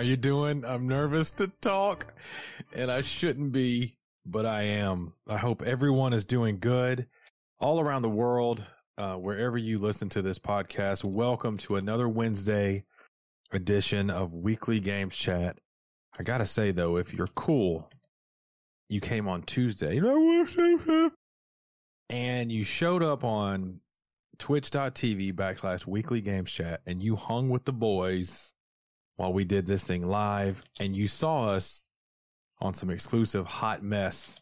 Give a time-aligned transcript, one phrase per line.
[0.00, 0.64] How you doing?
[0.64, 2.14] I'm nervous to talk
[2.74, 5.12] and I shouldn't be, but I am.
[5.28, 7.06] I hope everyone is doing good
[7.58, 8.64] all around the world,
[8.96, 11.04] uh, wherever you listen to this podcast.
[11.04, 12.82] Welcome to another Wednesday
[13.52, 15.58] edition of Weekly Games Chat.
[16.18, 17.90] I gotta say though, if you're cool,
[18.88, 20.00] you came on Tuesday
[22.08, 23.80] and you showed up on
[24.38, 28.54] twitch.tv backslash weekly games chat and you hung with the boys
[29.20, 31.82] while we did this thing live and you saw us
[32.62, 34.40] on some exclusive hot mess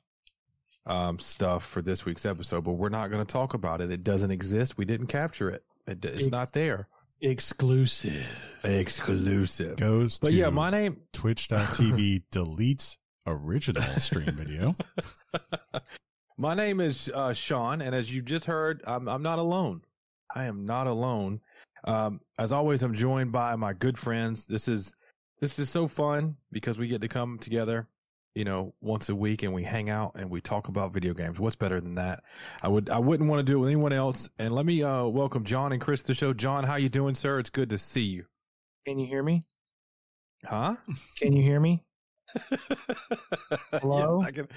[0.86, 3.90] um, stuff for this week's episode, but we're not going to talk about it.
[3.90, 4.78] It doesn't exist.
[4.78, 5.64] We didn't capture it.
[5.88, 6.86] it it's Ex- not there.
[7.20, 8.24] Exclusive.
[8.62, 9.78] Exclusive.
[9.78, 14.76] Goes but yeah, my name twitch.tv deletes original stream video.
[16.38, 19.82] my name is uh, Sean, and as you just heard, I'm, I'm not alone.
[20.32, 21.40] I am not alone.
[21.88, 24.44] Um, as always, I'm joined by my good friends.
[24.44, 24.94] This is
[25.40, 27.88] this is so fun because we get to come together,
[28.34, 31.40] you know, once a week and we hang out and we talk about video games.
[31.40, 32.22] What's better than that?
[32.62, 34.28] I would I wouldn't want to do it with anyone else.
[34.38, 36.34] And let me uh, welcome John and Chris to the show.
[36.34, 37.38] John, how you doing, sir?
[37.38, 38.26] It's good to see you.
[38.86, 39.46] Can you hear me?
[40.44, 40.76] Huh?
[41.16, 41.84] Can you hear me?
[43.72, 44.20] Hello.
[44.22, 44.48] Yes, can,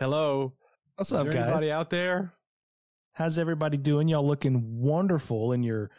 [0.00, 0.52] hello.
[0.96, 1.36] What's up, guys?
[1.36, 2.34] Anybody out there?
[3.12, 4.08] How's everybody doing?
[4.08, 5.90] Y'all looking wonderful in your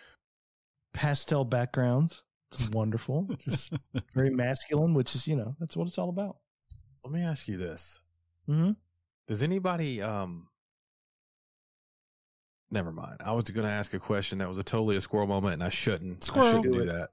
[0.94, 2.24] pastel backgrounds.
[2.54, 3.30] It's wonderful.
[3.40, 3.74] Just
[4.14, 6.38] very masculine, which is, you know, that's what it's all about.
[7.04, 8.02] Let me ask you this.
[8.50, 8.72] Mm-hmm.
[9.28, 10.48] Does anybody um
[12.74, 13.18] Never mind.
[13.24, 15.64] I was going to ask a question that was a totally a squirrel moment, and
[15.64, 16.24] I shouldn't.
[16.24, 16.48] Squirrel.
[16.48, 17.10] I shouldn't do, do that.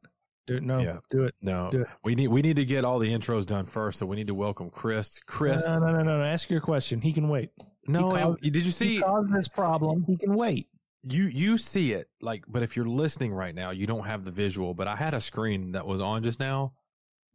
[0.47, 0.62] Do it.
[0.62, 0.78] No.
[0.78, 0.99] Yeah.
[1.10, 1.34] Do it.
[1.43, 1.69] No.
[1.71, 1.89] Do it.
[2.05, 3.99] We need we need to get all the intros done first.
[3.99, 5.21] So we need to welcome Chris.
[5.21, 5.66] Chris.
[5.66, 6.19] No, no, no, no.
[6.19, 6.25] no.
[6.25, 7.00] Ask your question.
[7.00, 7.50] He can wait.
[7.89, 8.12] No.
[8.12, 8.95] Caused, did you see?
[8.95, 10.05] He caused this problem.
[10.06, 10.69] He can wait
[11.03, 14.31] you you see it like but if you're listening right now you don't have the
[14.31, 16.72] visual but i had a screen that was on just now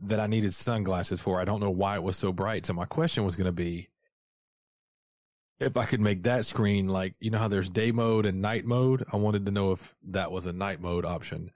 [0.08, 1.40] that i needed sunglasses for.
[1.40, 2.66] I don't know why it was so bright.
[2.66, 3.90] So my question was going to be
[5.60, 8.66] if i could make that screen like you know how there's day mode and night
[8.66, 9.06] mode?
[9.12, 11.52] I wanted to know if that was a night mode option.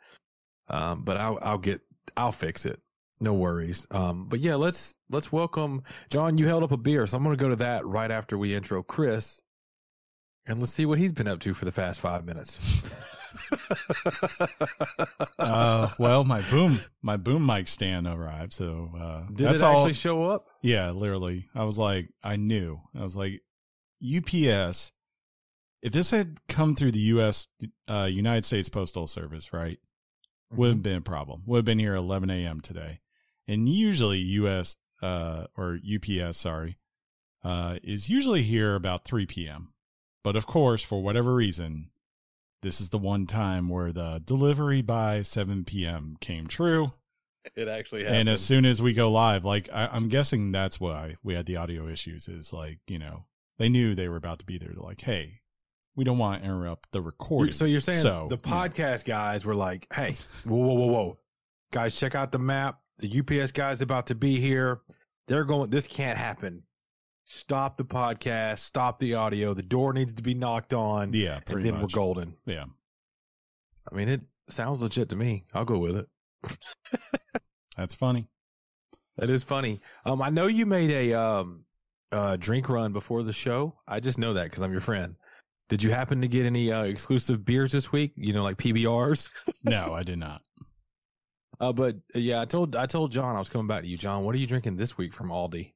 [0.70, 1.82] Um but i'll i'll get
[2.16, 2.80] i'll fix it.
[3.20, 3.86] No worries.
[3.92, 7.36] Um but yeah let's let's welcome john you held up a beer so i'm going
[7.36, 9.42] to go to that right after we intro chris
[10.48, 12.84] and let's see what he's been up to for the past five minutes.
[15.40, 18.54] uh, well, my boom, my boom mic stand arrived.
[18.54, 20.48] So uh, did that's it actually all, show up?
[20.62, 21.48] Yeah, literally.
[21.54, 22.80] I was like, I knew.
[22.98, 23.42] I was like,
[24.04, 24.94] UPS.
[25.84, 27.48] If this had come through the U.S.
[27.88, 30.58] Uh, United States Postal Service, right, mm-hmm.
[30.58, 31.44] would have been a problem.
[31.46, 32.62] Would have been here 11 a.m.
[32.62, 33.02] today,
[33.48, 34.78] and usually U.S.
[35.02, 36.78] Uh, or UPS, sorry,
[37.44, 39.74] uh, is usually here about 3 p.m.
[40.24, 41.90] But of course, for whatever reason,
[42.62, 46.16] this is the one time where the delivery by 7 p.m.
[46.20, 46.94] came true.
[47.56, 48.20] It actually happened.
[48.20, 51.46] And as soon as we go live, like I, am guessing that's why we had
[51.46, 52.28] the audio issues.
[52.28, 53.26] Is like you know
[53.58, 54.74] they knew they were about to be there.
[54.74, 55.42] To like, hey,
[55.96, 57.54] we don't want to interrupt the recording.
[57.54, 61.20] So you're saying so, the podcast guys were like, hey, whoa, whoa, whoa, whoa,
[61.72, 62.80] guys, check out the map.
[63.00, 64.82] The UPS guys about to be here.
[65.28, 65.70] They're going.
[65.70, 66.64] This can't happen
[67.28, 69.54] stop the podcast, stop the audio.
[69.54, 71.14] The door needs to be knocked on.
[71.14, 71.82] Yeah, and then much.
[71.84, 72.36] we're golden.
[72.46, 72.66] Yeah.
[73.92, 75.46] I mean, it sounds legit to me.
[75.54, 76.08] I'll go with it.
[77.78, 78.28] That's funny.
[79.18, 79.82] That is funny.
[80.06, 81.64] Um, I know you made a um
[82.12, 83.76] uh drink run before the show.
[83.88, 85.16] I just know that because I'm your friend.
[85.70, 88.14] Did you happen to get any uh, exclusive beers this week?
[88.16, 89.30] You know, like PBRs?
[89.66, 90.42] no, I did not.
[91.60, 93.98] Uh, but uh, yeah, I told I told John I was coming back to you.
[93.98, 95.74] John, what are you drinking this week from Aldi?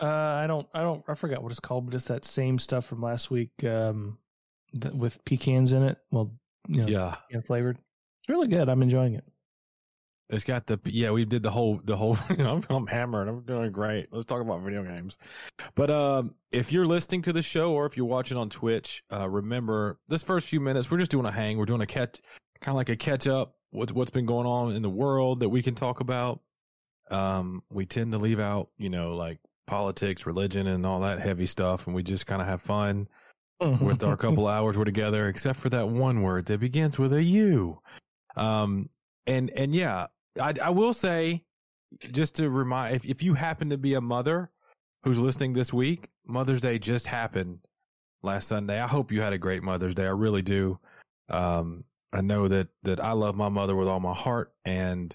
[0.00, 2.86] Uh, I don't, I don't, I forgot what it's called, but it's that same stuff
[2.86, 4.18] from last week um,
[4.80, 5.98] th- with pecans in it.
[6.10, 6.32] Well,
[6.68, 7.76] you know, yeah, pecan flavored.
[7.76, 8.68] It's really good.
[8.68, 9.24] I'm enjoying it.
[10.32, 11.10] It's got the yeah.
[11.10, 12.16] We did the whole the whole.
[12.38, 13.28] I'm, I'm hammered.
[13.28, 14.08] I'm doing great.
[14.12, 15.18] Let's talk about video games.
[15.74, 19.28] But um, if you're listening to the show or if you're watching on Twitch, uh,
[19.28, 21.58] remember this first few minutes we're just doing a hang.
[21.58, 22.20] We're doing a catch,
[22.60, 23.56] kind of like a catch up.
[23.70, 26.40] What's what's been going on in the world that we can talk about
[27.12, 31.46] um, we tend to leave out, you know, like politics, religion, and all that heavy
[31.46, 33.08] stuff, and we just kind of have fun
[33.60, 37.22] with our couple hours we're together, except for that one word that begins with a
[37.22, 37.78] U.
[38.36, 38.88] Um,
[39.26, 40.06] and and yeah,
[40.40, 41.44] I I will say,
[42.10, 44.50] just to remind, if if you happen to be a mother
[45.04, 47.60] who's listening this week, Mother's Day just happened
[48.22, 48.80] last Sunday.
[48.80, 50.06] I hope you had a great Mother's Day.
[50.06, 50.78] I really do.
[51.28, 55.14] Um, I know that that I love my mother with all my heart, and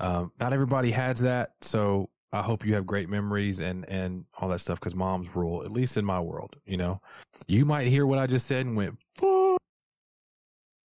[0.00, 4.48] um, not everybody has that, so I hope you have great memories and and all
[4.48, 5.62] that stuff because moms rule.
[5.64, 7.00] At least in my world, you know.
[7.46, 9.58] You might hear what I just said and went, "Fuck,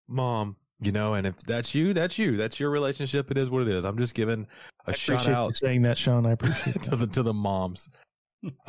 [0.09, 2.37] mom," You know, and if that's you, that's you.
[2.37, 3.31] That's your relationship.
[3.33, 3.85] It is what it is.
[3.85, 4.47] I'm just giving
[4.87, 6.25] a shout out saying that, Sean.
[6.25, 7.89] I appreciate to the to the moms.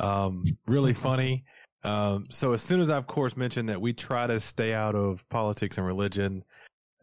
[0.00, 1.44] Um, really funny.
[1.84, 4.96] Um, so as soon as I, of course, mentioned that we try to stay out
[4.96, 6.44] of politics and religion,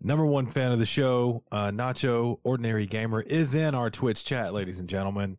[0.01, 4.53] number one fan of the show, uh, Nacho Ordinary Gamer, is in our Twitch chat,
[4.53, 5.37] ladies and gentlemen,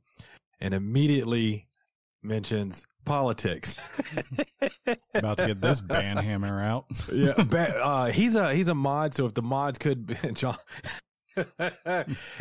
[0.60, 1.66] and immediately
[2.22, 3.80] mentions politics.
[5.14, 6.86] About to get this band hammer out.
[7.12, 9.14] yeah, uh, he's a he's a mod.
[9.14, 10.56] So if the mod could, be, John,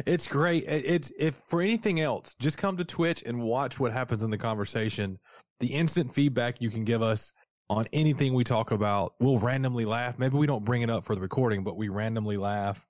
[0.06, 0.66] it's great.
[0.68, 4.38] It's if for anything else, just come to Twitch and watch what happens in the
[4.38, 5.18] conversation.
[5.60, 7.32] The instant feedback you can give us
[7.70, 10.18] on anything we talk about, we'll randomly laugh.
[10.18, 12.88] Maybe we don't bring it up for the recording, but we randomly laugh,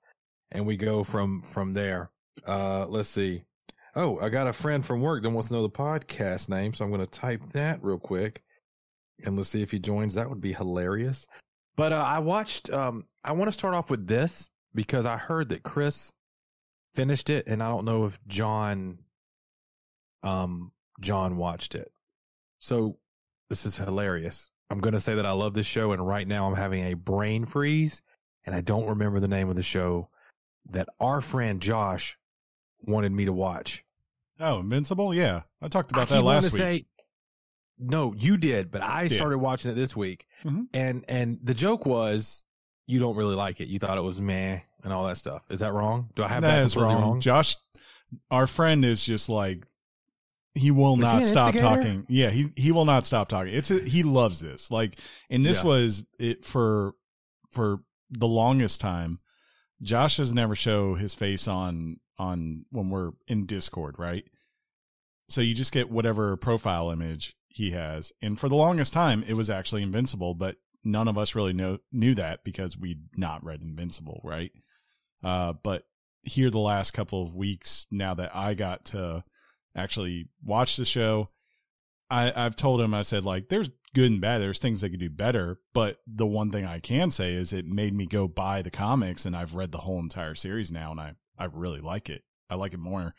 [0.52, 2.10] and we go from from there.
[2.46, 3.42] Uh, let's see.
[3.96, 6.84] Oh, I got a friend from work that wants to know the podcast name, so
[6.84, 8.42] I'm going to type that real quick,
[9.24, 10.14] and let's see if he joins.
[10.14, 11.26] That would be hilarious.
[11.76, 12.70] But uh, I watched.
[12.70, 16.12] Um, I want to start off with this because I heard that Chris
[16.94, 18.98] finished it, and I don't know if John,
[20.22, 20.70] um,
[21.00, 21.90] John watched it.
[22.60, 22.98] So
[23.48, 24.50] this is hilarious.
[24.70, 26.94] I'm going to say that I love this show, and right now I'm having a
[26.94, 28.02] brain freeze,
[28.44, 30.08] and I don't remember the name of the show
[30.70, 32.18] that our friend Josh
[32.82, 33.84] wanted me to watch.
[34.40, 35.14] Oh, Invincible?
[35.14, 35.42] Yeah.
[35.62, 36.58] I talked I about that last week.
[36.60, 36.86] Say,
[37.78, 39.08] no, you did, but I Yeah.
[39.16, 40.66] started watching it this week, Mhm.
[40.74, 42.44] and and the joke was
[42.86, 43.68] you don't really like it.
[43.68, 45.42] You thought it was meh and all that stuff.
[45.50, 46.10] Is that wrong?
[46.14, 47.00] Do I have that, that is wrong.
[47.02, 47.20] wrong?
[47.20, 47.56] Josh,
[48.30, 49.66] our friend is just like,
[50.58, 51.76] he will he not an stop instigator?
[51.82, 52.06] talking.
[52.08, 53.52] Yeah, he he will not stop talking.
[53.54, 54.70] It's a, he loves this.
[54.70, 54.98] Like,
[55.30, 55.68] and this Yeah.
[55.68, 56.94] was it for
[57.50, 59.20] for the longest time.
[59.80, 64.24] Josh doesn't show his face on on when we're in Discord, right?
[65.28, 69.34] So you just get whatever profile image he has, and for the longest time, it
[69.34, 73.62] was actually Invincible, but none of us really know knew that because we'd not read
[73.62, 74.50] Invincible, right?
[75.22, 75.84] Uh, but
[76.22, 79.22] here the last couple of weeks, now that I got to
[79.74, 81.30] actually watch the show,
[82.10, 84.40] I, I've told him, I said, like, there's good and bad.
[84.40, 85.60] There's things they could do better.
[85.74, 89.26] But the one thing I can say is it made me go buy the comics
[89.26, 92.22] and I've read the whole entire series now and I, I really like it.
[92.50, 93.14] I like it more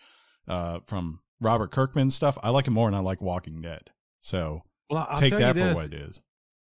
[0.47, 2.37] uh, from Robert Kirkman stuff.
[2.43, 3.91] I like it more and I like Walking Dead.
[4.19, 6.21] So Well, I'll take that for what it is.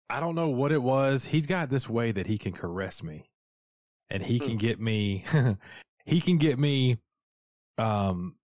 [0.10, 1.26] I don't know what it was.
[1.26, 3.30] He's got this way that he can caress me,
[4.10, 4.46] and he Hmm.
[4.46, 5.24] can get me.
[6.06, 6.98] he can get me.
[7.80, 8.36] Um,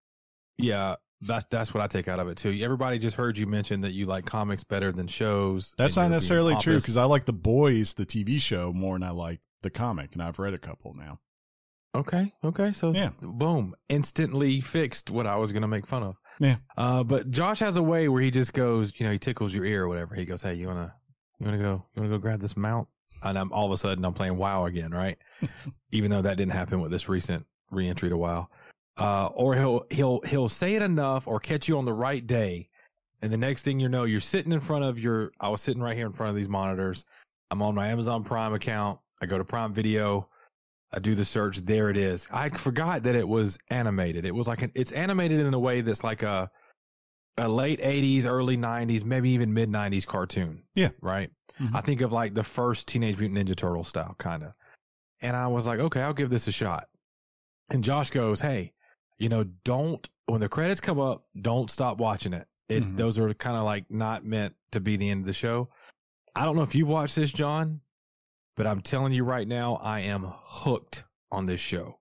[0.57, 2.57] yeah, that's that's what I take out of it too.
[2.61, 5.75] Everybody just heard you mention that you like comics better than shows.
[5.77, 9.11] That's not necessarily true because I like The Boys, the TV show, more than I
[9.11, 11.19] like the comic, and I've read a couple now.
[11.93, 13.09] Okay, okay, so Yeah.
[13.21, 16.15] boom, instantly fixed what I was gonna make fun of.
[16.39, 16.55] Yeah.
[16.77, 19.65] Uh, but Josh has a way where he just goes, you know, he tickles your
[19.65, 20.15] ear or whatever.
[20.15, 20.93] He goes, "Hey, you wanna,
[21.39, 22.87] you wanna go, you wanna go grab this mount?"
[23.23, 25.17] And I'm all of a sudden I'm playing WoW again, right?
[25.91, 28.47] Even though that didn't happen with this recent reentry to WoW.
[29.01, 32.69] Uh, or he'll he'll he'll say it enough or catch you on the right day,
[33.21, 35.31] and the next thing you know, you're sitting in front of your.
[35.39, 37.03] I was sitting right here in front of these monitors.
[37.49, 38.99] I'm on my Amazon Prime account.
[39.21, 40.27] I go to Prime Video.
[40.93, 41.57] I do the search.
[41.59, 42.27] There it is.
[42.31, 44.25] I forgot that it was animated.
[44.25, 46.49] It was like an, it's animated in a way that's like a
[47.37, 50.63] a late '80s, early '90s, maybe even mid '90s cartoon.
[50.75, 50.89] Yeah.
[51.01, 51.29] right.
[51.59, 51.75] Mhm.
[51.75, 54.53] I think of like the first Teenage Mutant Ninja Turtle style kind of.
[55.21, 56.87] And I was like, okay, I'll give this a shot.
[57.69, 58.73] And Josh goes, hey,
[59.21, 62.47] you know, don't when the credits come up, don't stop watching it.
[62.69, 62.97] It Mhm.
[62.97, 65.69] those are kind of like not meant to be the end of the show.
[66.35, 67.81] I don't know if you've watched this, John,
[68.55, 71.99] but I'm telling you right now, I am hooked on this show.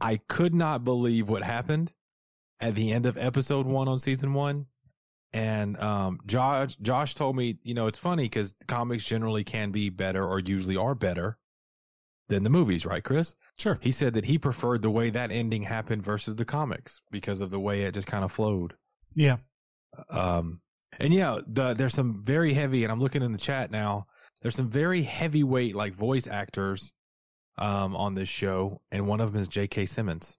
[0.00, 1.92] I could not believe what happened
[2.60, 4.66] at the end of episode one on season one.
[5.34, 9.90] And um, Josh, Josh told me, you know, it's funny because comics generally can be
[9.90, 11.38] better or usually are better
[12.28, 13.34] than the movies, right, Chris?
[13.58, 13.78] Sure.
[13.80, 17.50] He said that he preferred the way that ending happened versus the comics because of
[17.50, 18.74] the way it just kind of flowed.
[19.14, 19.36] Yeah.
[20.10, 20.60] Um,
[20.98, 24.06] and yeah, the, there's some very heavy, and I'm looking in the chat now.
[24.40, 26.92] There's some very heavyweight like voice actors
[27.58, 29.86] um, on this show, and one of them is J.K.
[29.86, 30.38] Simmons.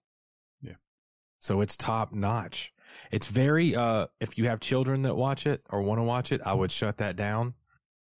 [0.61, 0.73] Yeah.
[1.39, 2.73] So it's top notch.
[3.11, 3.75] It's very.
[3.75, 6.71] Uh, if you have children that watch it or want to watch it, I would
[6.71, 7.53] shut that down.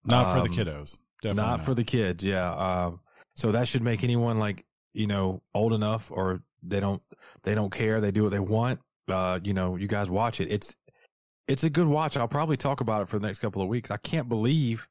[0.04, 0.98] Not for the Um, kiddos.
[1.22, 2.24] Definitely not, for the kids.
[2.24, 2.50] Yeah.
[2.52, 3.00] Um,
[3.34, 7.02] so that should make anyone like you know old enough or they don't
[7.42, 8.00] they don't care.
[8.00, 8.80] They do what they want.
[9.08, 10.50] Uh, you know, you guys watch it.
[10.50, 10.74] It's
[11.46, 12.16] it's a good watch.
[12.16, 13.90] I'll probably talk about it for the next couple of weeks.
[13.90, 14.88] I can't believe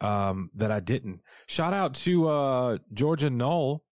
[0.00, 1.20] um that I didn't.
[1.46, 3.82] Shout out to uh Georgia Knoll.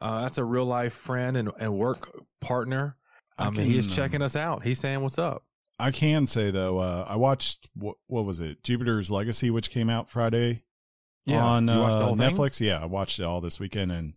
[0.00, 2.08] Uh, that's a real life friend and, and work
[2.40, 2.96] partner.
[3.36, 4.62] I Um, he is um, checking us out.
[4.62, 5.42] He's saying what's up.
[5.80, 9.88] I can say though, uh, I watched what, what was it, Jupiter's Legacy, which came
[9.90, 10.62] out Friday.
[11.28, 11.44] Yeah.
[11.44, 12.30] on you watch the uh?
[12.30, 12.60] Netflix.
[12.60, 14.14] Yeah, I watched it all this weekend, and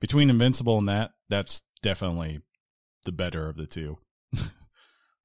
[0.00, 2.40] between Invincible and that, that's definitely
[3.04, 3.98] the better of the two.
[4.38, 4.48] um,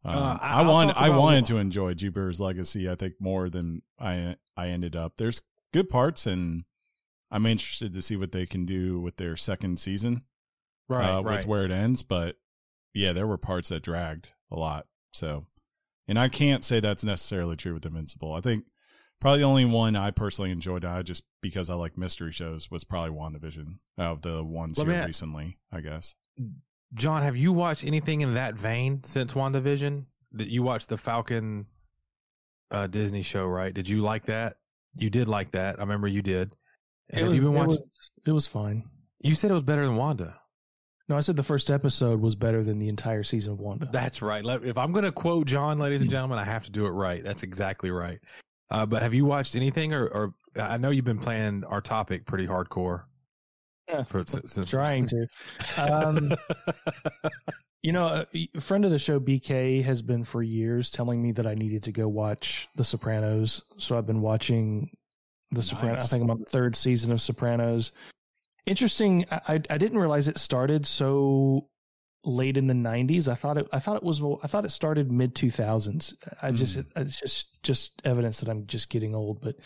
[0.05, 2.89] Uh, I- I, want I wanted to enjoy Jupiter's Legacy.
[2.89, 5.13] I think more than I I ended up.
[5.17, 6.63] There's good parts, and
[7.31, 10.23] I'm interested to see what they can do with their second season
[10.87, 11.37] Right, uh, right.
[11.37, 12.03] with where it ends.
[12.03, 12.35] But
[12.93, 14.85] yeah, there were parts that dragged a lot.
[15.13, 15.45] So,
[16.07, 18.33] and I can't say that's necessarily true with Invincible.
[18.33, 18.65] I think
[19.23, 22.83] probably the only one I personally enjoyed, I just because I like mystery shows, was
[22.83, 25.57] probably WandaVision of the ones Let here me recently.
[25.71, 26.13] I guess.
[26.93, 30.05] John, have you watched anything in that vein since WandaVision?
[30.33, 31.65] That you watched the Falcon
[32.69, 33.73] uh, Disney show, right?
[33.73, 34.57] Did you like that?
[34.95, 35.77] You did like that.
[35.79, 36.51] I remember you did.
[37.09, 37.69] And It have was, you been it, watching?
[37.69, 38.83] was, it was fine.
[39.21, 40.39] You said it was better than Wanda.
[41.09, 43.89] No, I said the first episode was better than the entire season of Wanda.
[43.91, 44.43] That's right.
[44.63, 47.23] If I'm going to quote John, ladies and gentlemen, I have to do it right.
[47.23, 48.19] That's exactly right.
[48.69, 52.25] Uh, but have you watched anything, or, or I know you've been playing our topic
[52.25, 53.03] pretty hardcore.
[53.87, 55.27] Yeah, For, since, trying to.
[55.77, 56.33] Um,
[57.81, 61.31] you know, a a friend of the show, BK, has been for years telling me
[61.33, 63.61] that I needed to go watch The Sopranos.
[63.77, 64.89] So I've been watching
[65.51, 66.05] The Sopranos.
[66.05, 67.91] I think I'm on the third season of Sopranos.
[68.65, 69.25] Interesting.
[69.29, 71.67] I I didn't realize it started so
[72.25, 73.27] late in the 90s.
[73.27, 76.13] I thought it I thought it was I thought it started mid 2000s.
[76.41, 76.85] I just Mm.
[76.95, 79.41] it's just just evidence that I'm just getting old.
[79.41, 79.57] But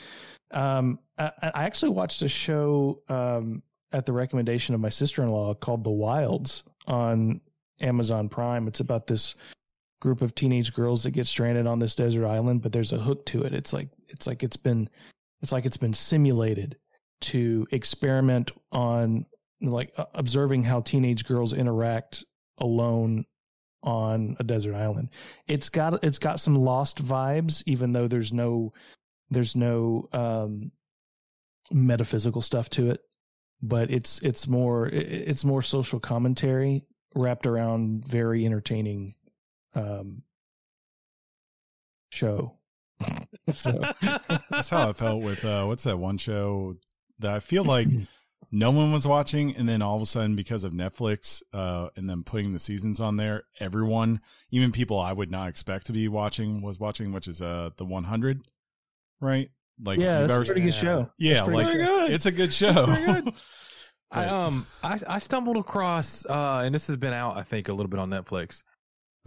[0.52, 3.62] um, I, I actually watched a show um,
[3.92, 7.42] at the recommendation of my sister in law called The Wilds on
[7.82, 8.68] Amazon Prime.
[8.68, 9.36] It's about this
[10.00, 13.26] group of teenage girls that get stranded on this desert island, but there's a hook
[13.28, 13.54] to it.
[13.54, 14.90] It's like it's like it's been
[15.42, 16.78] it's like it's been simulated
[17.22, 19.26] to experiment on
[19.62, 22.24] like uh, observing how teenage girls interact
[22.58, 23.26] alone
[23.84, 25.10] on a desert island.
[25.48, 28.74] It's got it's got some lost vibes even though there's no
[29.30, 30.72] there's no um
[31.72, 33.02] metaphysical stuff to it
[33.62, 36.86] but it's it's more it's more social commentary
[37.16, 39.14] wrapped around very entertaining
[39.76, 40.22] um
[42.12, 42.58] show
[43.52, 43.80] so
[44.50, 46.78] That's how I felt with uh, what's that one show
[47.20, 47.88] that I feel like
[48.52, 52.10] no one was watching, and then all of a sudden, because of Netflix uh, and
[52.10, 56.08] then putting the seasons on there, everyone, even people I would not expect to be
[56.08, 58.42] watching, was watching, which is uh the 100,
[59.20, 59.50] right?
[59.84, 60.82] Like, yeah that's you've a pretty good yeah.
[60.82, 62.12] show yeah, pretty like good.
[62.12, 62.86] It's a good show.
[62.86, 63.34] Good.
[64.12, 67.74] I um I, I stumbled across uh and this has been out I think a
[67.74, 68.64] little bit on Netflix.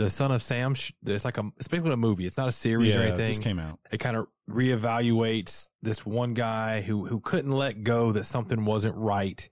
[0.00, 0.75] The Son of Sam.
[1.04, 2.26] It's like a it's basically a movie.
[2.26, 3.78] It's not a series or yeah, it just came out.
[3.92, 8.97] it kind of reevaluates this one guy who who couldn't let go that something wasn't
[8.97, 9.47] right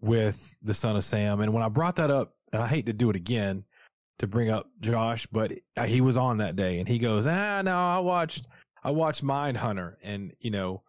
[0.00, 1.40] with the son of Sam.
[1.40, 3.64] And when I brought that up, and I hate to do it again
[4.20, 5.52] to bring up Josh, but
[5.84, 8.46] he was on that day, and he goes, "Ah, no, I watched
[8.84, 10.84] I watched Mind Hunter, and you know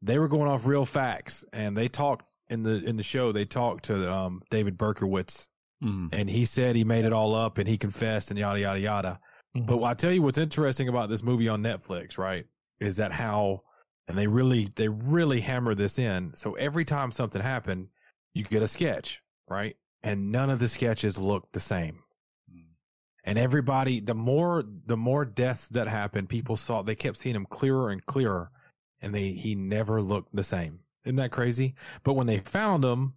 [0.00, 3.32] they were going off real facts, and they talked in the in the show.
[3.32, 5.48] They talked to um, David Berkowitz,
[5.82, 6.08] Mhm.
[6.12, 9.20] and he said he made it all up, and he confessed, and yada yada yada."
[9.54, 12.46] But I tell you what's interesting about this movie on Netflix, right?
[12.78, 13.62] Is that how
[14.06, 16.34] and they really they really hammer this in.
[16.34, 17.88] So every time something happened,
[18.34, 19.76] you get a sketch, right?
[20.02, 22.02] And none of the sketches look the same.
[23.24, 27.46] And everybody the more the more deaths that happened, people saw they kept seeing him
[27.46, 28.50] clearer and clearer
[29.00, 30.80] and they he never looked the same.
[31.04, 31.74] Isn't that crazy?
[32.02, 33.14] But when they found him,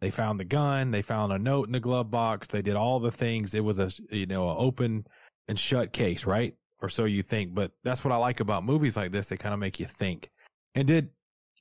[0.00, 3.00] they found the gun, they found a note in the glove box, they did all
[3.00, 3.54] the things.
[3.54, 5.06] It was a you know, an open
[5.48, 6.54] and shut case, right?
[6.80, 7.54] Or so you think.
[7.54, 9.28] But that's what I like about movies like this.
[9.28, 10.30] They kind of make you think.
[10.74, 11.10] And did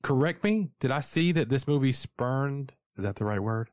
[0.04, 0.70] correct me?
[0.80, 2.74] Did I see that this movie spurned?
[2.98, 3.70] Is that the right word?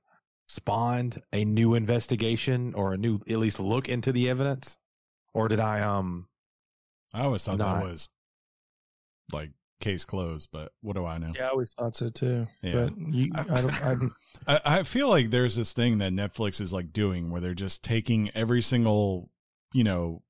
[0.48, 4.78] Spawned a new investigation or a new, at least look into the evidence?
[5.34, 6.26] Or did I, um,
[7.14, 8.08] I always thought Not- that was
[9.32, 11.32] like case closed, but what do I know?
[11.36, 12.86] yeah i always thought so too Yeah.
[12.86, 13.96] but you i don't I,
[14.64, 17.84] I, I feel like there's this thing that Netflix is like doing where they're just
[17.84, 19.30] taking every single,
[19.74, 20.22] you know,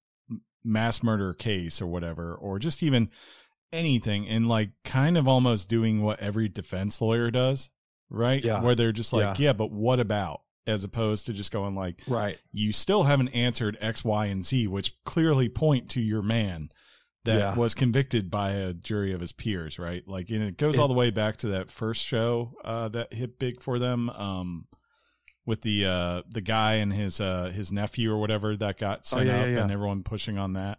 [0.65, 3.09] mass murder case or whatever, or just even
[3.73, 7.71] anything and like kind of almost doing what every defense lawyer does,
[8.11, 8.45] right?
[8.45, 8.63] Yeah.
[8.63, 9.47] Where they're just like, Yeah.
[9.47, 10.41] yeah, but what about?
[10.67, 12.39] As opposed to just going like, right.
[12.51, 16.71] you still haven't answered X, Y, and Z, which clearly point to your man
[17.27, 17.55] that Yeah.
[17.55, 20.03] was convicted by a jury of his peers, right?
[20.09, 23.39] Like, and it goes all the way back to that first show uh, that hit
[23.39, 24.67] big for them, um,
[25.45, 29.21] with the uh, the guy and his uh, his nephew or whatever that got set
[29.21, 30.79] Oh, yeah, up, yeah, and everyone pushing on that.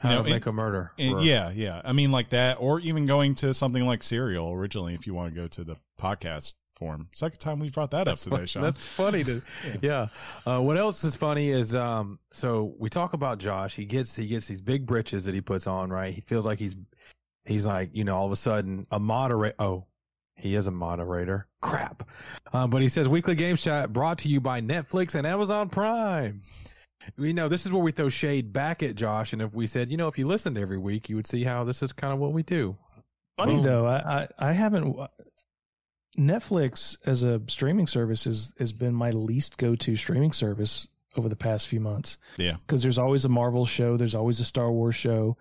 [0.00, 0.92] How You know, to make it- a murder.
[0.98, 1.82] And Or- yeah, yeah.
[1.84, 5.34] I mean, like that, or even going to something like Serial originally, if you want
[5.34, 7.06] to go to the podcast form.
[7.12, 8.62] Second time we brought that up today, Sean.
[8.62, 9.42] That's funny to
[9.82, 10.08] yeah.
[10.46, 13.76] Uh, what else is funny is um so we talk about Josh.
[13.76, 16.12] He gets he gets these big britches that he puts on, right?
[16.12, 16.74] He feels like he's
[17.44, 19.84] he's like, you know, all of a sudden a moderate oh,
[20.36, 21.46] He is a moderator.
[21.60, 22.08] Crap.
[22.54, 26.42] Um, but he says weekly game chat brought to you by Netflix and Amazon Prime.
[27.18, 29.90] We know this is where we throw shade back at Josh, and if we said,
[29.90, 32.18] you know, if you listened every week, you would see how this is kind of
[32.18, 32.76] what we do.
[33.36, 33.62] Funny Boom.
[33.62, 34.96] though, I, I I haven't.
[36.18, 40.86] Netflix as a streaming service has has been my least go to streaming service
[41.16, 42.18] over the past few months.
[42.36, 42.56] Yeah.
[42.66, 45.36] because there's always a Marvel show, there's always a Star Wars show.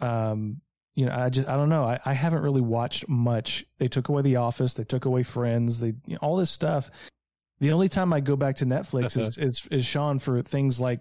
[0.00, 0.60] Um,
[0.94, 1.84] you know, I just I don't know.
[1.84, 3.64] I, I haven't really watched much.
[3.78, 6.90] They took away The Office, they took away Friends, they you know, all this stuff.
[7.60, 11.00] The only time I go back to Netflix is, is is Sean for things like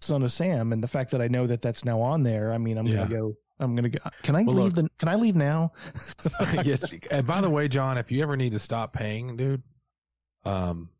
[0.00, 2.52] Son of Sam, and the fact that I know that that's now on there.
[2.52, 2.96] I mean, I'm Yeah.
[3.08, 3.34] gonna go.
[3.58, 3.98] I'm gonna go.
[4.22, 4.74] Can I Well, leave?
[4.74, 5.72] The, can I leave now?
[6.64, 6.84] yes.
[7.10, 9.62] And by the way, John, if you ever need to stop paying, dude,
[10.44, 10.90] um,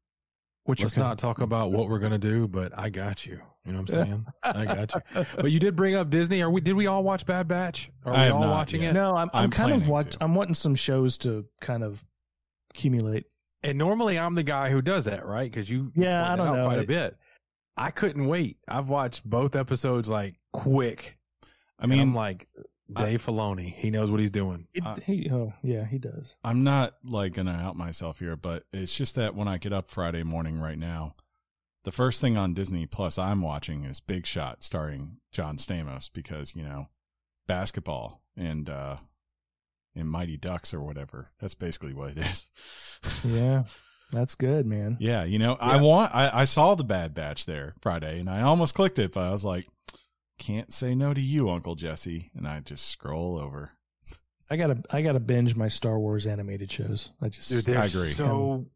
[0.64, 3.40] What's let's not talk about what we're gonna do, but I got you.
[3.64, 4.26] You know what I'm saying?
[4.42, 5.25] I got you.
[5.36, 6.42] But you did bring up Disney.
[6.42, 6.60] Are we?
[6.60, 7.90] Did we all watch Bad Batch?
[8.04, 8.90] Are we all not watching yet.
[8.90, 8.94] it?
[8.94, 10.10] No, I'm, I'm, I'm kind of planning watch.
[10.12, 10.25] to.
[10.25, 12.04] I'm wanting some shows to kind of
[12.70, 13.26] accumulate.
[13.62, 15.50] And normally I'm the guy who does that, right?
[15.50, 16.64] Because you you Yeah, I don't out know.
[16.64, 17.16] quite a bit.
[17.76, 18.58] I couldn't wait.
[18.68, 21.16] I've watched both episodes like quick.
[21.78, 22.49] I I mean, mean, I'm like
[22.92, 23.73] Dave Filoni.
[23.75, 24.66] He knows what he's doing.
[24.73, 26.37] He, Uh, he, oh yeah, he does.
[26.45, 29.88] I'm not like gonna out myself here, but it's just that when I get up
[29.88, 31.16] Friday morning right now,
[31.85, 36.54] the first thing on Disney Plus I'm watching is Big Shot starring John Stamos because,
[36.56, 36.89] you know,
[37.47, 38.97] basketball and uh
[39.95, 41.30] and Mighty Ducks or whatever.
[41.41, 42.47] That's basically what it is.
[43.25, 43.65] Yeah,
[44.12, 44.97] that's good, man.
[45.00, 48.43] yeah, you know, I want I, I saw the Bad Batch there Friday and I
[48.43, 49.67] almost clicked it, but I was like,
[50.38, 52.30] can't say no to you, Uncle Jesse.
[52.34, 53.72] And I just scroll over.
[54.49, 57.10] I gotta I gotta binge my Star Wars animated shows.
[57.20, 58.10] I just Dude, they're I agree.
[58.10, 58.66] So,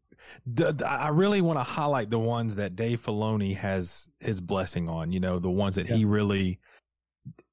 [0.45, 4.89] the, the- I really want to highlight the ones that Dave Filoni has his blessing
[4.89, 5.11] on.
[5.11, 6.59] You know, the ones that he really,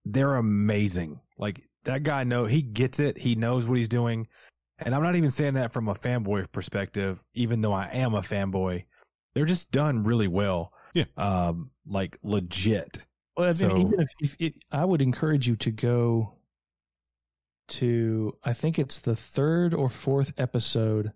[0.05, 1.21] they're amazing.
[1.39, 3.19] Like that guy know he gets it.
[3.19, 4.27] He knows what he's doing,
[4.81, 7.23] and I'm not even saying that from a fanboy perspective.
[7.35, 8.85] Even though I am a fanboy,
[9.35, 10.73] they're just done really well.
[10.95, 11.05] Yeah.
[11.17, 13.07] um, like legit.
[13.39, 16.35] Well, I mean, So- even if, if it, I would encourage you to go
[17.69, 21.13] to, I think it's the third or fourth episode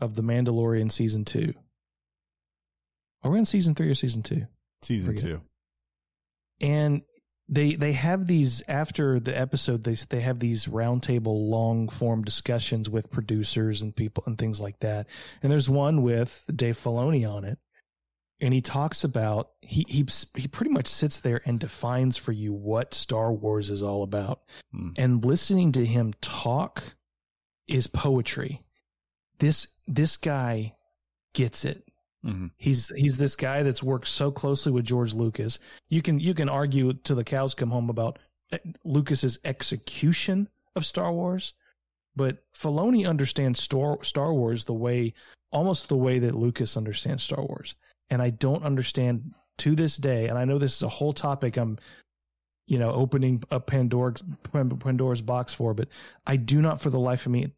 [0.00, 1.54] of The Mandalorian season two.
[3.22, 4.46] Are we in season three or season two?
[4.82, 5.40] Season two.
[6.60, 7.02] and
[7.50, 12.88] they they have these after the episode they they have these roundtable long form discussions
[12.88, 15.06] with producers and people and things like that
[15.42, 17.58] and there's one with Dave Filoni on it
[18.40, 22.52] and he talks about he he he pretty much sits there and defines for you
[22.52, 24.42] what Star Wars is all about.
[24.72, 24.90] Hmm.
[24.96, 26.82] and listening to him talk
[27.68, 28.62] is poetry.
[29.38, 30.74] This this guy
[31.34, 31.84] gets it.
[32.22, 35.58] Hmm He's he's this guy that's worked so closely with George Lucas.
[35.88, 38.18] You can you can argue till the cows come home about
[38.52, 41.54] uh, Lucas's execution of Star Wars,
[42.16, 45.14] but Filoni understands Star Star Wars the way
[45.52, 47.74] almost the way that Lucas understands Star Wars,
[48.10, 50.28] and I don't understand to this day.
[50.28, 51.78] And I know this is a whole topic I'm,
[52.66, 55.88] you know, opening up Pandora's Pandora's box for, but
[56.26, 57.52] I do not for the life of me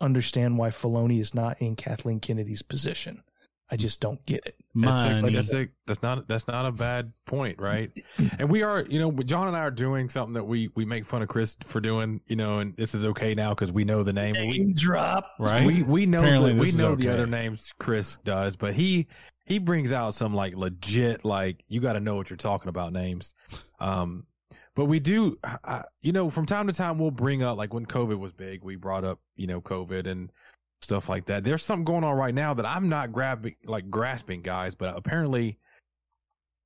[0.00, 3.22] understand why Filoni is not in Kathleen Kennedy's position.
[3.70, 4.56] I just don't get it.
[4.74, 5.34] That's, a, Money.
[5.34, 7.90] that's, a, that's not that's not a bad point, right?
[8.38, 11.06] and we are, you know, John and I are doing something that we we make
[11.06, 14.02] fun of Chris for doing, you know, and this is okay now because we know
[14.02, 14.34] the name.
[14.48, 15.30] We drop.
[15.38, 15.66] Right?
[15.66, 18.74] we we know Apparently the, we this is know the other names Chris does, but
[18.74, 19.06] he
[19.44, 22.92] he brings out some like legit like you got to know what you're talking about
[22.92, 23.34] names.
[23.80, 24.26] Um,
[24.74, 27.86] but we do, uh, you know, from time to time we'll bring up like when
[27.86, 30.32] COVID was big, we brought up you know COVID and
[30.80, 31.44] stuff like that.
[31.44, 35.58] There's something going on right now that I'm not grabbing like grasping, guys, but apparently.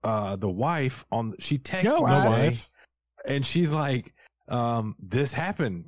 [0.04, 2.70] Uh, the wife on she texts Yo, me I- wife.
[3.26, 4.14] and she's like,
[4.46, 5.86] um, this happened.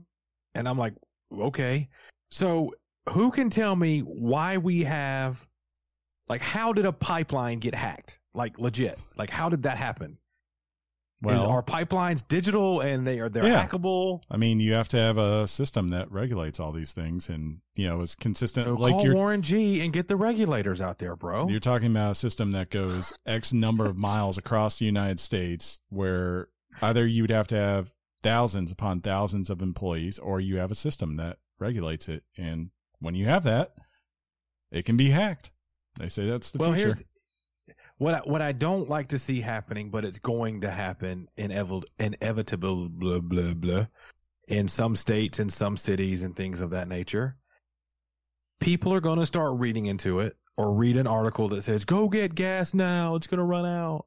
[0.56, 0.94] And I'm like,
[1.32, 1.88] okay.
[2.32, 2.74] So
[3.08, 5.46] who can tell me why we have,
[6.30, 8.18] like, how did a pipeline get hacked?
[8.32, 8.98] Like, legit.
[9.16, 10.16] Like, how did that happen?
[11.22, 13.66] Is Well, our pipelines digital and they are they're Yeah.
[13.66, 14.22] hackable?
[14.30, 17.86] I mean, you have to have a system that regulates all these things, and you
[17.86, 18.64] know, is consistent.
[18.66, 21.46] So like call Warren G and get the regulators out there, bro.
[21.48, 25.80] you're talking about a system that goes X number of miles across the United States,
[25.90, 26.48] where
[26.80, 30.74] either you would have to have thousands upon thousands of employees, or you have a
[30.74, 32.22] system that regulates it.
[32.38, 33.74] And when you have that,
[34.70, 35.50] it can be hacked.
[35.98, 36.88] They say that's the well, future.
[36.88, 37.02] here's
[37.98, 41.84] what I, what I don't like to see happening, but it's going to happen inevitable,
[41.98, 43.86] inevitable, blah blah blah,
[44.48, 47.36] in some states, in some cities, and things of that nature.
[48.60, 52.08] People are going to start reading into it, or read an article that says, "Go
[52.08, 54.06] get gas now; it's going to run out."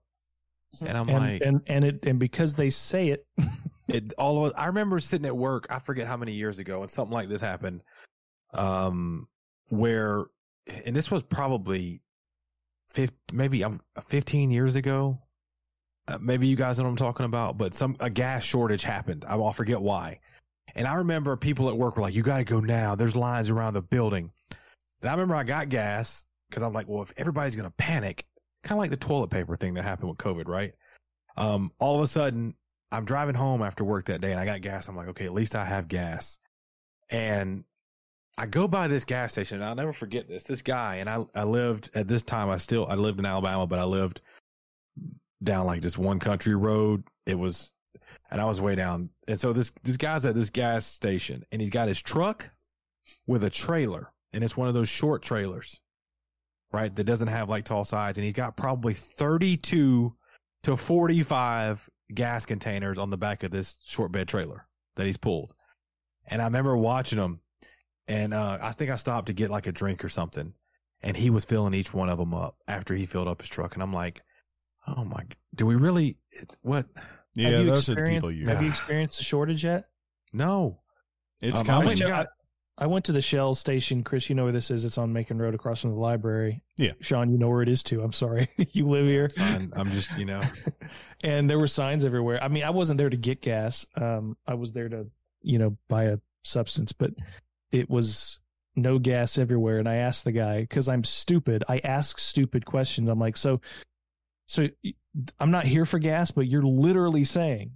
[0.81, 3.27] And I'm and, like, and and it and because they say it,
[3.87, 5.67] it all of I remember sitting at work.
[5.69, 7.81] I forget how many years ago, and something like this happened.
[8.53, 9.27] um,
[9.69, 10.25] where,
[10.67, 12.01] and this was probably
[12.89, 15.19] 50, maybe um, 15 years ago.
[16.07, 19.25] Uh, maybe you guys know what I'm talking about, but some a gas shortage happened.
[19.27, 20.19] I, will forget why.
[20.75, 22.95] And I remember people at work were like, "You got to go now.
[22.95, 24.31] There's lines around the building."
[25.01, 28.25] And I remember I got gas because I'm like, "Well, if everybody's gonna panic,
[28.63, 30.73] kind of like the toilet paper thing that happened with COVID, right?"
[31.37, 32.53] Um, all of a sudden,
[32.91, 34.89] I'm driving home after work that day, and I got gas.
[34.89, 36.37] I'm like, "Okay, at least I have gas."
[37.09, 37.63] And
[38.37, 40.45] I go by this gas station, and I'll never forget this.
[40.45, 42.49] This guy, and I, I lived at this time.
[42.49, 44.21] I still I lived in Alabama, but I lived
[45.43, 47.03] down like this one country road.
[47.25, 47.73] It was,
[48.31, 49.09] and I was way down.
[49.27, 52.49] And so this this guy's at this gas station, and he's got his truck
[53.27, 55.79] with a trailer, and it's one of those short trailers,
[56.71, 56.95] right?
[56.95, 60.15] That doesn't have like tall sides, and he's got probably thirty two
[60.63, 64.65] to forty five gas containers on the back of this short bed trailer
[64.95, 65.53] that he's pulled.
[66.27, 67.41] And I remember watching him
[68.07, 70.53] and uh, I think I stopped to get like a drink or something,
[71.01, 73.73] and he was filling each one of them up after he filled up his truck,
[73.75, 74.21] and I'm like,
[74.87, 75.23] oh my,
[75.55, 76.17] do we really?
[76.61, 76.87] What?
[77.35, 78.47] Yeah, have you those are the experienced- people you.
[78.49, 79.85] Have you experienced a shortage yet?
[80.31, 80.79] No.
[81.41, 82.27] It's Um, I I went, you to, got-
[82.77, 84.03] I, I went to the Shell station.
[84.03, 84.85] Chris, you know where this is.
[84.85, 86.63] It's on Macon Road across from the library.
[86.77, 86.93] Yeah.
[87.01, 88.01] Sean, you know where it is too.
[88.01, 88.47] I'm sorry.
[88.71, 89.29] you live here.
[89.29, 89.73] Fine.
[89.75, 90.41] I'm just, you know,
[91.23, 92.41] and there were signs everywhere.
[92.43, 93.85] I mean, I wasn't there to get gas.
[93.95, 95.07] Um, I was there to,
[95.41, 97.11] you know, buy a substance, but
[97.73, 98.39] it was
[98.75, 99.79] no gas everywhere.
[99.79, 101.63] And I asked the guy because I'm stupid.
[101.67, 103.09] I ask stupid questions.
[103.09, 103.61] I'm like, so,
[104.47, 104.67] so
[105.39, 107.71] I'm not here for gas, but you're literally saying,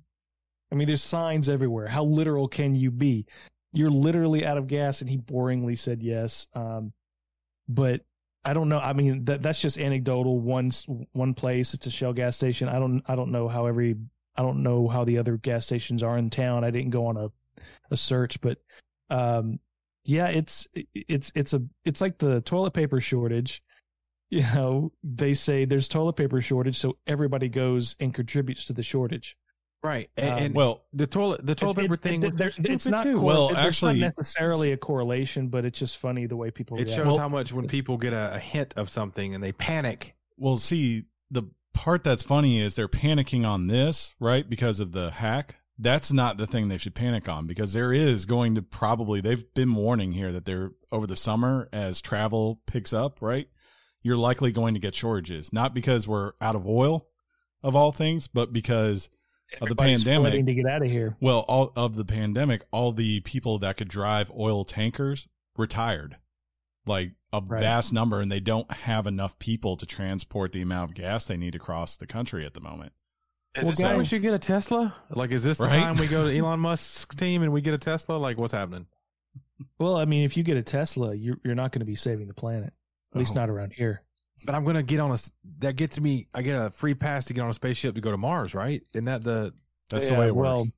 [0.72, 1.88] I mean, there's signs everywhere.
[1.88, 3.26] How literal can you be?
[3.74, 5.02] You're literally out of gas.
[5.02, 6.48] And he boringly said yes.
[6.54, 6.94] Um,
[7.68, 8.02] but
[8.46, 8.80] I don't know.
[8.80, 10.40] I mean, that that's just anecdotal.
[10.40, 10.72] One
[11.12, 12.70] one place, it's a Shell gas station.
[12.70, 13.98] I don't I don't know how every
[14.38, 16.64] I don't know how the other gas stations are in town.
[16.64, 17.30] I didn't go on a
[17.92, 18.60] a search, but
[19.10, 19.60] um,
[20.08, 23.62] yeah, it's it's it's a it's like the toilet paper shortage.
[24.30, 28.84] You know, they say there's toilet paper shortage, so everybody goes and contributes to the
[28.84, 29.38] shortage.
[29.84, 30.10] right.
[30.18, 32.86] And, Um, and Well, the toilet, the toilet It- paper it- thing, it- there- it's
[32.88, 33.16] not too.
[33.16, 36.78] cor- Well, it's not actually- necessarily a correlation, but it's just funny the way people
[36.78, 36.96] it react.
[36.98, 40.16] shows Well- how much when people get a, a hint of something and they panic.
[40.36, 41.44] Well, see, the
[41.74, 44.50] part that's funny is they're panicking on this, right?
[44.50, 45.56] Because of the hack.
[45.80, 49.54] That's not the thing they should panic on because there is going to probably, they've
[49.54, 53.48] been warning here that they're over the summer as travel picks up, right?
[54.02, 57.08] You're likely going to get shortages, not because we're out of oil
[57.62, 59.10] of all things, but because
[59.54, 60.46] of the Everybody's pandemic.
[60.46, 61.16] to get out of here.
[61.20, 66.18] Well, all of the pandemic, all the people that could drive oil tankers retired,
[66.86, 67.62] like a Right.
[67.62, 71.38] vast number, and they don't have enough people to transport the amount of gas they
[71.38, 72.94] need across the country at the moment.
[73.58, 74.96] Is Well, this when we should get a Tesla?
[75.10, 75.80] Like, is this the Right?
[75.80, 78.14] time we go to Elon Musk's team and we get a Tesla?
[78.18, 78.86] Like, what's happening?
[79.80, 82.28] Well, I mean, if you get a Tesla, you're you're not going to be saving
[82.28, 82.74] the planet.
[83.14, 83.40] At least Oh.
[83.40, 84.04] not around here.
[84.46, 85.18] But I'm gonna get on a.
[85.60, 86.28] That gets me.
[86.34, 88.84] I get a free pass to get on a spaceship to go to Mars, right?
[88.94, 89.52] Isn't that the
[89.90, 90.70] That's Yeah, the way it well, works.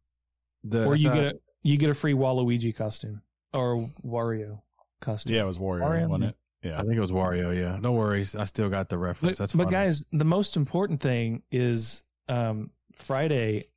[0.63, 0.85] the?
[0.85, 3.21] or you not- get a you get a free Waluigi costume
[3.53, 4.61] or Wario
[5.01, 5.33] costume.
[5.33, 6.07] Yeah, it was Wario, Mario?
[6.07, 6.35] wasn't it?
[6.63, 7.53] Yeah, I think it was Wario.
[7.53, 8.33] Yeah, no worries.
[8.35, 9.37] I still got the reference.
[9.39, 13.67] But, That's but guys, the most important thing is um, Friday.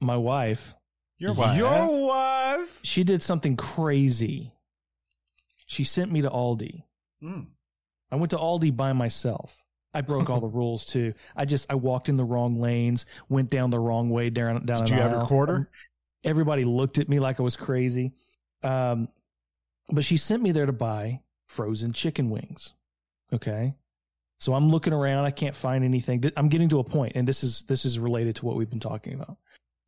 [0.00, 0.74] My wife,
[1.18, 1.56] Your wife.
[1.56, 2.80] Your wife.
[2.82, 4.52] she did something crazy.
[5.66, 6.82] She sent me to Aldi.
[7.22, 7.46] Mm.
[8.10, 9.62] I went to Aldi by myself.
[9.94, 11.14] I broke all the rules too.
[11.36, 14.84] I just I walked in the wrong lanes, went down the wrong way down down.
[14.84, 15.70] Did an you have your quarter?
[16.24, 18.12] Everybody looked at me like I was crazy.
[18.62, 19.08] Um,
[19.90, 22.72] but she sent me there to buy frozen chicken wings.
[23.32, 23.74] Okay.
[24.42, 25.24] So I'm looking around.
[25.24, 26.20] I can't find anything.
[26.36, 28.80] I'm getting to a point, and this is this is related to what we've been
[28.80, 29.36] talking about.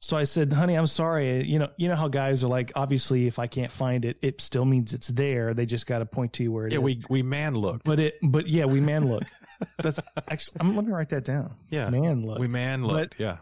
[0.01, 1.41] So I said, "Honey, I'm sorry.
[1.41, 2.71] Uh, you know, you know how guys are like.
[2.77, 5.55] Obviously, if I can't find it, it still means it's there.
[5.55, 6.75] They just got to point to you where it is.
[6.75, 7.85] Yeah, we we man looked.
[7.85, 9.25] But it, but yeah, we man look.
[9.83, 9.99] That's
[10.31, 10.59] actually.
[10.61, 11.57] I'm, let me write that down.
[11.69, 12.39] yeah, Man look.
[12.39, 13.19] we man looked.
[13.19, 13.39] yeah,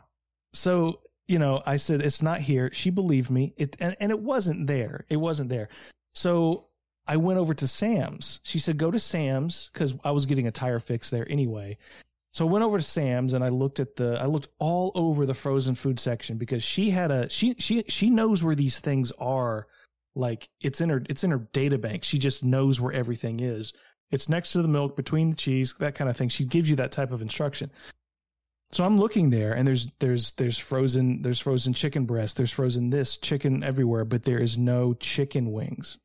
[0.55, 2.70] so you know, I said it's not here.
[2.72, 3.53] She believed me.
[3.59, 5.05] It and, and it wasn't there.
[5.11, 5.68] It wasn't there.
[6.14, 6.68] So
[7.06, 8.40] I went over to Sam's.
[8.44, 11.78] She said go to Sam's because I was getting a tire fix there anyway.
[12.32, 15.26] So I went over to Sam's and I looked at the I looked all over
[15.26, 19.12] the frozen food section because she had a she she she knows where these things
[19.18, 19.66] are.
[20.14, 22.04] Like it's in her it's in her data bank.
[22.04, 23.72] She just knows where everything is.
[24.10, 26.28] It's next to the milk, between the cheese, that kind of thing.
[26.28, 27.70] She gives you that type of instruction.
[28.70, 32.90] So I'm looking there, and there's there's there's frozen there's frozen chicken breast, there's frozen
[32.90, 35.98] this chicken everywhere, but there is no chicken wings.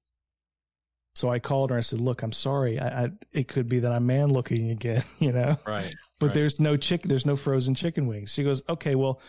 [1.18, 1.76] So I called her.
[1.76, 2.80] And I said, "Look, I'm sorry.
[2.80, 5.96] I, I it could be that I'm man looking again, you know, right.
[6.20, 6.34] but Right.
[6.36, 9.20] there's no chick there's no frozen chicken wings." She goes, "Okay, well,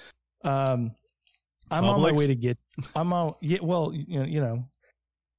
[0.44, 0.92] um,
[1.70, 2.58] I'm on my way to get.
[2.94, 3.34] I'm on.
[3.40, 4.64] Yeah, well, you know, you know,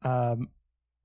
[0.03, 0.49] um,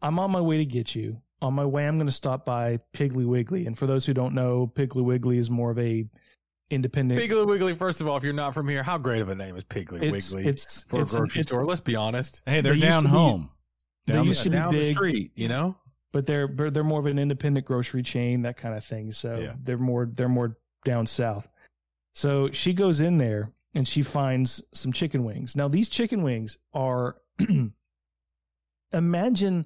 [0.01, 1.21] I'm on my way to get you.
[1.43, 3.67] On my way, I'm going to stop by Piggly Wiggly.
[3.67, 6.07] And for those who don't know, Piggly Wiggly is more of a
[6.71, 7.21] independent.
[7.21, 7.75] Piggly Wiggly.
[7.75, 10.03] First of all, if you're not from here, how great of a name is Piggly
[10.03, 11.67] it's, Wiggly It's for it's, a grocery it's, store?
[11.67, 12.41] Let's be honest.
[12.47, 13.51] Hey, they're They down to be- home.
[14.07, 14.95] They Down used the, to be down the big.
[14.95, 15.77] street, you know.
[16.13, 19.13] but they're but they're more of an independent grocery chain, that kind of thing.
[19.13, 19.55] So Yeah.
[19.63, 21.49] they're more they're more down south.
[22.15, 25.57] So she goes in there and she finds some chicken wings.
[25.57, 27.17] Now these chicken wings are
[28.93, 29.65] imagine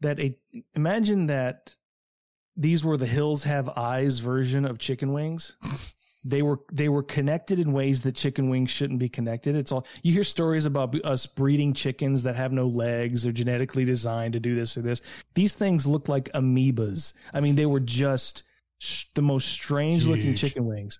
[0.00, 0.36] that a
[0.74, 1.74] imagine that
[2.56, 5.56] these were the hills have eyes version of chicken wings.
[6.24, 9.54] They were they were connected in ways that chicken wings shouldn't be connected.
[9.56, 13.22] It's all you hear stories about us breeding chickens that have no legs.
[13.22, 15.02] They're genetically designed to do this or this.
[15.34, 17.12] These things look like amoebas.
[17.34, 18.44] I mean, they were just
[18.78, 20.98] sh- the most strange looking chicken wings.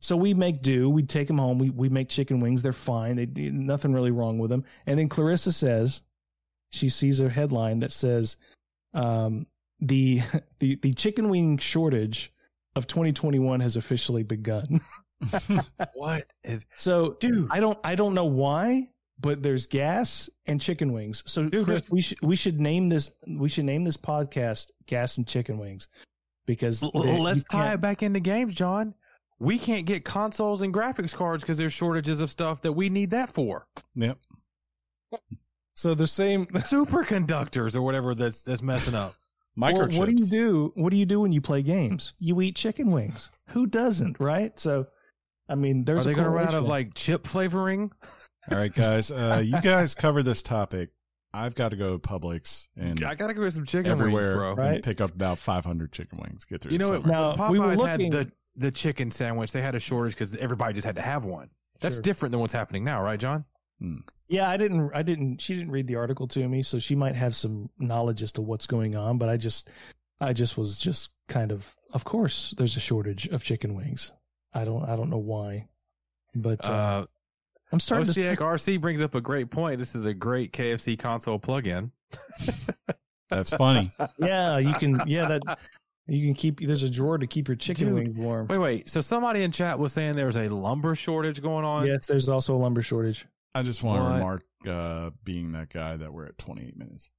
[0.00, 0.90] So we make do.
[0.90, 1.58] We take them home.
[1.58, 2.62] We we make chicken wings.
[2.62, 3.16] They're fine.
[3.16, 4.64] They nothing really wrong with them.
[4.86, 6.02] And then Clarissa says,
[6.70, 8.36] she sees a headline that says,
[8.94, 9.46] um,
[9.80, 10.22] the
[10.58, 12.32] the the chicken wing shortage
[12.76, 14.80] of 2021 has officially begun.
[15.94, 17.48] What is, So dude?
[17.50, 21.22] I don't I don't know why, but there's gas and chicken wings.
[21.26, 25.16] So Dude, Chris, we should we should name this we should name this podcast "Gas
[25.16, 25.88] and Chicken Wings"
[26.46, 28.94] because L- they- let's tie it back into games, John.
[29.38, 33.10] We can't get consoles and graphics cards because there's shortages of stuff that we need
[33.10, 33.66] that for.
[33.94, 34.18] yep.
[35.76, 36.46] So the same.
[36.46, 39.14] Superconductors or whatever that's that's messing up.
[39.56, 40.72] Well, what do you do?
[40.74, 42.12] What do you do when you play games?
[42.18, 43.30] You eat chicken wings.
[43.48, 44.58] Who doesn't, right?
[44.60, 44.86] So,
[45.48, 47.90] I mean, there's Are they going to run out of like chip flavoring?
[48.50, 49.10] All right, guys.
[49.10, 50.90] Uh, you guys cover this topic.
[51.32, 54.38] I've got to go to Publix and I gotta go get some chicken everywhere wings,
[54.38, 54.54] bro.
[54.54, 54.74] Right.
[54.76, 56.46] and pick up about 500 chicken wings.
[56.46, 57.04] Get through You know what?
[57.04, 59.52] Now, Popeyes we were had the the chicken sandwich.
[59.52, 61.50] They had a shortage because everybody just had to have one.
[61.80, 62.02] That's Sure.
[62.02, 63.44] different than what's happening now, right, John?
[64.28, 64.90] Yeah, I didn't.
[64.94, 65.40] I didn't.
[65.40, 68.42] She didn't read the article to me, so she might have some knowledge as to
[68.42, 69.18] what's going on.
[69.18, 69.70] But I just,
[70.20, 71.74] I just was just kind of.
[71.92, 74.12] Of course, there's a shortage of chicken wings.
[74.52, 74.84] I don't.
[74.84, 75.68] I don't know why,
[76.34, 77.06] but uh, Uh,
[77.72, 78.44] I'm starting OCX to.
[78.44, 79.78] RC brings up a great point.
[79.78, 81.92] This is a great KFC console plug-in.
[83.28, 83.92] That's funny.
[84.18, 85.00] Yeah, you can.
[85.06, 85.58] Yeah, that
[86.06, 86.60] you can keep.
[86.60, 88.46] There's a drawer to keep your chicken Dude, wings warm.
[88.48, 88.88] Wait, wait.
[88.88, 91.86] So somebody in chat was saying there's a lumber shortage going on.
[91.86, 93.26] Yes, there's also a lumber shortage.
[93.58, 94.08] I just want What?
[94.08, 97.10] to remark, uh, being that guy, that we're at 28 minutes.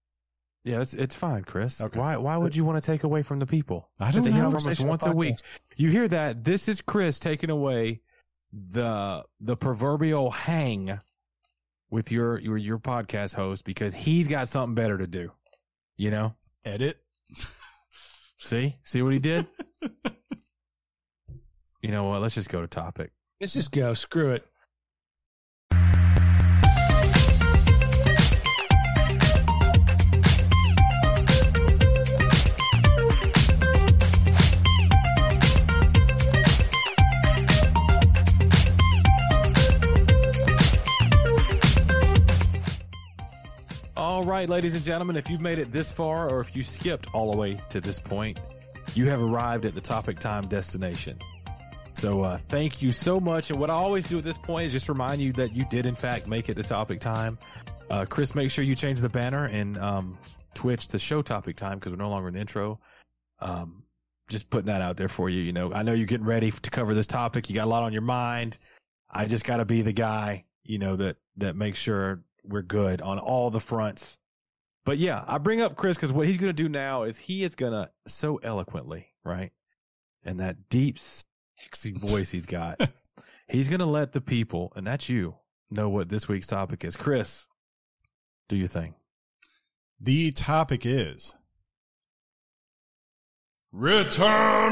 [0.63, 1.79] Yeah, it's it's fine, Chris.
[1.79, 1.97] Okay.
[1.97, 3.89] Why why would you want to take away from the people?
[4.01, 4.35] I don't They know.
[4.35, 5.35] hear from us Conversational once a week.
[5.77, 6.43] You hear that?
[6.43, 8.01] This is Chris taking away
[8.51, 10.99] the the proverbial hang
[11.89, 15.31] with your your your podcast host because he's got something better to do.
[15.95, 16.35] You know?
[16.65, 16.97] Edit.
[18.39, 18.75] See?
[18.83, 19.47] See what he did?
[21.81, 22.21] you know what?
[22.21, 23.11] Let's just go to topic.
[23.39, 23.93] Let's just go.
[23.93, 24.45] Screw it.
[44.37, 47.31] Right, ladies and gentlemen, if you've made it this far or if you skipped all
[47.31, 48.39] the way to this point,
[48.93, 51.17] you have arrived at the topic time destination.
[51.95, 53.49] So uh, thank you so much.
[53.49, 55.87] And what I always do at this point is just remind you that you did
[55.87, 57.39] in fact make it to topic time.
[57.89, 60.19] Uh, Chris, make sure you change the banner and um,
[60.53, 62.79] Twitch to show topic time because we're no longer in the intro.
[63.39, 63.81] Um,
[64.29, 65.41] just putting that out there for you.
[65.41, 67.49] You know, I know you're getting ready to cover this topic.
[67.49, 68.59] You got a lot on your mind.
[69.09, 73.01] I just got to be the guy, you know, that that makes sure we're good
[73.01, 74.19] on all the fronts.
[74.87, 77.43] But yeah, I bring up Chris because what he's going to do now is he
[77.43, 79.51] is going to so eloquently, right,
[80.23, 82.79] and that deep, sexy voice he's got,
[83.49, 85.35] he's going to let the people, and that's you,
[85.69, 86.95] know what this week's topic is.
[86.95, 87.49] Chris,
[88.47, 88.95] do your thing.
[89.99, 91.35] The topic is
[93.73, 94.71] Return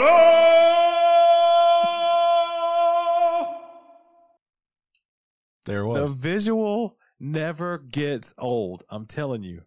[5.65, 6.13] There it The was.
[6.13, 8.85] visual never gets old.
[8.89, 9.63] I'm telling you.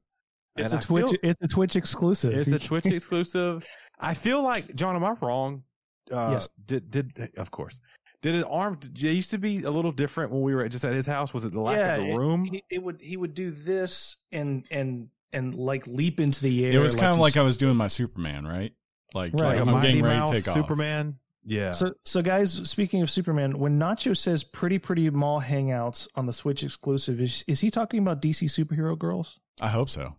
[0.59, 1.07] It's And a I Twitch.
[1.11, 2.33] feel- it's a Twitch exclusive.
[2.33, 3.65] It's a Twitch exclusive.
[3.99, 4.97] I feel like John.
[4.97, 5.63] Am I wrong?
[6.13, 6.49] Uh, Yes.
[6.67, 7.81] Did did of course.
[8.23, 8.79] Did it arm?
[8.83, 11.33] It used to be a little different when we were just at his house.
[11.33, 12.45] Was it the lack of the room?
[12.45, 16.73] He, it would he would do this and and and like leap into the air.
[16.73, 18.73] It was kind of like I was doing my Superman, right?
[19.15, 19.57] Like, Right.
[19.57, 20.55] like Like a I'm getting ready Mouse to take off.
[20.55, 21.19] Superman.
[21.45, 21.71] Yeah.
[21.71, 26.33] So so guys, speaking of Superman, when Nacho says "Pretty Pretty Mall Hangouts" on the
[26.33, 29.39] Switch exclusive, is is he talking about DC superhero girls?
[29.61, 30.17] I hope so.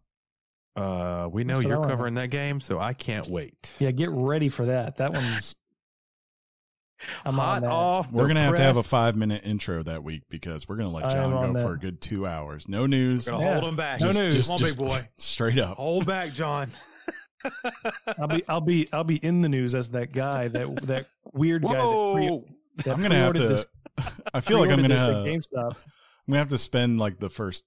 [0.80, 3.76] Uh, we know That's you're wanna covering that game, so I can't wait.
[3.80, 4.98] Yeah, get ready for that.
[4.98, 5.54] That one's
[7.26, 7.72] I'm Hot on that.
[7.72, 8.12] off.
[8.12, 10.89] We're the gonna have to have a five minute intro that week because we're gonna
[10.89, 12.68] let John am on go for a good two hours.
[12.68, 13.28] No news.
[13.30, 13.54] Gonna Yeah.
[13.54, 14.02] hold him back.
[14.02, 14.48] No Just- news.
[14.48, 15.08] Come on, big boy.
[15.18, 15.78] Straight up.
[15.78, 16.70] Hold back, John.
[18.20, 21.63] I'll be I'll be I'll be in the news as that guy that that weird
[21.63, 22.46] guy that, pre- Whoa.
[22.78, 23.48] that I'm gonna have to.
[23.48, 23.65] this-
[24.34, 24.96] I feel like I'm gonna.
[24.98, 25.06] this
[25.56, 25.72] GameStop.
[25.72, 27.63] I'm gonna have to spend like the first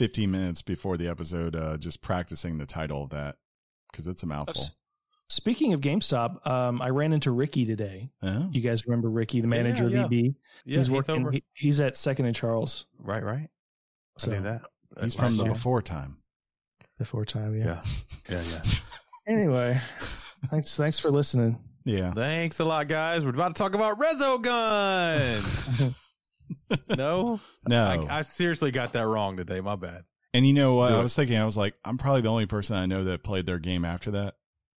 [0.00, 3.36] 15 minutes before the episode uh, just practicing the title of that
[3.92, 4.64] because it's a mouthful.
[5.28, 8.08] Speaking of GameStop, um, I ran into Ricky today.
[8.22, 8.48] Oh.
[8.50, 10.04] You guys remember Ricky, the manager yeah.
[10.04, 10.12] of EB?
[10.12, 10.24] Yeah,
[10.64, 11.20] he's he's working.
[11.20, 11.32] over.
[11.32, 12.86] he- he's at Second and Charles.
[12.98, 13.50] Right, right.
[14.16, 14.62] So I knew that.
[15.02, 15.52] He's from the year.
[15.52, 16.16] before time.
[16.96, 17.54] before time.
[17.54, 17.82] Yeah.
[18.30, 18.70] Yeah, yeah, yeah.
[19.28, 19.78] Anyway,
[20.46, 20.78] thanks.
[20.78, 21.58] Thanks for listening.
[21.84, 22.14] Yeah.
[22.14, 23.22] Thanks a lot, guys.
[23.22, 25.94] We're about to talk about Resogun.
[26.96, 28.06] no, No.
[28.08, 29.60] I, I seriously got that wrong today.
[29.60, 30.04] My bad.
[30.34, 30.92] and you know what?
[30.92, 33.46] I was thinking, I was like, I'm probably the only person I know that played
[33.46, 34.34] their game after that.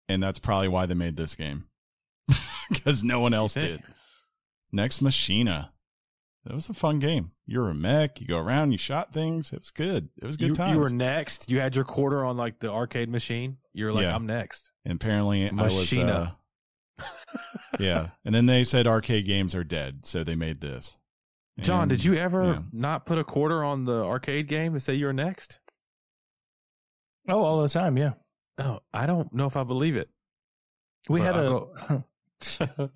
[0.08, 1.64] And that's probably why they made this game.
[2.68, 3.82] Because no one else did.
[4.72, 5.72] Nex Machina.
[6.48, 7.32] It was a fun game.
[7.44, 8.20] You were a mech.
[8.20, 8.70] You go around.
[8.70, 9.52] You shot things.
[9.52, 10.08] It was good.
[10.16, 10.74] It was good You, times.
[10.74, 11.50] you were next.
[11.50, 13.56] You had your quarter on like the arcade machine.
[13.72, 14.14] You were like, Yeah.
[14.14, 14.70] I'm next.
[14.84, 15.76] And apparently, I was.
[15.76, 16.36] Machina.
[16.98, 17.04] Uh,
[17.78, 20.96] yeah, and then they said arcade games are dead, so they made this.
[21.62, 22.62] John, And- did you ever yeah.
[22.72, 25.58] not put a quarter on the arcade game and say you're next?
[27.28, 27.96] Oh, all the time.
[27.96, 28.12] Yeah,
[28.58, 30.08] Oh, I don't know if I believe it.
[31.08, 32.04] we had a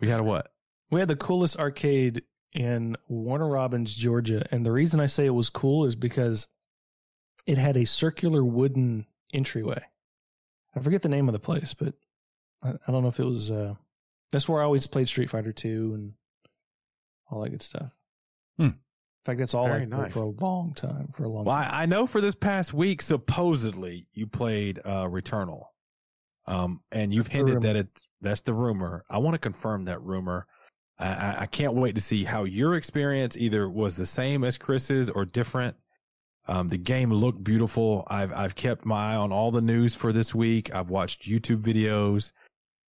[0.00, 0.48] We had a what?
[0.90, 2.22] we had the coolest arcade
[2.54, 6.46] in Warner Robins, Georgia, and the reason I say it was cool is because
[7.46, 9.82] it had a circular wooden entryway.
[10.74, 11.94] I forget the name of the place, but
[12.62, 13.50] I, I don't know if it was.
[13.50, 13.74] Uh,
[14.32, 16.12] that's where I always played Street Fighter Two and
[17.30, 17.90] all that good stuff.
[18.58, 18.64] Hmm.
[18.64, 18.74] In
[19.24, 20.12] fact, that's all Very I nice.
[20.12, 21.08] for a long time.
[21.08, 21.70] For a long Well, time.
[21.72, 25.64] I, I know for this past week, supposedly you played uh, Returnal,
[26.46, 27.88] um, and you've That's hinted that it
[28.20, 29.04] that's the rumor.
[29.10, 30.46] I want to confirm that rumor.
[30.98, 34.56] I, I, I can't wait to see how your experience either was the same as
[34.56, 35.76] Chris's or different.
[36.48, 38.06] Um, the game looked beautiful.
[38.08, 40.72] I've I've kept my eye on all the news for this week.
[40.72, 42.30] I've watched YouTube videos.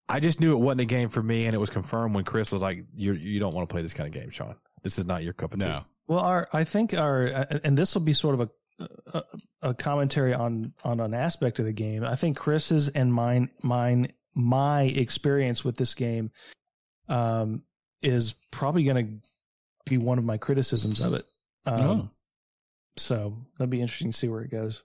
[0.08, 2.52] I just knew it wasn't a game for me, and it was confirmed when Chris
[2.52, 4.56] was like, "You you don't want to play this kind of game, Sean.
[4.84, 7.26] This is not your cup of tea." No, Well, our I think our
[7.64, 9.24] and this will be sort of a, a
[9.70, 12.04] a commentary on on an aspect of the game.
[12.04, 16.30] I think Chris's and mine mine my experience with this game
[17.08, 17.64] um
[18.02, 19.30] is probably going to
[19.86, 21.26] be one of my criticisms of it.
[21.66, 22.10] Um, Oh.
[22.98, 24.84] So that'll be interesting to see where it goes.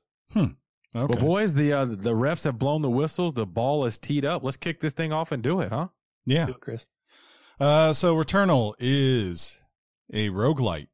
[0.94, 1.14] Okay.
[1.14, 3.34] Well, boys, the uh, the refs have blown the whistles.
[3.34, 4.42] The ball is teed up.
[4.42, 5.88] Let's kick this thing off and do it, huh?
[6.26, 6.46] yeah.
[6.46, 6.86] Do it, Chris.
[7.58, 9.62] Uh, so Returnal is
[10.12, 10.88] a roguelite.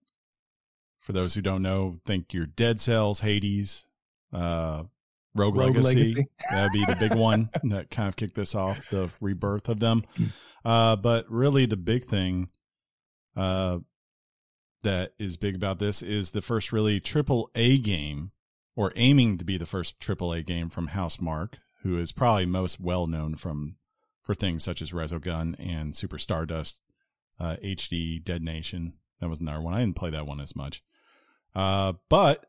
[1.01, 3.87] For those who don't know, think your Dead Cells, Hades,
[4.33, 4.83] uh,
[5.37, 6.01] Rogue, Rogue Legacy.
[6.01, 6.27] Legacy.
[6.51, 10.03] That'd be the big one that kind of kicked this off, the rebirth of them.
[10.65, 12.51] Uh, but really, the big thing
[13.37, 13.79] uh,
[14.83, 18.33] that is big about this is the first really triple A game,
[18.77, 23.07] or aiming to be the first AAA game from Housemarque, who is probably most well
[23.07, 23.77] known from
[24.23, 26.83] for things such as Resogun and Super Stardust,
[27.41, 28.95] uh, HD Dead Nation.
[29.21, 29.73] That was another one.
[29.73, 30.83] I didn't play that one as much.
[31.55, 32.47] Uh, but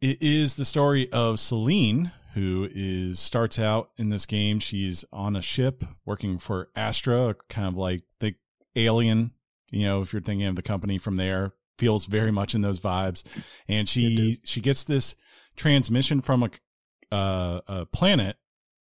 [0.00, 4.60] it is the story of Selene, who is starts out in this game.
[4.60, 8.34] She's on a ship working for Astra, kind of like the
[8.76, 9.32] alien.
[9.70, 12.80] You know, if you're thinking of the company from there, feels very much in those
[12.80, 13.22] vibes.
[13.68, 15.14] And she she gets this
[15.56, 16.50] transmission from a
[17.14, 18.36] uh, a planet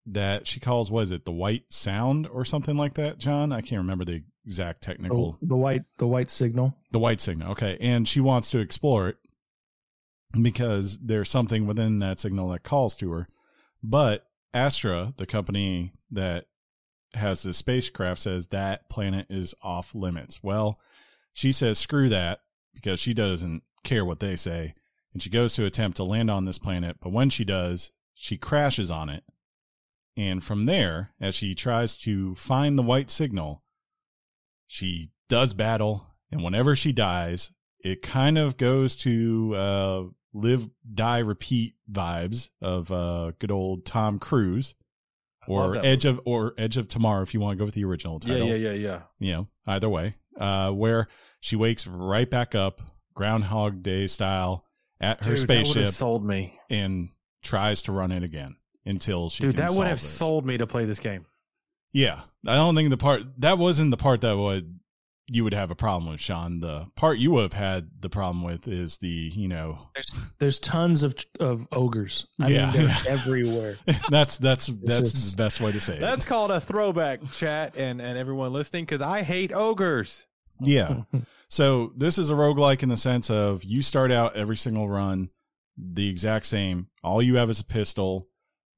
[0.06, 3.18] that she calls what is it the White Sound or something like that.
[3.18, 6.74] John, I can't remember the exact technical Oh, the white the white signal.
[6.92, 7.52] the white signal.
[7.52, 7.78] Okay.
[7.82, 9.18] And she wants to explore it
[10.42, 13.28] because there's something within that signal that calls to her.
[13.84, 16.46] But Astra, the company that
[17.14, 20.42] has the spacecraft, says that planet is off limits.
[20.44, 20.80] Well,
[21.34, 22.40] she says, screw that
[22.78, 24.76] because she doesn't care what they say.
[25.14, 26.98] And she goes to attempt to land on this planet.
[27.02, 29.24] But when she does, she crashes on it.
[30.16, 33.64] And from there, as she tries to find the white signal,
[34.68, 36.06] she does battle.
[36.32, 37.50] And whenever she dies,
[37.80, 40.04] it kind of goes to uh,
[40.34, 44.76] live, die, repeat vibes of uh, good old Tom Cruise
[45.48, 48.20] or Edge of or Edge of Tomorrow if you want to go with the original
[48.24, 49.02] Yeah, title yeah, yeah, yeah.
[49.18, 51.08] you know, either way, uh, where
[51.48, 52.82] she wakes right back up,
[53.14, 54.66] Groundhog Day style,
[55.00, 56.60] at her Dude, that would spaceship have sold me.
[56.70, 57.10] and
[57.42, 59.44] tries to run it again until she.
[59.44, 60.10] Dude, can that would have this.
[60.10, 61.26] sold me to play this game.
[61.94, 64.80] Yeah, I don't think the part that wasn't the part that would
[65.30, 66.60] you would have a problem with, Sean.
[66.60, 70.60] The part you would have had the problem with is the, you know, There's there's
[70.60, 72.28] tons of of ogres.
[72.42, 72.72] I Yeah.
[72.72, 73.76] mean, they're everywhere.
[74.10, 76.02] that's that's that's is- the best way to say it.
[76.02, 80.28] That's called a throwback chat and, and everyone listening because I hate ogres.
[80.62, 81.04] Yeah.
[81.50, 85.30] So this is a roguelike in the sense of you start out every single run
[85.78, 86.88] the exact same.
[87.04, 88.28] All you have is a pistol.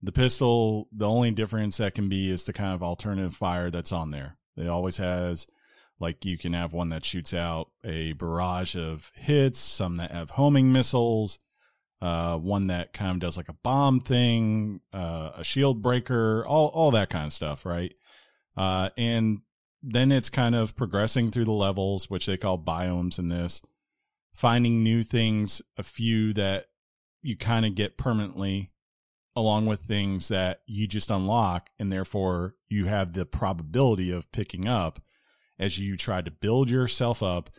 [0.01, 3.91] The pistol, the only difference that can be is the kind of alternative fire that's
[3.91, 4.38] on there.
[4.55, 5.47] It always has
[5.99, 10.32] like you can have one that shoots out a barrage of hits, some that have
[10.32, 11.39] homing missiles,
[12.01, 16.67] uh, one that kind of does like a bomb thing, uh, a shield breaker, all
[16.67, 17.93] all that kind of stuff, right?
[18.55, 19.39] Uh, and
[19.82, 23.62] then it's kind of progressing through the levels, which they call biomes in this,
[24.34, 26.66] finding new things, a few that
[27.22, 28.72] you kind of get permanently,
[29.36, 34.68] along with things that you just unlock, and therefore you have the probability of picking
[34.68, 35.02] up
[35.58, 37.50] as you try to build yourself up,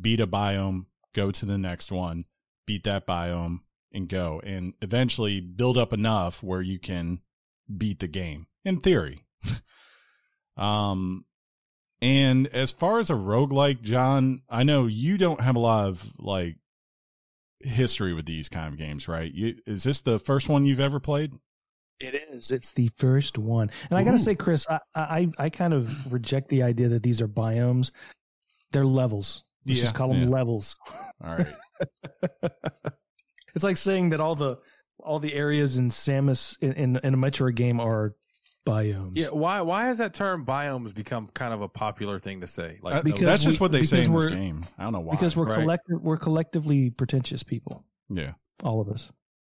[0.00, 2.24] beat a biome, go to the next one,
[2.66, 3.60] beat that biome,
[3.92, 7.20] and go, and eventually build up enough where you can
[7.76, 9.24] beat the game in theory.
[10.56, 11.24] um,
[12.02, 16.04] and as far as a roguelike, John, I know you don't have a lot of
[16.18, 16.56] like
[17.60, 19.32] history with these kind of games, right?
[19.32, 21.32] You, is this the first one you've ever played?
[22.00, 22.50] It is.
[22.50, 26.48] It's the first one, and I gotta say, Chris, I, I I kind of reject
[26.48, 27.92] the idea that these are biomes.
[28.72, 29.44] They're levels.
[29.64, 30.28] Let's Yeah, just call them yeah.
[30.28, 30.76] levels.
[31.22, 31.46] All right.
[33.54, 34.58] it's like saying that all the
[34.98, 38.16] all the areas in Samus in in, in a Metroid game are
[38.66, 39.12] biomes.
[39.14, 42.78] Yeah, why why has that term biomes become kind of a popular thing to say?
[42.82, 44.64] Like Uh, Because that's just we- what they say in this game.
[44.78, 45.12] I don't know why.
[45.14, 45.58] because we're right.
[45.58, 47.84] collective we're collectively pretentious people.
[48.08, 48.32] yeah,
[48.62, 49.10] All of us.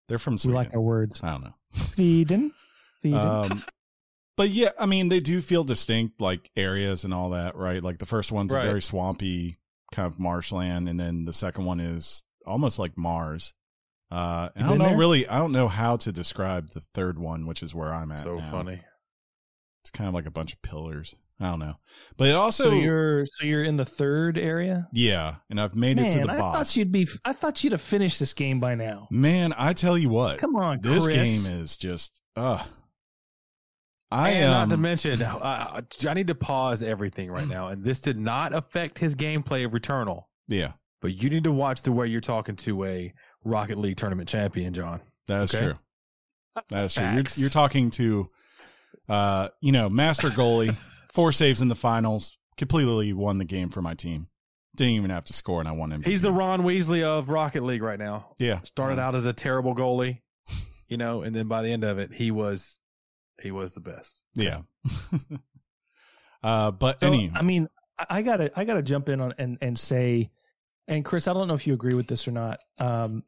[0.07, 0.55] they're from We Sweden.
[0.55, 1.21] like our words.
[1.23, 1.53] I don't know.
[1.71, 2.51] Feeding.
[3.01, 3.19] Feeding.
[3.19, 3.63] Um,
[4.37, 7.81] but yeah, I mean, they do feel distinct, like areas and all that, right?
[7.83, 8.63] Like the first one's Right.
[8.63, 9.59] a very swampy
[9.93, 13.53] kind of marshland, and then the second one is almost like Mars.
[14.11, 14.97] Uh, and I don't know there?
[14.97, 15.27] really.
[15.27, 18.19] I don't know how to describe the third one, which is where I'm at.
[18.19, 18.51] so now.
[18.51, 18.81] funny.
[19.85, 21.15] It's kind of like a bunch of pillars.
[21.39, 21.75] I don't know,
[22.17, 24.87] but it also, so you're so you're in the third area.
[24.93, 26.57] yeah, and I've made it to Man, the I boss.
[26.57, 27.07] thought you'd be.
[27.23, 29.07] I thought you'd have finished this game by now.
[29.11, 31.15] Man, I tell you what, Come on, this Chris.
[31.45, 32.63] game is just, uh,
[34.11, 37.67] I and um, not to mention, uh, I need to pause everything right now.
[37.67, 40.71] And this did not affect his gameplay of Returnal, yeah,
[41.01, 43.13] but you need to watch the way you're talking to a
[43.43, 45.01] Rocket League tournament champion, John.
[45.27, 45.65] That is Okay.
[45.65, 45.75] true.
[46.69, 47.03] That is true.
[47.11, 48.29] You're, you're talking to,
[49.09, 50.75] uh, you know, master goalie,
[51.11, 54.27] four saves in the finals, completely won the game for my team.
[54.75, 56.03] Didn't even have to score, and I won him.
[56.03, 58.33] He's the Ron Weasley of Rocket League right now.
[58.37, 58.59] yeah.
[58.63, 60.19] Started out as a terrible goalie,
[60.89, 62.77] you know, and then by the end of it, he was
[63.41, 64.21] he was the best.
[64.35, 64.61] Yeah.
[66.43, 69.57] uh, but So, any, I mean, I- I gotta I gotta jump in on and
[69.61, 70.31] and say,
[70.87, 73.23] and Chris, I don't know if you agree with this or not, um,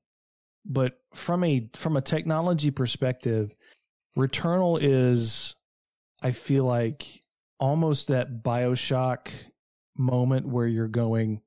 [0.65, 3.55] but from a from a technology perspective,
[4.17, 5.55] Returnal is,
[6.21, 7.21] I feel like
[7.59, 9.29] almost that Bioshock
[9.95, 11.41] moment where you're going,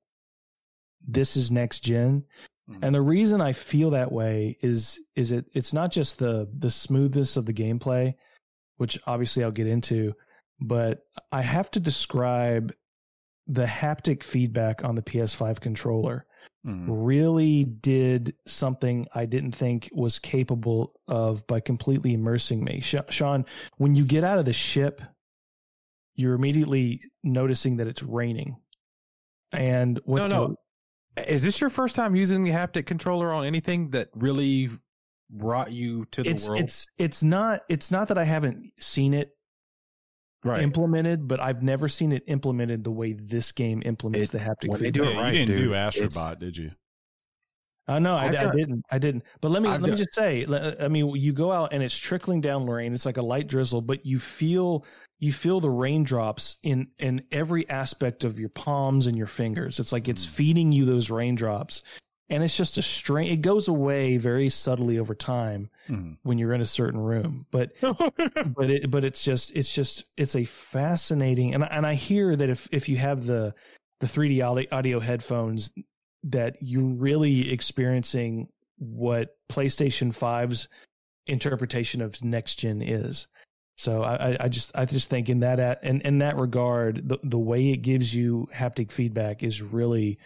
[1.06, 2.24] this is next gen.
[2.70, 2.78] Mhm.
[2.82, 6.70] And the reason I feel that way is is it it's not just the the
[6.70, 8.14] smoothness of the gameplay,
[8.76, 10.14] which obviously I'll get into,
[10.60, 12.72] but I have to describe
[13.46, 16.26] the haptic feedback on the PS5 controller
[16.66, 16.86] Mhm.
[16.88, 22.80] really did something I didn't think was capable of by completely immersing me.
[22.80, 23.46] Sean,
[23.78, 25.00] when you get out of the ship,
[26.14, 28.56] you're immediately noticing that it's raining.
[29.52, 30.56] And what No, no.
[31.26, 34.70] Is this your first time using the haptic controller on anything that really
[35.30, 36.60] brought you to the it's world?
[36.60, 39.30] it's it's not it's not that I haven't seen it
[40.44, 40.62] right.
[40.62, 44.68] implemented, but I've never seen it implemented the way this game implements It- the haptic
[44.68, 45.02] when they feedback.
[45.04, 45.64] do it right, you didn't dude.
[45.68, 46.70] do It's- Astrobot, did you?
[47.88, 48.84] Uh, no, I, I've I didn't.
[48.92, 49.24] I didn't.
[49.40, 50.46] But let me I've let me done- just say.
[50.80, 52.94] I mean, you go out and it's trickling down rain.
[52.94, 54.84] It's like a light drizzle, but you feel
[55.18, 59.80] you feel the raindrops in in every aspect of your palms and your fingers.
[59.80, 60.28] It's like it's Mm.
[60.28, 61.82] feeding you those raindrops,
[62.30, 63.30] and it's just a strange.
[63.30, 66.16] It goes away very subtly over time Mhm.
[66.22, 70.36] when you're in a certain room, but but it but it's just it's just it's
[70.36, 73.54] a fascinating and I- and I hear that if if you have the
[74.00, 75.72] the 3D audio, audio headphones
[76.24, 80.68] that you're really experiencing what PlayStation 5's
[81.26, 83.26] interpretation of next gen is.
[83.76, 87.08] So I, I- I just I just think in that at in, in that regard
[87.08, 90.18] the the way it gives you haptic feedback is really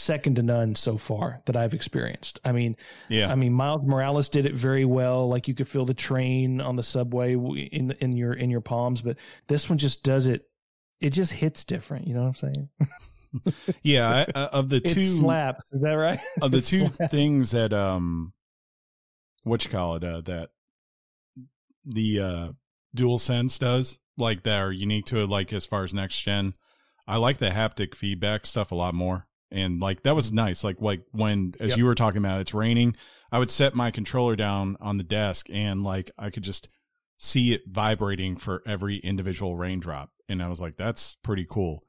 [0.00, 2.40] second to none so far that I've experienced.
[2.44, 2.76] I mean,
[3.08, 3.30] Yeah.
[3.30, 5.28] I mean, Miles Morales did it very well.
[5.28, 9.02] Like you could feel the train on the subway in in your in your palms,
[9.02, 10.48] but this one just does it.
[11.00, 12.06] It just hits different.
[12.06, 12.68] You know what I'm saying?
[13.82, 15.72] yeah, I, uh, of the It two slaps.
[15.72, 16.20] Is that right?
[16.42, 17.10] of the two slaps.
[17.12, 18.32] things that um
[19.44, 20.50] what you call it uh, that
[21.84, 22.48] the uh
[22.96, 26.52] DualSense does like that are unique to it like as far as next gen
[27.06, 30.76] i like the haptic feedback stuff a lot more and like that was nice like
[30.80, 31.78] like when as Yep.
[31.78, 32.94] you were talking about it's raining
[33.32, 36.68] i would set my controller down on the desk and like i could just
[37.18, 41.82] see it vibrating for every individual raindrop and i was like that's pretty cool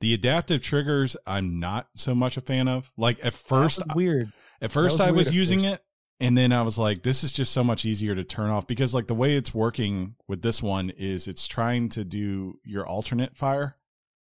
[0.00, 4.32] the adaptive triggers i'm not so much a fan of like at first weird.
[4.60, 5.80] at first, was I was using it,
[6.20, 8.94] and then I was like, "This is just so much easier to turn off." Because
[8.94, 13.36] like the way it's working with this one is it's trying to do your alternate
[13.36, 13.76] fire,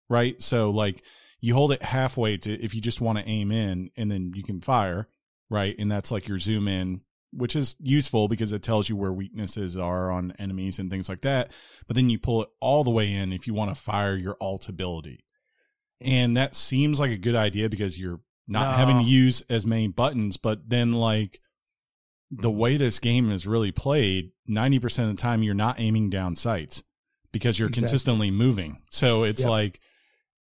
[0.09, 0.41] right?
[0.41, 1.03] So like
[1.41, 4.43] you hold it halfway to if you just want to aim in, and then you
[4.43, 5.09] can fire,
[5.51, 5.75] right?
[5.79, 9.77] And that's like your zoom in, which is useful because it tells you where weaknesses
[9.77, 11.51] are on enemies and things like that.
[11.87, 14.37] But then you pull it all the way in if you want to fire your
[14.41, 15.25] alt ability,
[16.01, 18.77] and that seems like a good idea because you're not No.
[18.79, 21.41] having to use as many buttons, but then like
[22.31, 22.59] the mm-hmm.
[22.59, 26.83] way this game is really played, 90% of the time you're not aiming down sights
[27.33, 27.83] because you're Exactly.
[27.89, 28.79] consistently moving.
[28.91, 29.51] So it's Yep.
[29.51, 29.81] like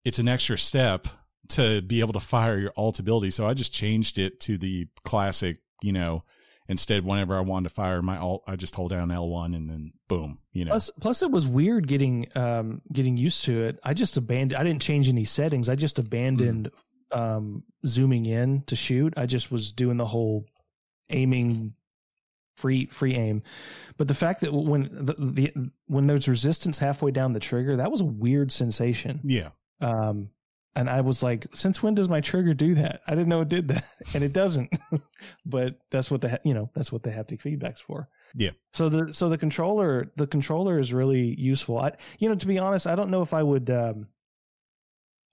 [0.08, 1.10] it's an extra step
[1.50, 3.30] to be able to fire your alt ability.
[3.30, 6.24] So I just changed it to the classic, you know,
[6.70, 9.92] instead whenever I wanted to fire my alt, I just hold down L1 and then
[10.08, 10.72] boom, you know.
[10.72, 13.80] Plus, plus, it was weird getting um, getting used to it.
[13.84, 14.58] I just abandoned.
[14.58, 15.68] I didn't change any settings.
[15.68, 16.72] I just abandoned
[17.12, 19.14] um, zooming in to shoot.
[19.18, 20.46] I just was doing the whole
[21.10, 21.74] aiming
[22.56, 23.44] free free aim.
[23.98, 27.92] But the fact that when the, the when there's resistance halfway down the trigger, that
[27.92, 29.20] was a weird sensation.
[29.26, 29.50] yeah.
[29.82, 30.30] Um,
[30.78, 33.02] and I was like, since when does my trigger do that?
[33.08, 34.72] I didn't know it did that, and it doesn't.
[35.46, 38.08] but that's what the you know that's what the haptic feedback's for.
[38.36, 38.52] Yeah.
[38.74, 41.80] So the so the controller the controller is really useful.
[41.80, 43.70] I you know to be honest, I don't know if I would.
[43.70, 44.08] Um,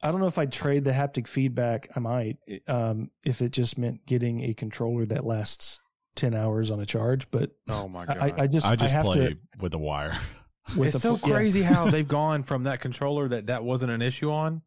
[0.03, 1.89] I don't know if I'd trade the haptic feedback.
[1.95, 5.81] I might um, if it just meant getting a controller that lasts
[6.15, 7.31] ten hours on a charge.
[7.31, 8.19] But Oh my god!
[8.19, 9.39] I, I just I just have play to.
[9.61, 10.17] with the wire.
[10.77, 11.33] With it's the- so yeah.
[11.35, 14.63] crazy how they've gone from that controller that that wasn't an issue on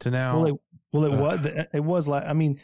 [0.00, 0.36] to now.
[0.38, 0.60] Well, it,
[0.92, 1.20] well, it Ugh.
[1.20, 1.66] was.
[1.74, 2.24] It was like.
[2.24, 2.60] I mean,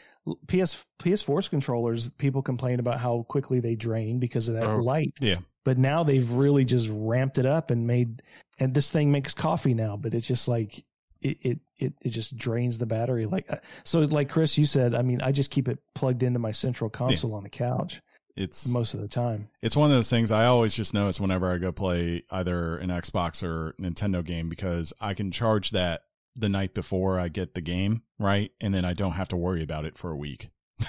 [0.46, 2.08] PS PS4's controllers.
[2.10, 4.78] People complain about how quickly they drain because of that Oh.
[4.78, 5.12] light.
[5.20, 5.36] Yeah.
[5.64, 8.22] But now they've really just ramped it up and made.
[8.58, 10.78] And this thing makes coffee now, but it's just like
[11.20, 13.26] it it it, it just drains the battery.
[13.26, 14.94] Like uh, so, like Chris, you said.
[14.94, 18.00] I mean, I just keep it plugged into my central console on the couch
[18.36, 19.48] It's most of the time.
[19.62, 22.90] it's one of those things I always just notice whenever I go play either an
[22.90, 26.02] Xbox or Nintendo game because I can charge that
[26.34, 28.50] the night before I get the game, right?
[28.60, 30.50] And then I don't have to worry about it for a week.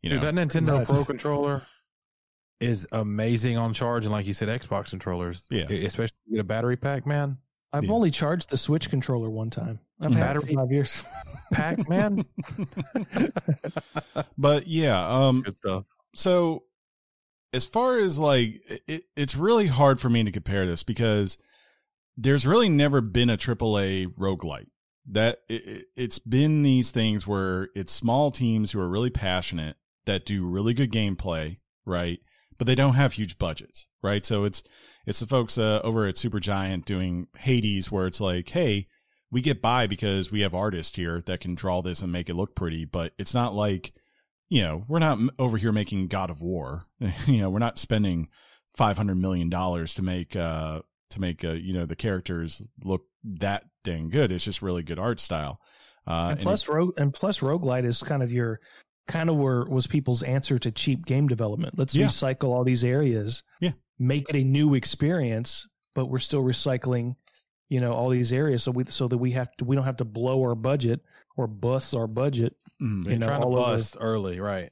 [0.00, 0.86] you know, Dude, that Nintendo much.
[0.88, 1.62] Pro controller
[2.60, 5.64] is amazing on charge, and like you said, Xbox controllers, Yeah.
[5.64, 7.36] especially if get a battery pack, man.
[7.72, 7.90] I've Yeah.
[7.92, 9.80] only charged the Switch controller one time.
[10.00, 11.04] I've had it for five years.
[11.52, 12.24] Pack, man.
[14.38, 15.84] but yeah, um Good stuff.
[16.14, 16.62] so
[17.56, 21.38] as far as like it, it's really hard for me to compare this because
[22.16, 24.68] there's really never been a AAA roguelite.
[25.08, 30.26] That it, it's been these things where it's small teams who are really passionate that
[30.26, 32.18] do really good gameplay, right?
[32.58, 34.24] But they don't have huge budgets, right?
[34.24, 34.62] So it's
[35.06, 38.88] it's the folks uh, over at Supergiant doing Hades where it's like, hey,
[39.30, 42.36] we get by because we have artists here that can draw this and make it
[42.36, 43.92] look pretty, but it's not like
[44.48, 46.84] you know, we're not over here making God of War.
[47.26, 48.28] you know, we're not spending
[48.76, 50.80] five hundred million dollars to make uh
[51.10, 54.30] to make uh, you know the characters look that dang good.
[54.32, 55.60] It's just really good art style.
[56.06, 58.60] Uh, and and plus rogue and plus roguelite is kind of your
[59.08, 62.06] kind of were was people's answer to cheap game development let's Yeah.
[62.06, 63.70] recycle all these areas Yeah.
[64.00, 67.14] make it a new experience but we're still recycling
[67.68, 69.98] you know all these areas so we so that we have to we don't have
[69.98, 71.00] to blow our budget
[71.36, 74.70] or bust our budget mm, you You're know, trying to all over- bust early, right?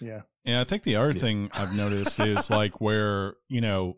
[0.00, 1.20] yeah And I think the other Yeah.
[1.20, 3.96] thing I've noticed is like where, you know,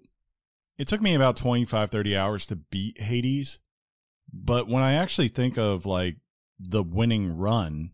[0.79, 3.61] it took me about 25, 30 hours to beat Hades.
[4.33, 6.17] But when I actually think of like
[6.59, 7.93] the winning run,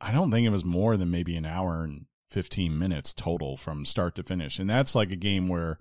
[0.00, 3.84] I don't think it was more than maybe an hour and 15 minutes total from
[3.84, 4.58] start to finish.
[4.58, 5.78] And that's like a game where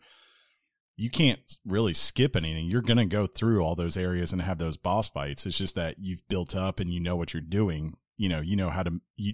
[0.97, 2.67] you can't really skip anything.
[2.67, 5.45] You're going to go through all those areas and have those boss fights.
[5.45, 7.95] It's just that you've built up and you know what you're doing.
[8.17, 9.33] You know, you know how to, you,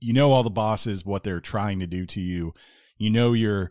[0.00, 2.54] you know all the bosses what they're trying to do to you.
[2.98, 3.70] You know your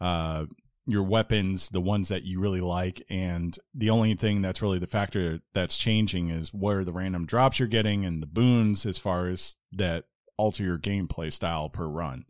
[0.00, 0.46] uh
[0.86, 4.86] your weapons the ones that you really like and the only thing that's really the
[4.86, 9.28] factor that's changing is where the random drops you're getting and the boons as far
[9.28, 10.04] as that
[10.36, 12.26] alter your gameplay style per run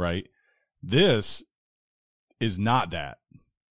[0.00, 0.26] right?
[0.82, 1.44] This
[2.40, 3.18] is not that.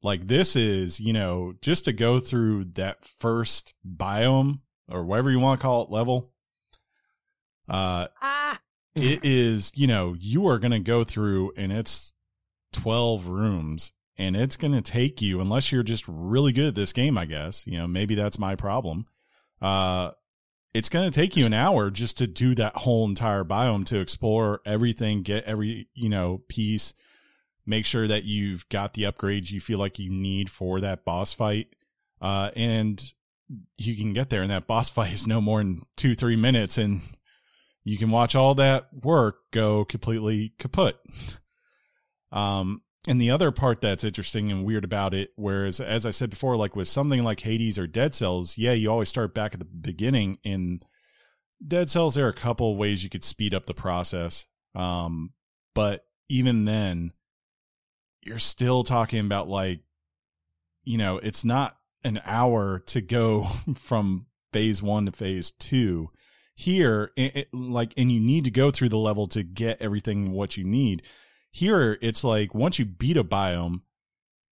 [0.02, 5.40] Like this is you know just to go through that first biome or whatever you
[5.40, 6.32] want to call it level
[7.70, 8.60] Uh, Ah.
[8.96, 12.14] it is, you know, you are going to go through and it's
[12.74, 16.92] 12 rooms and it's going to take you, unless you're just really good at this
[16.92, 19.06] game, I guess, you know, maybe that's my problem.
[19.62, 20.12] Uh,
[20.74, 24.00] it's going to take you an hour just to do that whole entire biome to
[24.00, 26.94] explore everything, get every, you know, piece,
[27.66, 31.32] make sure that you've got the upgrades you feel like you need for that boss
[31.32, 31.68] fight.
[32.22, 33.14] Uh, and
[33.78, 36.78] you can get there and that boss fight is no more than two, three minutes
[36.78, 37.02] and
[37.90, 40.98] you can watch all that work go completely kaput.
[42.32, 46.30] Um, and the other part that's interesting and weird about it, whereas as I said
[46.30, 49.60] before, like with something like Hades or Dead Cells, yeah, you always start back at
[49.60, 50.38] the beginning.
[50.44, 50.82] In
[51.66, 54.46] Dead Cells, there are a couple ways you could speed up the process.
[54.76, 55.32] Um,
[55.74, 57.12] but even then,
[58.22, 59.80] you're still talking about like,
[60.84, 63.44] you know, it's not an hour to go
[63.76, 66.12] from phase one to phase two.
[66.60, 70.34] Here, it, it, like, and you need to go through the level to get everything
[70.34, 71.04] what you need.
[71.52, 73.80] Here, it's like once you beat a biome,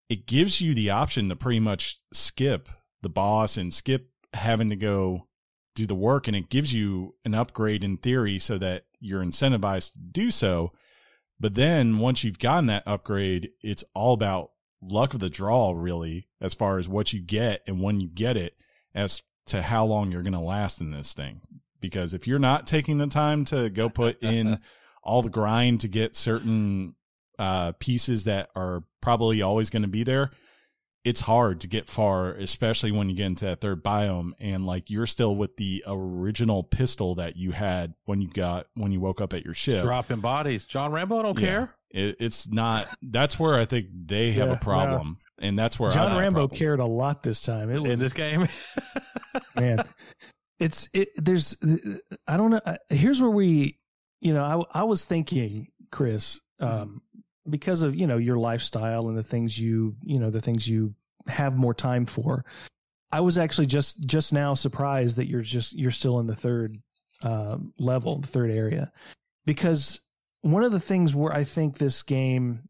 [0.07, 2.69] it gives you the option to pretty much skip
[3.01, 5.27] the boss and skip having to go
[5.75, 6.29] do the work.
[6.29, 10.71] And it gives you an upgrade in theory so that you're incentivized to do so.
[11.41, 14.51] But then once you've gotten that upgrade, it's all about
[14.81, 18.37] luck of the draw, really, as far as what you get and when you get
[18.37, 18.55] it,
[18.95, 21.41] as to how long you're going to last in this thing.
[21.79, 24.59] Because if you're not taking the time to go put in
[25.03, 26.95] all the grind to get certain
[27.39, 30.31] uh, pieces that are probably always going to be there,
[31.03, 34.89] it's hard to get far, especially when you get into that third biome and like
[34.89, 39.21] you're still with the original pistol that you had when you got when you woke
[39.21, 39.83] up at your ship.
[39.83, 40.65] Dropping bodies.
[40.65, 41.47] John Rambo don't Yeah.
[41.47, 41.73] care.
[41.91, 42.87] It, it's not.
[43.01, 46.17] That's where I think they have Yeah, a problem, and that's where I John have
[46.17, 47.69] a Rambo cared a lot this time.
[47.69, 48.45] It was, In this game.
[49.55, 49.83] man
[50.59, 51.55] it's it there's
[52.27, 53.77] i don't know uh, here's where we
[54.21, 54.43] you know
[54.73, 57.01] i i was thinking chris um
[57.49, 60.93] because of you know your lifestyle and the things you you know the things you
[61.27, 62.45] have more time for
[63.11, 66.77] i was actually just just now surprised that you're just you're still in the third
[67.23, 68.91] um level the third area.
[69.45, 70.01] Because
[70.41, 72.67] one of the things where i think this game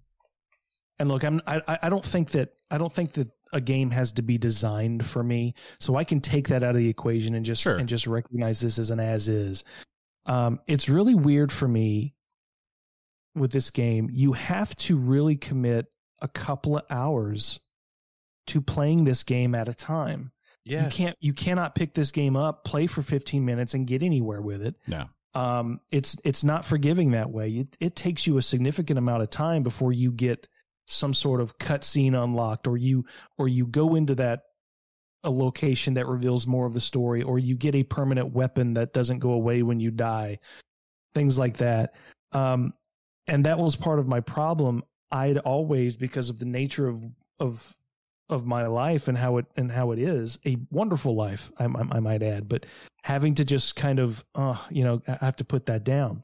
[1.00, 4.12] and look i'm i i don't think that i don't think that a game has
[4.12, 7.46] to be designed for me so i can take that out of the equation and
[7.46, 7.78] just Sure.
[7.78, 9.64] and just recognize this as an as is
[10.26, 12.14] um it's really weird for me
[13.36, 15.86] with this game you have to really commit
[16.22, 17.60] a couple of hours
[18.48, 20.32] to playing this game at a time
[20.66, 20.84] yes.
[20.84, 24.42] you can't you cannot pick this game up play for 15 minutes and get anywhere
[24.42, 25.06] with it No.
[25.36, 29.30] um it's it's not forgiving that way it, it takes you a significant amount of
[29.30, 30.48] time before you get
[30.88, 33.06] some sort of cutscene unlocked or you
[33.38, 34.44] or you go into that
[35.24, 38.94] a location that reveals more of the story or you get a permanent weapon that
[38.94, 40.40] doesn't go away when you die
[41.14, 41.96] things like that.
[42.32, 42.74] Um
[43.28, 44.84] and that was part of my problem.
[45.12, 47.04] I'd always because of the nature of
[47.40, 47.76] of
[48.30, 51.84] of my life and how it and how it is a wonderful life I, I,
[51.92, 52.66] I might add but
[53.04, 56.24] having to just kind of uh you know i have to put that down.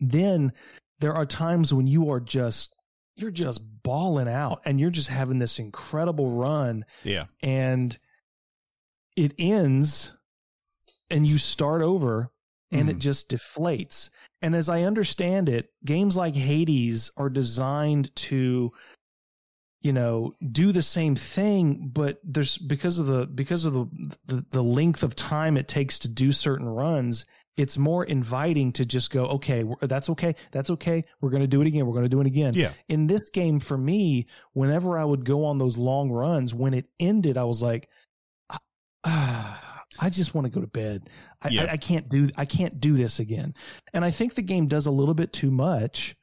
[0.00, 0.52] Then
[0.98, 2.74] there are times when you are just
[3.20, 7.26] you're just balling out and you're just having this incredible run Yeah.
[7.42, 7.98] and
[9.16, 10.12] it ends
[11.10, 12.30] and you start over
[12.72, 13.00] and it Mhm.
[13.00, 14.10] just deflates.
[14.42, 18.72] And as I understand it, games like Hades are designed to
[19.82, 23.86] you know do the same thing but there's because of the because of the,
[24.26, 27.24] the the length of time it takes to do certain runs
[27.56, 31.60] it's more inviting to just go okay that's okay that's okay we're going to do
[31.60, 32.52] it again we're going to do it again.
[32.54, 32.72] Yeah.
[32.88, 36.86] in this game for me whenever i would go on those long runs when it
[37.00, 37.88] ended i was like
[39.04, 41.08] ah, i just want to go to bed.
[41.42, 41.64] I, Yeah.
[41.64, 43.54] I, I can't do i can't do this again.
[43.92, 46.16] And i think the game does a little bit too much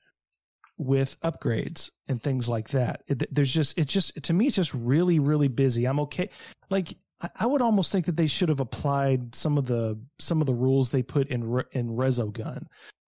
[0.79, 3.01] with upgrades and things like that.
[3.07, 5.85] It- there's just it's just to me it's just really really busy.
[5.85, 6.29] I'm okay
[6.69, 6.95] like
[7.39, 10.53] I- would almost think that they should have applied some of the some of the
[10.53, 12.65] rules they put in Re- in Resogun,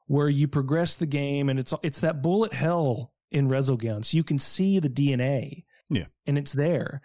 [0.08, 4.24] where you progress the game and it's it's that bullet hell in Resogun, so you
[4.24, 6.06] can see the DNA, Yeah.
[6.26, 7.02] and it's there.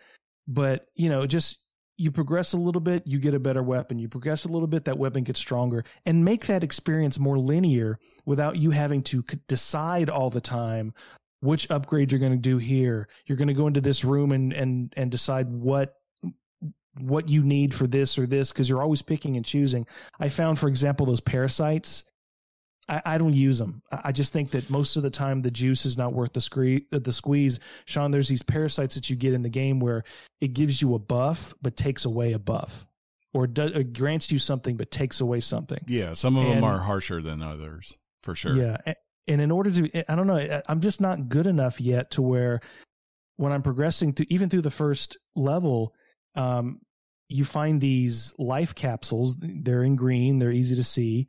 [0.48, 1.59] But you know, just
[1.96, 3.98] you progress a little bit, you get a better weapon.
[3.98, 7.98] You progress a little bit, that weapon gets stronger, and make that experience more linear
[8.24, 10.92] without you having to c- decide all the time
[11.40, 13.07] which upgrade you're going to do here.
[13.26, 15.94] You're going to go into this room and and and decide what
[17.01, 19.86] what you need for this or this because you're always picking and choosing.
[20.20, 22.05] I found, for example, those parasites.
[22.88, 23.82] I, I don't use them.
[23.90, 26.86] I just think that most of the time the juice is not worth the scree-
[26.92, 27.59] uh, the squeeze.
[27.86, 30.05] Sean, there's these parasites that you get in the game where
[30.40, 32.86] it gives you a buff but takes away a buff.
[33.32, 35.80] or, do, or grants you something but takes away something.
[35.88, 38.55] Yeah, some of them are harsher than others, for sure.
[38.57, 38.76] Yeah.
[38.86, 38.95] a-
[39.26, 42.61] And in order to, I don't know, I'm just not good enough yet to where
[43.36, 45.95] when I'm progressing through, even through the first level,
[46.36, 46.80] um,
[47.35, 49.35] you find these life capsules.
[49.39, 51.28] They're in green, they're easy to see.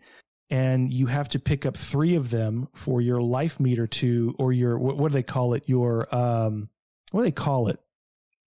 [0.52, 4.54] And you have to pick up three of them for your life meter to, or
[4.54, 5.64] your, what, what do they call it?
[5.66, 6.70] Your, um,
[7.12, 7.80] what do they call it?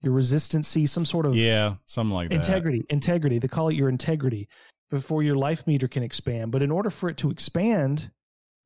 [0.03, 2.37] Your resistancy, some sort of Yeah, something like that.
[2.37, 4.49] integrity integrity they call it your integrity
[4.91, 8.11] before your life meter can expand but in order for it to expand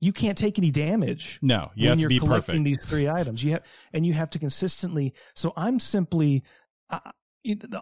[0.01, 2.65] you can't take any damage No, you when have to you're be collecting perfect.
[2.65, 3.63] these three items you have
[3.95, 6.43] and you have to consistently so i'm simply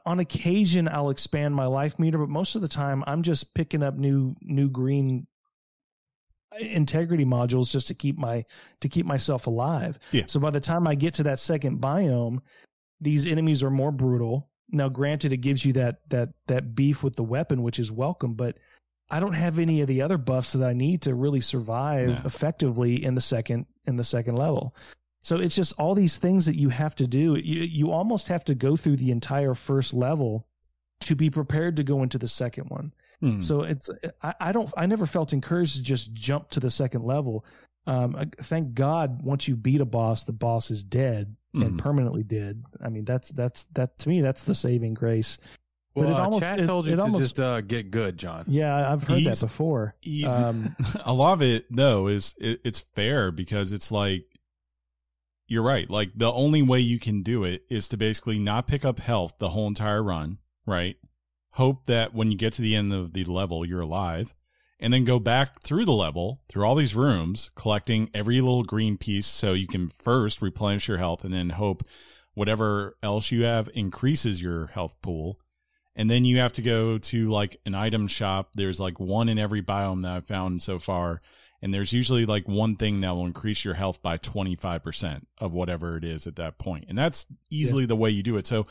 [0.07, 3.83] on occasion i'll expand my life meter but most of the time i'm just picking
[3.83, 5.27] up new new green
[6.53, 8.45] uh, integrity modules just to keep my
[8.81, 10.25] to keep myself alive Yeah.
[10.27, 12.39] so by the time i get to that second biome
[13.01, 17.17] these enemies are more brutal now granted it gives you that that that beef with
[17.17, 18.57] the weapon which is welcome but
[19.11, 22.21] i don't have any of the other buffs that i need to really survive No.
[22.25, 24.75] effectively in the second in the second level
[25.23, 28.45] so it's just all these things that you have to do you you almost have
[28.45, 30.47] to go through the entire first level
[31.01, 33.39] to be prepared to go into the second one Hmm.
[33.41, 33.91] so it's
[34.23, 37.45] I, I don't I never felt encouraged to just jump to the second level.
[37.87, 42.65] Um, thank God once you beat a boss, the boss is dead and permanently dead.
[42.83, 45.37] I mean that's that's that to me that's the saving grace.
[45.95, 47.91] But Well, it uh, almost- chat it- told you it to almost- just uh, get
[47.91, 48.45] good, John.
[48.49, 49.97] Yeah, I've heard He's- that before.
[50.01, 54.25] He's- Um, a lot of it though is it, it's fair because it's like
[55.51, 55.91] you're right.
[55.91, 59.35] Like the only way you can do it is to basically not pick up health
[59.39, 60.97] the whole entire run, right?
[61.55, 64.33] Hope that when you get to the end of the level, you're alive,
[64.79, 68.97] and then go back through the level, through all these rooms, collecting every little green
[68.97, 71.83] piece so you can first replenish your health and then hope
[72.35, 75.41] whatever else you have increases your health pool.
[75.97, 78.51] And then you have to go to like an item shop.
[78.55, 81.21] There's like one in every biome that I've found so far.
[81.63, 85.97] And there's usually like one thing that will increase your health by 25% of whatever
[85.97, 86.87] it is at that point.
[86.89, 88.47] And that's easily the way you do it.
[88.47, 88.67] So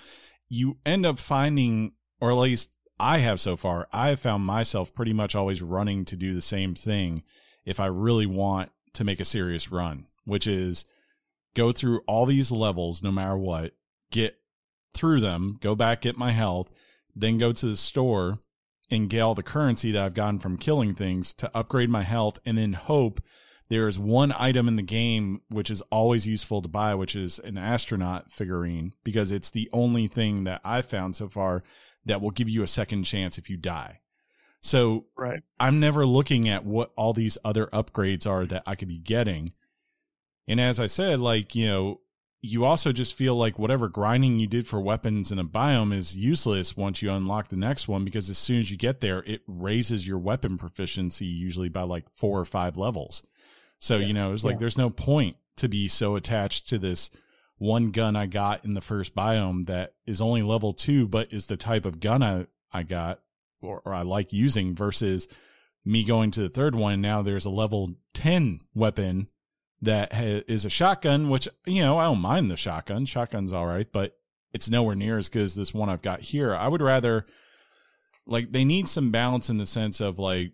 [0.47, 4.93] you end up finding, or at least I have so far, I have found myself
[4.93, 7.23] pretty much always running to do the same thing
[7.63, 10.85] if I really want to make a serious run, which is
[11.53, 13.73] go through all these levels no matter what,
[14.11, 14.39] get
[14.93, 16.71] through them, go back, get my health,
[17.15, 18.39] then go to the store
[18.91, 22.39] and get all the currency that I've gotten from killing things to upgrade my health
[22.45, 23.21] and then hope
[23.69, 27.37] there is one item in the game which is always useful to buy, which is
[27.39, 31.63] an astronaut figurine, because it's the only thing that I've found so far
[32.05, 33.99] that will give you a second chance if you die.
[34.61, 35.41] So Right.
[35.59, 39.53] I'm never looking at what all these other upgrades are that I could be getting.
[40.47, 42.01] And as I said, like, you know,
[42.41, 46.15] you also just feel like whatever grinding you did for weapons in a biome is
[46.15, 49.41] useless once you unlock the next one because as soon as you get there, it
[49.47, 53.23] raises your weapon proficiency usually by like four or five levels.
[53.77, 54.07] So, Yeah.
[54.07, 54.59] you know, it's like Yeah.
[54.59, 57.09] there's no point to be so attached to this
[57.57, 61.47] one gun I got in the first biome that is only level two, but is
[61.47, 63.19] the type of gun I, I got
[63.61, 65.27] or, or I like using versus
[65.83, 67.01] me going to the third one.
[67.01, 69.27] Now there's a level 10 weapon
[69.81, 73.05] that ha- is a shotgun, which, you know, I don't mind the shotgun.
[73.05, 74.17] Shotgun's all right, but
[74.53, 76.55] it's nowhere near as good as this one I've got here.
[76.55, 77.25] I would rather,
[78.25, 80.53] like, they need some balance in the sense of, like,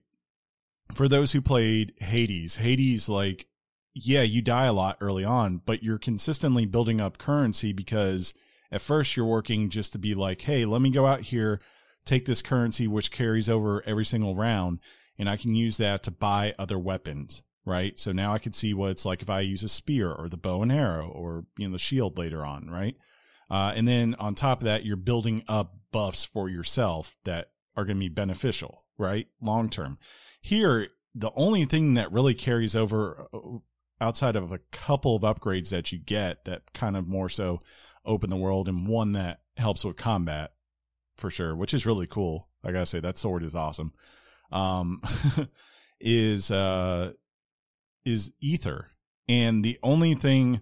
[0.93, 3.47] for those who played Hades, Hades, like,
[3.93, 8.33] yeah, you die a lot early on, but you're consistently building up currency because
[8.71, 11.61] at first you're working just to be like, hey, let me go out here,
[12.03, 14.79] take this currency, which carries over every single round,
[15.17, 17.97] and I can use that to buy other weapons, right?
[17.97, 20.37] So now I can see what it's like if I use a spear or the
[20.37, 22.95] bow and arrow or, you know, the shield later on, right?
[23.49, 27.85] Uh, and then on top of that, you're building up buffs for yourself that are
[27.85, 29.27] going to be beneficial, right?
[29.41, 29.97] Long term.
[30.41, 33.39] Here, the only thing that really carries over uh,
[34.01, 37.61] outside of a couple of upgrades that you get that kind of more so
[38.05, 40.51] open the world and one that helps with combat
[41.15, 42.49] for sure, which is really cool.
[42.63, 43.93] I gotta say that sword is awesome.
[44.51, 45.01] Um,
[46.01, 47.13] is uh
[48.05, 48.91] is ether,
[49.27, 50.61] and the only thing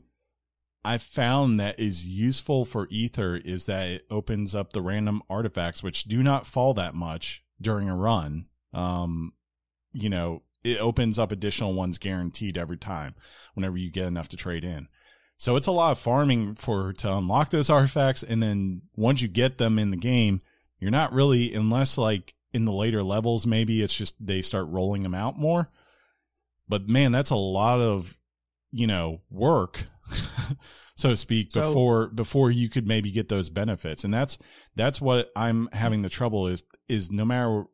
[0.85, 5.81] I found that is useful for ether is that it opens up the random artifacts,
[5.81, 8.47] which do not fall that much during a run.
[8.73, 9.33] Um,
[9.93, 13.15] you know, it opens up additional ones guaranteed every time
[13.53, 14.87] whenever you get enough to trade in.
[15.37, 19.27] So it's a lot of farming for to unlock those artifacts, and then once you
[19.27, 20.41] get them in the game,
[20.79, 25.03] you're not really unless like in the later levels, maybe it's just they start rolling
[25.03, 25.69] them out more.
[26.67, 28.17] But man, that's a lot of
[28.71, 29.83] you know work
[30.95, 34.03] so to speak, So- before before you could maybe get those benefits.
[34.03, 34.37] And that's
[34.75, 37.65] that's what I'm having the trouble is is no matter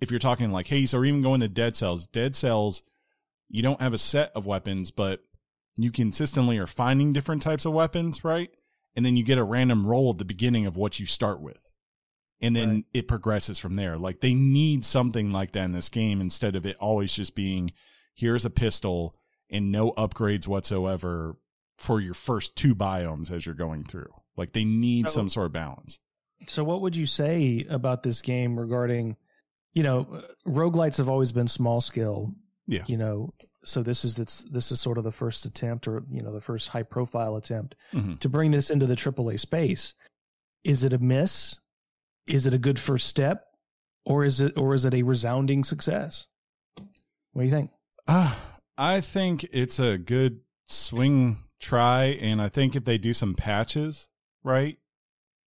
[0.00, 2.82] if you're talking like Hades or even going to Dead Cells, Dead Cells,
[3.48, 5.20] you don't have a set of weapons, but
[5.78, 8.50] you consistently are finding different types of weapons, right?
[8.94, 11.72] And then you get a random roll at the beginning of what you start with.
[12.40, 12.84] And then Right.
[12.92, 13.96] it progresses from there.
[13.96, 17.72] Like they need something like that in this game instead of it always just being
[18.16, 19.14] here's a pistol
[19.48, 21.36] and no upgrades whatsoever
[21.78, 24.12] for your first two biomes as you're going through.
[24.36, 26.00] Like they need So- some sort of balance.
[26.48, 29.16] So, what would you say about this game regarding,
[29.72, 32.34] you know, roguelites have always been small scale.
[32.66, 32.82] Yeah.
[32.86, 33.32] You know,
[33.64, 36.40] so this is this this is sort of the first attempt, or you know, the
[36.40, 38.20] first high profile attempt Mhm.
[38.20, 39.94] to bring this into the AAA space.
[40.64, 41.56] Is it a miss?
[42.28, 43.46] Is it a good first step,
[44.04, 46.26] or is it or is it a resounding success?
[47.32, 47.70] What do you think?
[48.08, 48.34] Uh,
[48.78, 54.08] I think it's a good swing try, and I think if they do some patches,
[54.44, 54.78] right?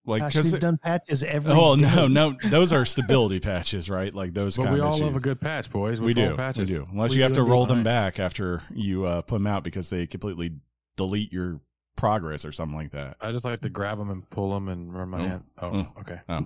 [0.06, 1.54] Like because they've done patches every.
[1.54, 2.14] oh no day.
[2.14, 4.14] no those are stability patches, right?
[4.14, 4.58] Like those.
[4.58, 5.06] But kind we of all issues.
[5.06, 6.02] love a good patch, boys.
[6.02, 6.70] We full do, patches.
[6.70, 6.88] we do.
[6.92, 7.84] Unless We you have to roll them Right.
[7.86, 10.54] back after you uh, put them out because they completely
[10.98, 11.60] delete your
[11.96, 13.18] progress or something like that.
[13.22, 15.28] I just like to grab them and pull them and run my Oh.
[15.28, 15.44] hand.
[15.62, 16.00] Oh, Oh.
[16.00, 16.20] okay.
[16.30, 16.46] Oh.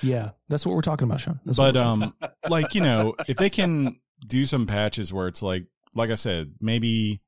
[0.00, 1.40] Yeah, that's what we're talking about, Sean.
[1.44, 2.14] That's but um
[2.48, 6.54] like you know if they can do some patches where it's like like i said
[6.60, 7.20] maybe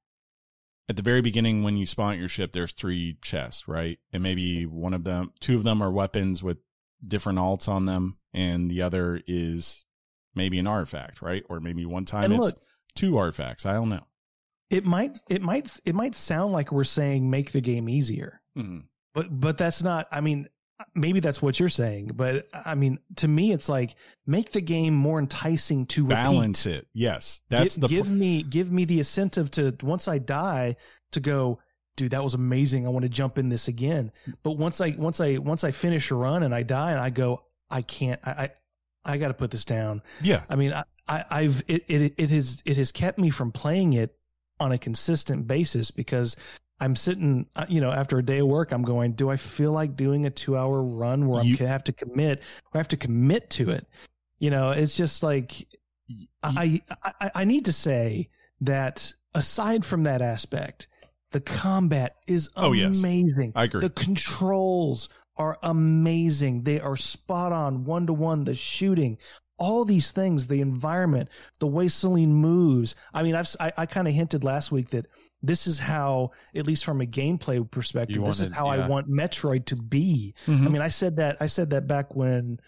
[0.88, 3.98] at the very beginning when you spawn your ship there's three chests right?
[4.12, 6.58] And maybe one of them two of them are weapons with
[7.06, 9.84] different alts on them and the other is
[10.34, 11.44] maybe an artifact right?
[11.48, 12.54] Or maybe one time it's
[12.94, 14.06] two artifacts i don't know.
[14.70, 18.40] It might it might it might sound like we're saying make the game easier.
[18.56, 18.84] Mhm.
[19.14, 20.48] but but that's not i mean
[20.94, 24.94] maybe that's what you're saying but i mean to me it's like make the game
[24.94, 26.14] more enticing to repeat.
[26.14, 26.86] balance it.
[26.92, 27.40] Yes.
[27.48, 30.76] That's the give pr- me give me the incentive to once i die
[31.12, 31.58] to go
[31.96, 32.86] dude that was amazing.
[32.86, 34.12] I want to jump in this again.
[34.42, 37.10] But once i once i once i finish a run and i die and i
[37.10, 38.50] go i can't i i,
[39.14, 40.02] I got to put this down.
[40.22, 40.42] Yeah.
[40.48, 43.94] I mean, I, I, I've it, it it has it has kept me from playing
[43.94, 44.14] it
[44.60, 46.36] on a consistent basis because
[46.80, 49.72] I'm sitting, uh, you know, after a day of work, I'm going, do I feel
[49.72, 52.88] like doing a two hour run where You- I'm gonna have to commit, I have
[52.88, 53.86] to commit to it?
[54.38, 55.66] You know, it's just like
[56.42, 56.80] I,
[57.20, 58.30] I I need to say
[58.62, 60.86] that aside from that aspect,
[61.32, 62.98] the combat is Oh, yes.
[62.98, 63.52] amazing.
[63.54, 66.62] i agree The controls are amazing.
[66.62, 68.44] They are spot on, one to one.
[68.44, 69.18] The shooting,
[69.58, 71.28] all these things, the environment,
[71.58, 72.94] the way Selene moves.
[73.12, 75.06] I mean, I've I, I kind of hinted last week that
[75.42, 78.86] this is how, at least from a gameplay perspective, You this is wanted- how I
[78.88, 80.34] want Metroid to be.
[80.46, 80.66] Mhm.
[80.66, 82.58] I mean, I said that I said that back when,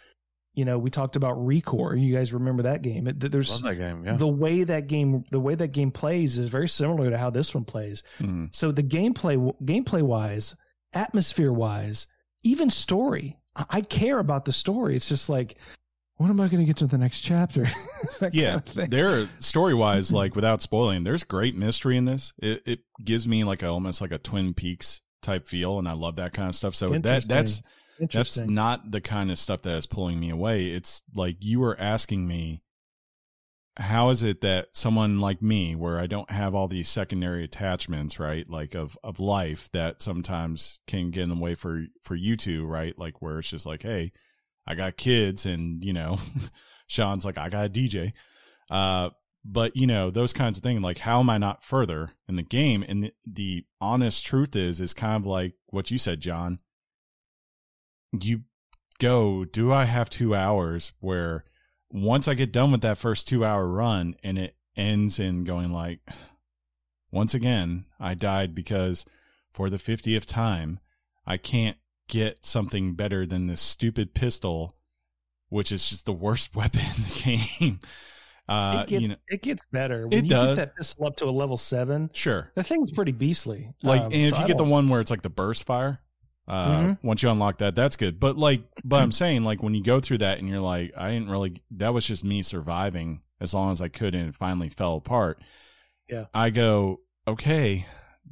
[0.54, 1.94] you know, we talked about Recore.
[2.00, 3.06] You guys remember that game?
[3.06, 4.04] It, there's Love that game.
[4.04, 4.16] Yeah.
[4.16, 7.54] the way that game the way that game plays is very similar to how this
[7.54, 8.02] one plays.
[8.18, 8.52] Mhm.
[8.54, 10.56] So the gameplay gameplay wise,
[10.92, 12.06] atmosphere wise,
[12.42, 13.36] even story,
[13.68, 14.96] I care about the story.
[14.96, 15.56] It's just like,
[16.20, 17.66] when am I going to get to the next chapter?
[18.32, 22.34] Yeah kind of there story wise like without spoiling there's great mystery in this.
[22.36, 25.92] It, it gives me like a, almost like a twin peaks type feel and i
[25.92, 26.74] love that kind of stuff.
[26.74, 27.62] So that that's
[28.12, 30.66] that's not the kind of stuff that is pulling me away.
[30.66, 32.60] It's like you were asking me
[33.78, 38.18] how is it that someone like me where i don't have all these secondary attachments
[38.18, 42.36] right like of of life that sometimes can get in the way for for you
[42.36, 42.98] two right?
[42.98, 44.12] Like where it's just like hey
[44.70, 46.18] i got kids and you know
[46.86, 48.12] sean's like i got a dj
[48.70, 49.10] uh
[49.44, 52.42] but you know those kinds of things like how am i not further in the
[52.42, 52.84] game?
[52.86, 56.58] And the, the honest truth is is kind of like what you said john.
[58.12, 58.42] You
[58.98, 61.44] go do i have two hours where
[61.90, 65.72] once i get done with that first two hour run and it ends in going
[65.72, 66.00] like
[67.10, 69.06] once again i died because
[69.50, 70.80] for the 50th time
[71.26, 71.78] i can't
[72.10, 74.76] get something better than this stupid pistol
[75.48, 77.22] which is just the worst weapon in the
[77.58, 77.80] game
[78.48, 80.08] uh it, gets, you know it gets better.
[80.08, 80.56] When It you does.
[80.58, 83.72] get that pistol up to a level seven, sure the thing's pretty beastly.
[83.82, 85.30] like Um, and if so you I get the don't- one where it's like the
[85.30, 86.00] burst fire
[86.48, 86.98] uh Mhm.
[87.02, 90.00] once you unlock that that's good but like but i'm saying like when you go
[90.00, 93.70] through that and you're like i didn't really that was just me surviving as long
[93.70, 95.40] as i could and it finally fell apart
[96.08, 96.24] Yeah.
[96.34, 97.86] i go okay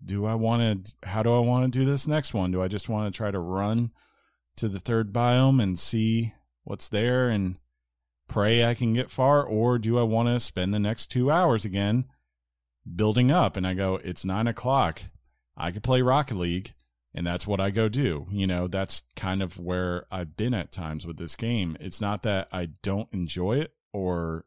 [0.04, 2.68] do i want to how do i want to do this next one do i
[2.68, 3.90] just want to try to run
[4.56, 6.32] to the third biome and see
[6.64, 7.56] what's there and
[8.28, 11.64] pray i can get far or do i want to spend the next two hours
[11.64, 12.04] again
[12.96, 15.02] building up and i go it's nine o'clock
[15.56, 16.72] i could play rocket league
[17.14, 18.26] and that's what I go do.
[18.30, 21.76] You know, that's kind of where I've been at times with this game.
[21.80, 24.44] It's not that I don't enjoy it or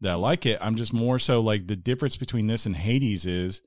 [0.00, 0.58] that I like it.
[0.60, 3.62] I'm just more so like the difference between this and Hades is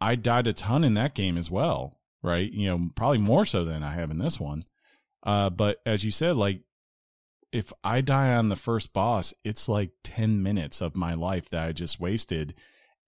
[0.00, 2.50] I died a ton in that game as well, right?
[2.50, 4.62] You know, probably more so than I have in this one.
[5.22, 6.62] Uh, but as you said, like
[7.52, 11.64] if I die on the first boss, it's like 10 minutes of my life that
[11.64, 12.54] I just wasted.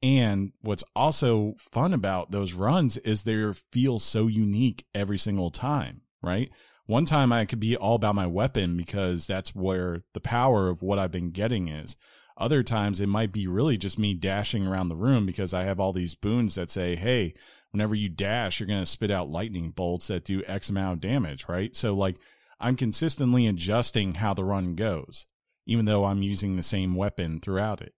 [0.03, 6.03] And what's also fun about those runs is they feel so unique every single time,
[6.22, 6.51] right?
[6.86, 10.82] One time I could be all about my weapon because that's where the power of
[10.82, 11.97] what I've been getting is.
[12.41, 15.78] Other times it might be really just me dashing around the room because I have
[15.78, 17.34] all these boons that say, hey,
[17.70, 21.01] whenever you dash, you're going to spit out lightning bolts that do X amount of
[21.01, 21.76] damage, right?
[21.76, 22.16] So, like,
[22.59, 25.26] I'm consistently adjusting how the run goes,
[25.66, 27.93] even though I'm using the same weapon throughout it.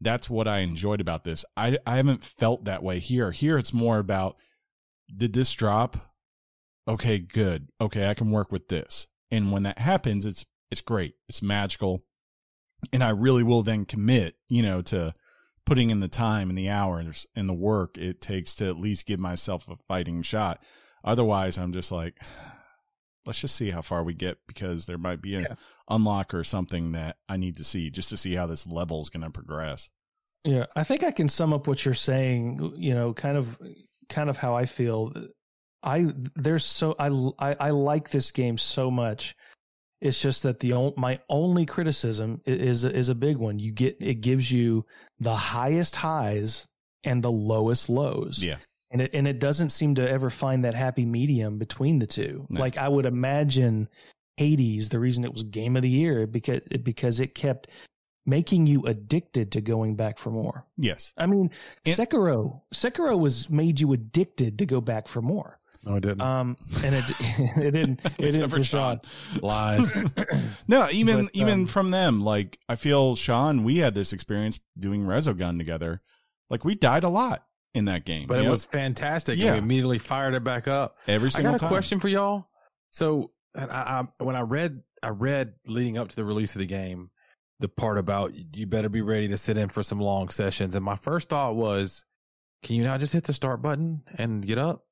[0.00, 1.44] That's what I enjoyed about this.
[1.56, 3.30] I, I haven't felt that way here.
[3.30, 4.36] Here, it's more about
[5.14, 6.12] did this drop?
[6.88, 7.68] Okay, good.
[7.80, 9.06] Okay, I can work with this.
[9.30, 11.14] And when that happens, it's it's great.
[11.28, 12.02] It's magical.
[12.92, 15.14] And I really will then commit, you know, to
[15.64, 19.06] putting in the time and the hours and the work it takes to at least
[19.06, 20.62] give myself a fighting shot.
[21.04, 22.18] Otherwise, I'm just like,
[23.26, 25.54] let's just see how far we get because there might be an yeah.
[25.90, 29.10] unlock or something that I need to see just to see how this level is
[29.10, 29.90] going to progress.
[30.44, 32.74] Yeah, I think I can sum up what you're saying.
[32.76, 33.58] You know, kind of,
[34.08, 35.12] kind of how I feel.
[35.82, 36.06] I
[36.36, 37.08] there's so I
[37.38, 39.34] I, I like this game so much.
[40.06, 43.58] It's just that the my only criticism is is a big one.
[43.58, 44.86] You get it gives you
[45.20, 46.66] the highest highs
[47.04, 48.42] and the lowest lows.
[48.42, 48.56] Yeah
[48.90, 52.46] and it and it doesn't seem to ever find that happy medium between the two.
[52.48, 52.60] No.
[52.60, 53.88] Like I would imagine
[54.36, 57.68] Hades, the reason it was game of the year because because it kept
[58.26, 60.66] making you addicted to going back for more.
[60.76, 61.12] Yes.
[61.16, 61.50] I mean,
[61.84, 65.60] and, Sekiro, Sekiro was made you addicted to go back for more.
[65.86, 66.20] No, it didn't.
[66.20, 68.00] Um, and it it didn't.
[68.04, 69.00] It didn't for Sean.
[69.40, 69.96] Lies.
[70.68, 74.58] no, even but, even um, from them, like I feel Sean, we had this experience
[74.76, 76.02] doing Resogun together.
[76.50, 78.26] Like we died a lot in that game.
[78.26, 79.38] But it was fantastic.
[79.38, 79.52] Yeah.
[79.52, 80.96] we immediately fired it back up.
[81.06, 81.56] Every single time.
[81.56, 82.48] I got a question for y'all.
[82.90, 86.66] So I, I, when I read, I read leading up to the release of the
[86.66, 87.10] game,
[87.60, 90.74] the part about you better be ready to sit in for some long sessions.
[90.74, 92.04] And my first thought was,
[92.62, 94.85] can you not just hit the start button and get up?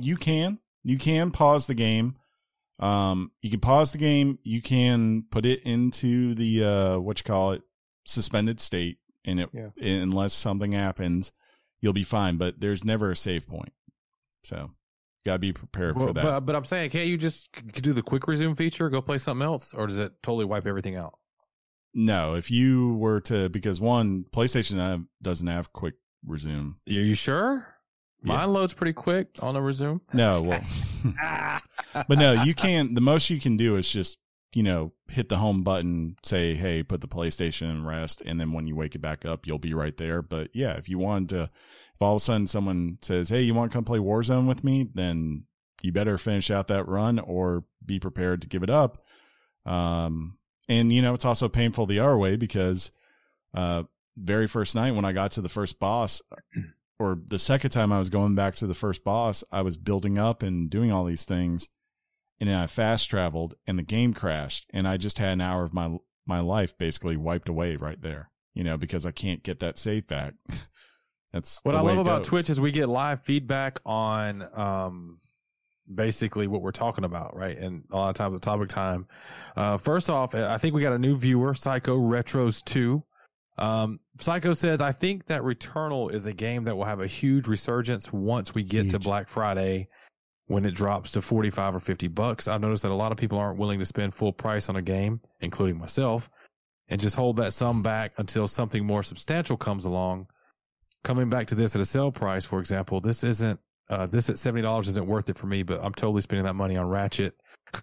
[0.00, 0.58] You can.
[0.84, 2.16] You can pause the game.
[2.80, 4.38] Um, you can pause the game.
[4.42, 7.62] You can put it into the uh, what you call it,
[8.04, 9.70] suspended state, and it yeah.
[9.76, 11.32] unless something happens
[11.80, 12.36] you'll be fine.
[12.36, 13.72] But there's never a save point,
[14.44, 14.70] so you
[15.24, 16.22] gotta be prepared well, for that.
[16.22, 19.44] But, but, I'm saying, can't you just do the quick resume feature, go play something
[19.44, 21.18] else, or does it totally wipe everything out?
[21.94, 25.94] No, if you were to, because one PlayStation doesn't have quick
[26.24, 26.74] resume.
[26.88, 27.74] Are you sure?
[28.22, 28.44] Mine yeah.
[28.46, 30.00] loads pretty quick on a resume.
[30.12, 30.62] No, well,
[32.08, 32.94] but no, you can't.
[32.94, 34.18] The most you can do is just
[34.54, 38.52] you know, hit the home button, say, hey, put the PlayStation in rest, and then
[38.52, 40.22] when you wake it back up, you'll be right there.
[40.22, 43.54] But yeah, if you want to, if all of a sudden someone says, hey, you
[43.54, 45.44] want to come play Warzone with me, then
[45.82, 49.04] you better finish out that run or be prepared to give it up.
[49.66, 50.38] Um,
[50.68, 52.90] and you know, it's also painful the other way because,
[53.54, 53.84] uh,
[54.16, 56.22] very first night when I got to the first boss,
[56.98, 60.18] or the second time I was going back to the first boss, I was building
[60.18, 61.68] up and doing all these things
[62.40, 65.64] and then I fast traveled and the game crashed and I just had an hour
[65.64, 65.96] of my
[66.26, 68.30] my life basically wiped away right there.
[68.54, 70.34] You know, because I can't get that save back.
[71.32, 75.20] That's what I love about Twitch is we get live feedback on um
[75.92, 77.56] basically what we're talking about, right?
[77.56, 79.06] And a lot of times the topic time.
[79.56, 83.02] Uh first off, I think we got a new viewer, Psycho Retros 2.
[83.58, 87.48] Um, Psycho says, I think that Returnal is a game that will have a huge
[87.48, 88.92] resurgence once we get huge.
[88.92, 89.88] to Black Friday
[90.46, 92.48] when it drops to 45 or 50 bucks.
[92.48, 94.82] I've noticed that a lot of people aren't willing to spend full price on a
[94.82, 96.30] game, including myself,
[96.88, 100.28] and just hold that sum back until something more substantial comes along.
[101.04, 103.60] Coming back to this at a sale price, for example, this isn't,
[103.90, 106.76] uh, this at $70 isn't worth it for me, but I'm totally spending that money
[106.76, 107.34] on Ratchet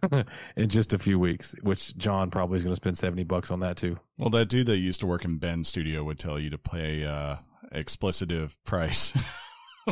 [0.56, 3.60] in just a few weeks, which John probably is going to spend 70 bucks on
[3.62, 4.00] that too.
[4.18, 7.06] Well, that dude that used to work in Ben's studio would tell you to pay,
[7.06, 7.38] uh,
[7.74, 9.18] explicitive price.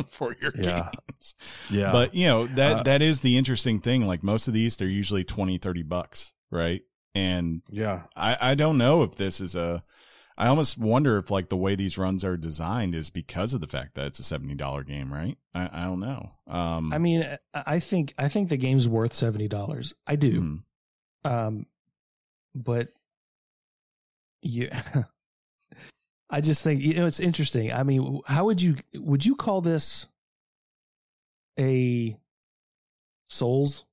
[0.08, 0.90] for your yeah.
[1.08, 1.34] games.
[1.70, 1.92] Yeah.
[1.92, 4.06] But you know, that uh, that is the interesting thing.
[4.06, 6.82] Like most of these, they're usually 20, 30 bucks, right?
[7.14, 9.84] And yeah, I, I don't know if this is a
[10.36, 13.68] I almost wonder if like the way these runs are designed is because of the
[13.68, 15.38] fact that it's a seventy dollar game, right?
[15.54, 16.32] I, I don't know.
[16.48, 17.24] Um, I mean,
[17.54, 19.94] I think I think the game's worth seventy dollars.
[20.06, 20.40] I do.
[20.40, 21.32] Mm-hmm.
[21.32, 21.66] Um,
[22.54, 22.88] but
[24.42, 24.82] yeah,
[26.30, 27.72] I just think you know it's interesting.
[27.72, 30.06] I mean, how would you would you call this
[31.58, 32.18] a
[33.28, 33.84] Souls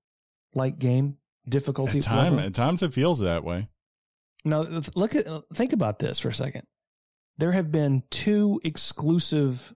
[0.55, 1.17] like game
[1.47, 1.99] difficulty?
[1.99, 3.67] At time at times it feels that way.
[4.43, 4.61] Now
[4.95, 6.65] look at think about this for a second.
[7.37, 9.73] There have been two exclusive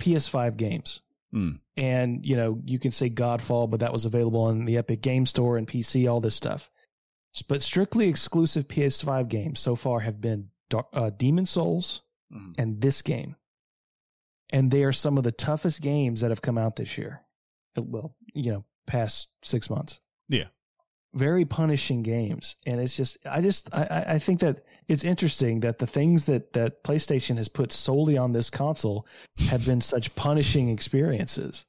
[0.00, 1.00] PS5 games.
[1.34, 1.60] Mm.
[1.76, 5.26] And, you know, you can say Godfall, but that was available on the Epic Game
[5.26, 6.70] Store and PC, all this stuff.
[7.48, 10.48] But strictly exclusive PS5 games so far have been
[10.92, 12.02] uh, Demon Souls
[12.32, 12.54] Mhm.
[12.58, 13.36] and this game.
[14.50, 17.20] And they are some of the toughest games that have come out this year.
[17.76, 20.00] Uh, Well, you know, past six months.
[20.28, 20.48] Yeah.
[21.14, 22.56] Very punishing games.
[22.66, 26.52] And it's just, I just, I, I- think that it's interesting that the things that,
[26.52, 29.06] that PlayStation has put solely on this console
[29.48, 31.64] have been such punishing experiences.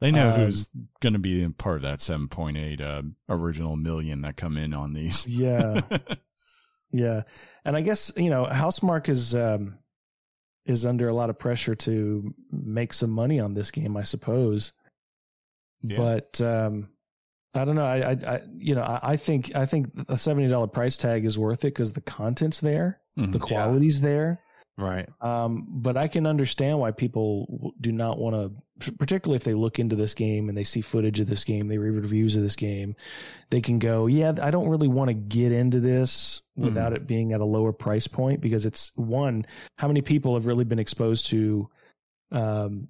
[0.00, 0.68] They know Um, who's
[1.00, 5.26] going to be part of that 7.8 uh, original million that come in on these.
[5.26, 5.80] Yeah.
[6.92, 7.22] Yeah,
[7.64, 9.76] and I guess you know Housemarque is um,
[10.64, 14.72] is under a lot of pressure to make some money on this game, I suppose.
[15.82, 15.96] Yeah.
[15.98, 16.88] But um,
[17.56, 17.84] I don't know.
[17.84, 21.24] I, I, I you know, I, I think I think a seventy dollar price tag
[21.24, 23.32] is worth it because the content's there, Mhm.
[23.32, 24.40] the quality's there.
[24.78, 25.08] Right.
[25.22, 29.78] Um, but I can understand why people do not want to, particularly if they look
[29.78, 32.56] into this game and they see footage of this game, they read reviews of this
[32.56, 32.94] game,
[33.48, 37.32] they can go, yeah, I don't really want to get into this without it being
[37.32, 39.46] at a lower price point because it's one,
[39.78, 41.70] how many people have really been exposed to
[42.32, 42.88] um,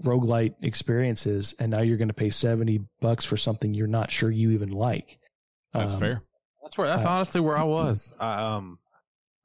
[0.00, 4.30] roguelite experiences and now you're going to pay 70 bucks for something you're not sure
[4.30, 5.18] you even like.
[5.72, 6.22] That's Um, fair.
[6.62, 6.86] That's where.
[6.88, 8.14] That's Uh, honestly where I was.
[8.18, 8.78] I, um,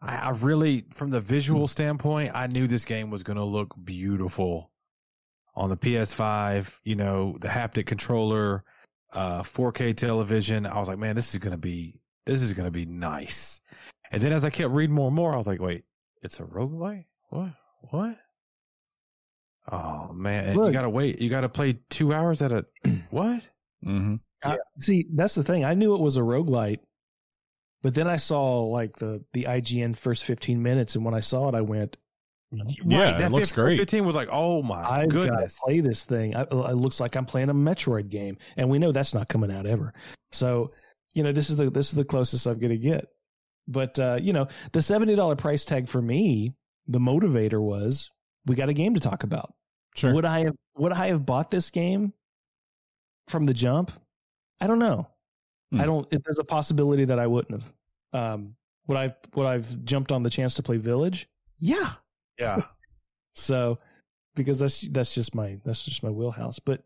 [0.02, 3.74] I, I really, from the visual standpoint, I knew this game was going to look
[3.84, 4.72] beautiful
[5.56, 6.80] on the PS5.
[6.84, 8.64] You know, the haptic controller,
[9.12, 10.66] uh, 4K television.
[10.66, 13.60] I was like, man, this is going to be, this is going to be nice.
[14.12, 15.84] And then as I kept reading more and more, I was like, wait,
[16.22, 17.06] it's a roguelite?
[17.30, 17.50] What?
[17.92, 18.18] What?
[19.72, 21.20] Oh man, and you gotta wait.
[21.22, 22.66] You gotta play two hours at a
[23.10, 23.48] what?
[23.84, 25.66] hmm I- see, that's the thing.
[25.66, 26.80] I knew it was a roguelite,
[27.82, 31.50] but then I saw like the the IGN first 15 minutes, and when I saw
[31.50, 31.98] it, I went,
[32.86, 33.78] Yeah, it that looks 15 great.
[33.80, 35.60] 15 was like, oh my I've got to goodness.
[35.64, 36.36] play this thing.
[36.36, 39.52] I, it looks like I'm playing a Metroid game, and we know that's not coming
[39.52, 39.94] out ever.
[40.32, 40.72] So,
[41.14, 43.06] you know, this is the this is the closest I'm going to get.
[43.68, 46.56] But uh, you know, the seventy dollar price tag for me,
[46.88, 48.10] the motivator was
[48.46, 49.54] we got a game to talk about.
[49.96, 50.14] Sure.
[50.14, 52.14] Would I have would I have bought this game
[53.28, 53.92] from the jump?
[54.62, 55.08] I don't know.
[55.72, 55.82] Hmm.
[55.82, 56.08] I don't.
[56.12, 57.74] If there's a possibility that I wouldn't have.
[58.12, 58.56] Um,
[58.88, 61.28] would I would I've jumped on the chance to play Village?
[61.60, 61.92] Yeah.
[62.38, 62.64] Yeah.
[63.36, 63.80] So
[64.36, 66.60] because that's that's just my that's just my wheelhouse.
[66.60, 66.84] But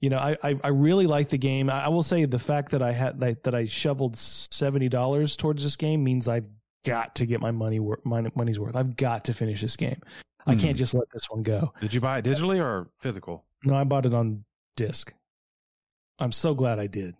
[0.00, 1.68] you know, I I, I really like the game.
[1.68, 5.36] I, I will say the fact that I had that, that I shoveled seventy dollars
[5.36, 6.48] towards this game means I've
[6.84, 8.76] got to get my money wor- my money's worth.
[8.76, 10.00] I've got to finish this game.
[10.46, 10.60] I Hmm.
[10.60, 11.72] can't just let this one go.
[11.80, 13.44] Did you buy it digitally or physical?
[13.64, 14.44] No, I bought it on
[14.76, 15.12] disc.
[16.18, 17.14] I'm so glad I did.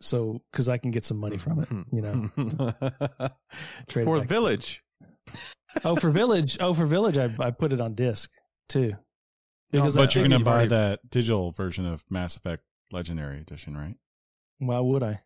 [0.00, 1.68] So because I can get some money from it.
[1.92, 3.28] You know.
[3.88, 4.20] For.
[4.24, 4.82] Village.
[5.84, 6.56] oh, for Village.
[6.60, 8.30] Oh, for Village, I I put it on disc
[8.68, 8.94] too.
[9.70, 13.40] Because but I- you're going to buy already- that digital version of Mass Effect Legendary
[13.40, 13.94] Edition, right?
[14.58, 15.22] Why would I?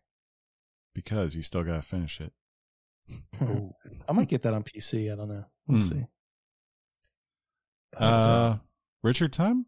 [0.95, 2.33] Because you still got to finish it.
[4.09, 5.11] I might get that on PC.
[5.11, 5.45] I don't know.
[5.67, 5.85] We'll Hmm.
[5.87, 6.05] see.
[7.95, 8.57] Uh,
[9.03, 9.65] Richard time?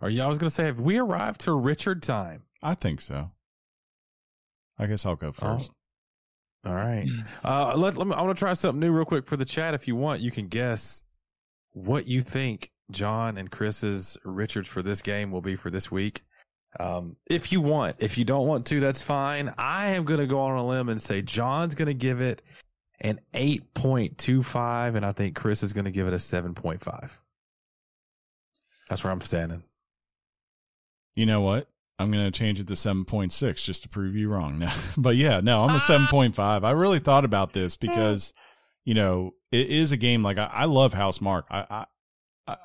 [0.00, 0.22] Are you?
[0.22, 2.44] I was going to say, have we arrived to Richard time?
[2.62, 3.30] I think so.
[4.78, 5.72] I guess I'll go first.
[6.64, 7.06] All right.
[7.44, 9.74] Uh, let, let me, I want to try something new real quick for the chat.
[9.74, 11.02] If you want, you can guess
[11.72, 16.22] what you think John and Chris's Richards for this game will be for this week.
[16.80, 19.52] Um, if you want, if you don't want to, that's fine.
[19.58, 22.42] I am going to go on a limb and say John's going to give it
[23.00, 27.10] an 8.25, and I think Chris is going to give it a 7.5.
[28.88, 29.62] That's where I'm standing.
[31.14, 31.68] You know what?
[31.98, 34.58] I'm going to change it to 7.6 just to prove you wrong.
[34.58, 36.64] No, but yeah, no, I'm a 7.5.
[36.64, 38.32] I really thought about this because,
[38.84, 41.44] you know, it is a game like I, I love Housemarque.
[41.50, 41.84] I, I, I-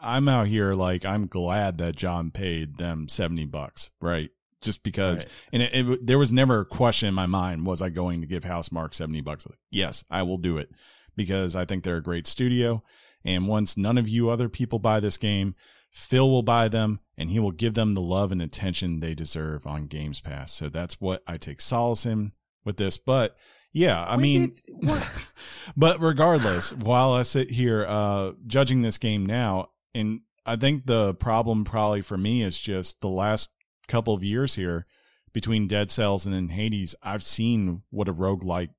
[0.02, 4.30] I'm out here like I'm glad that John paid them 70 bucks, right?
[4.62, 5.28] Just because, Right.
[5.54, 8.28] and it, it, there was never a question in my mind, was I going to
[8.28, 9.46] give Housemarque 70 bucks?
[9.46, 10.72] Like, yes, I will do it
[11.16, 12.84] because I think they're a great studio.
[13.24, 15.54] And once none of you other people buy this game,
[15.92, 19.68] Phil will buy them and he will give them the love and attention they deserve
[19.68, 20.54] on Games Pass.
[20.54, 22.32] So that's what I take solace in
[22.66, 22.98] with this.
[22.98, 23.38] But
[23.74, 25.34] yeah, I We mean, what?
[25.78, 31.14] but regardless, while I sit here uh, judging this game now, and I think the
[31.16, 33.52] problem probably for me is just the last
[33.88, 34.86] couple of years here
[35.34, 38.70] between Dead Cells and then Hades, I've seen what a roguelike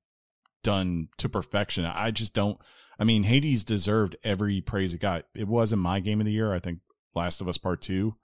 [0.63, 1.85] done to perfection.
[1.85, 2.59] I just don't.
[2.99, 5.25] I mean, Hades deserved every praise it got.
[5.33, 6.53] It wasn't my game of the year.
[6.53, 6.79] I think
[7.15, 8.15] Last of Us Part Two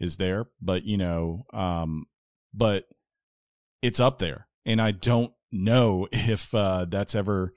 [0.00, 2.06] is there, but you know, um,
[2.54, 2.86] but
[3.82, 7.54] it's up there, and I don't know if uh, that's ever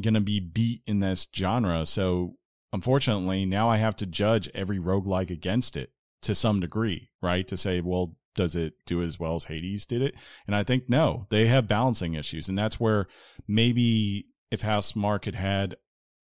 [0.00, 1.86] gonna be beat in this genre.
[1.86, 2.36] So
[2.72, 5.92] unfortunately, now I have to judge every roguelike against it
[6.22, 7.46] to some degree, right?
[7.48, 10.14] To say, well, does it do as well as Hades did it?
[10.46, 12.48] And I think no, they have balancing issues.
[12.48, 13.06] And that's where
[13.46, 15.76] maybe if Housemarque had had,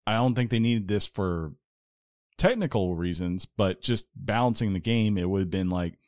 [0.06, 1.52] I don't think they needed this for
[2.38, 5.98] technical reasons, but just balancing the game, it would have been like,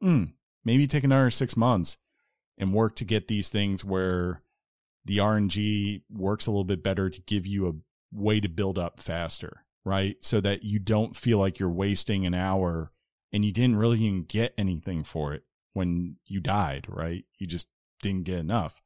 [0.00, 0.24] hmm,
[0.64, 1.98] maybe take another six months
[2.58, 4.42] and work to get these things where
[5.06, 7.72] the RNG works a little bit better to give you a
[8.12, 10.16] way to build up faster, right?
[10.20, 12.92] So that you don't feel like you're wasting an hour
[13.32, 17.24] and you didn't really even get anything for it when you died, right?
[17.38, 17.68] You just
[18.02, 18.82] didn't get enough.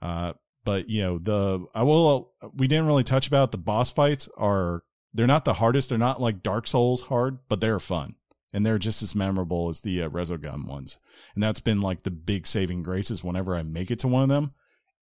[0.00, 4.28] Uh, but you know, the I will we didn't really touch about the boss fights
[4.36, 5.88] are they're not the hardest.
[5.88, 8.14] They're not like Dark Souls hard, but they're fun
[8.52, 10.98] and they're just as memorable as the uh, Resogun ones.
[11.34, 13.24] And that's been like the big saving graces.
[13.24, 14.52] Whenever I make it to one of them,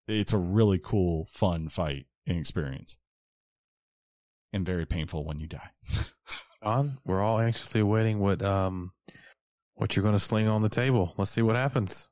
[0.09, 2.97] it's a really cool, fun fight and experience,
[4.53, 5.69] and very painful when you die.
[6.63, 8.91] John, we're all anxiously awaiting what um
[9.75, 11.13] what you're going to sling on the table.
[11.17, 12.09] Let's see what happens.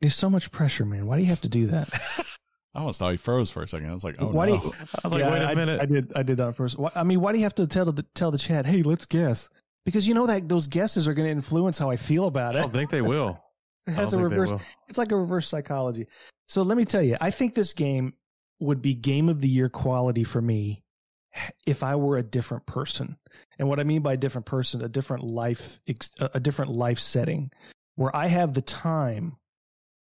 [0.00, 1.06] There's so much pressure, man.
[1.06, 1.88] Why do you have to do that?
[2.74, 3.88] I almost thought he froze for a second.
[3.88, 5.54] I was like, "Oh why no!" do you, I was like, Yeah, wait a I-
[5.54, 5.80] minute.
[5.80, 6.12] I, did.
[6.14, 6.78] I did that first.
[6.78, 8.66] Why, I mean, why do you have to tell the tell the chat?
[8.66, 9.48] Hey, let's guess.
[9.86, 12.58] Because you know that those guesses are going to influence how I feel about it.
[12.58, 13.40] I don't think they will.
[13.86, 14.52] It has a reverse.
[14.88, 16.06] It's like a reverse psychology.
[16.48, 18.14] So let me tell you, I think this game
[18.60, 20.82] would be game of the year quality for me
[21.66, 23.16] if I were a different person.
[23.58, 26.98] And what I mean by a different person, a different life, a a different life
[26.98, 27.50] setting,
[27.96, 29.36] where I have the time,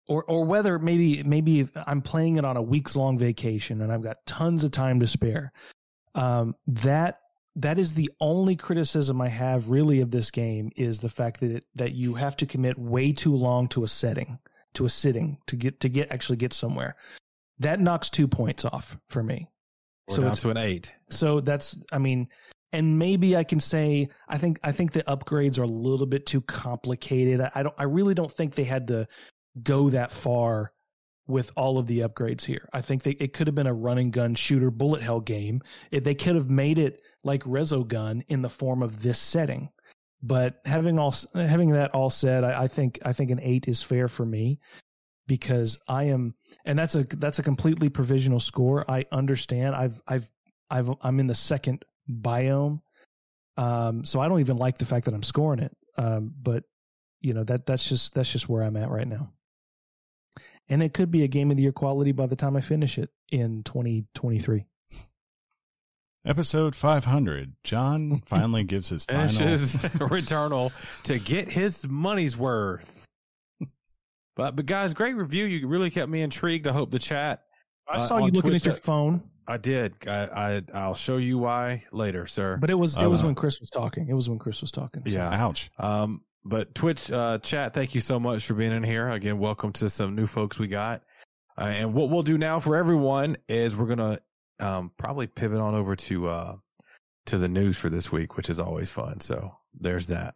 [0.06, 4.02] or or whether maybe maybe I'm playing it on a weeks long vacation and I've
[4.02, 5.52] got tons of time to spare.
[6.14, 7.20] Um, that
[7.56, 11.50] that is the only criticism I have really of this game is the fact that
[11.50, 14.38] it, that you have to commit way too long to a setting,
[14.74, 16.96] to a sitting to get to get actually get somewhere.
[17.58, 19.50] That knocks two points off for me.
[20.08, 20.94] We're So down it's- to an eight.
[21.10, 22.28] So that's I mean,
[22.72, 26.24] and maybe I can say I think I think the upgrades are a little bit
[26.26, 27.40] too complicated.
[27.40, 29.06] I, I don't I really don't think they had to
[29.62, 30.72] go that far
[31.26, 32.68] with all of the upgrades here.
[32.72, 35.62] I think they, it could have been a run and gun shooter bullet hell game.
[35.90, 39.70] It, they could have made it like Resogun in the form of this setting.
[40.22, 43.82] But having all having that all said, I, I think I think an eight is
[43.82, 44.60] fair for me
[45.26, 46.34] because I am,
[46.64, 48.88] and that's a that's a completely provisional score.
[48.88, 49.74] I understand.
[49.74, 50.30] I've I've
[50.70, 52.82] I've I'm in the second biome,
[53.56, 55.76] um, so I don't even like the fact that I'm scoring it.
[55.98, 56.64] Um, but
[57.20, 59.32] you know that that's just that's just where I'm at right now.
[60.68, 62.96] And it could be a game of the year quality by the time I finish
[62.98, 64.64] it in 2023.
[66.24, 67.54] Episode 500.
[67.64, 69.28] John finally gives his final.
[69.28, 70.72] Finishes Returnal
[71.04, 73.04] to get his money's worth.
[74.36, 75.44] But but guys, great review.
[75.46, 76.66] You really kept me intrigued.
[76.66, 77.42] I hope the chat.
[77.88, 79.94] I Uh, saw you looking Twitch, at your uh, phone, I did.
[80.06, 82.56] I, I I'll show you why later, sir.
[82.58, 84.08] but it was it Uh, was when Chris was talking.
[84.08, 85.02] It was when Chris was talking.
[85.06, 85.12] so.
[85.12, 85.28] Yeah.
[85.44, 85.70] Ouch.
[85.78, 89.38] Um, but Twitch uh, chat, thank you so much for being in here again.
[89.38, 91.02] Welcome to some new folks we got.
[91.56, 94.20] Uh, and what we'll do now for everyone is we're gonna
[94.60, 96.56] um, probably pivot on over to uh,
[97.26, 99.20] to the news for this week, which is always fun.
[99.20, 100.34] So there's that.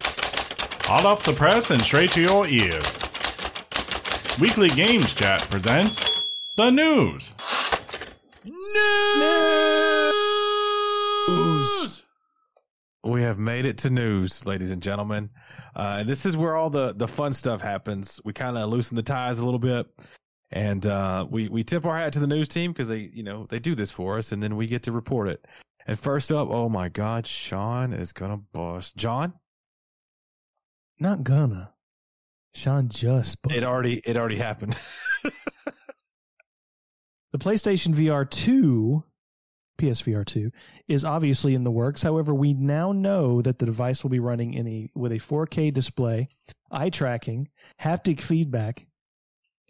[0.00, 2.86] Hot off the press and straight to your ears.
[4.40, 5.98] Weekly Games Chat presents
[6.56, 7.30] the news.
[11.28, 12.04] News.
[13.04, 15.30] We have made it to news, ladies and gentlemen.
[15.76, 18.20] Uh, and this is where all the, the fun stuff happens.
[18.24, 19.86] We kind of loosen the ties a little bit,
[20.50, 23.46] and uh, we we tip our hat to the news team because they you know
[23.50, 25.44] they do this for us, and then we get to report it.
[25.86, 28.96] And first up, oh my God, Sean is gonna bust.
[28.96, 29.34] John,
[30.98, 31.72] Not gonna.
[32.54, 33.62] Sean just busted.
[33.62, 34.78] it already it already happened.
[37.32, 39.02] The PlayStation VR 2,
[39.78, 40.50] PSVR 2,
[40.88, 42.02] is obviously in the works.
[42.02, 45.72] However, we now know that the device will be running in a with a 4K
[45.72, 46.28] display,
[46.70, 47.48] eye tracking,
[47.80, 48.86] haptic feedback,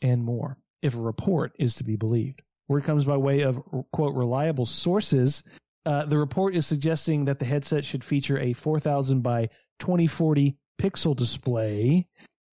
[0.02, 0.58] and more.
[0.82, 3.62] If a report is to be believed, word comes by way of
[3.92, 5.42] quote reliable sources.
[5.86, 9.48] Uh, the report is suggesting that the headset should feature a 4000 by
[9.80, 12.06] 2040 pixel display.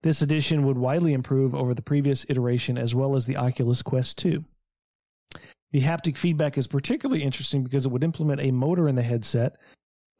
[0.03, 4.17] This edition would widely improve over the previous iteration as well as the Oculus Quest
[4.17, 4.43] 2.
[5.71, 9.53] The haptic feedback is particularly interesting because it would implement a motor in the headset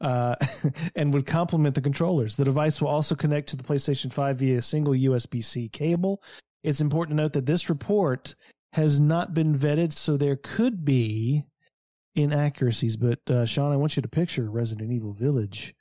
[0.00, 0.36] uh,
[0.96, 2.36] and would complement the controllers.
[2.36, 6.22] The device will also connect to the PlayStation 5 via a single USB C cable.
[6.62, 8.34] It's important to note that this report
[8.72, 11.44] has not been vetted, so there could be
[12.14, 12.96] inaccuracies.
[12.96, 15.74] But uh, Sean, I want you to picture Resident Evil Village.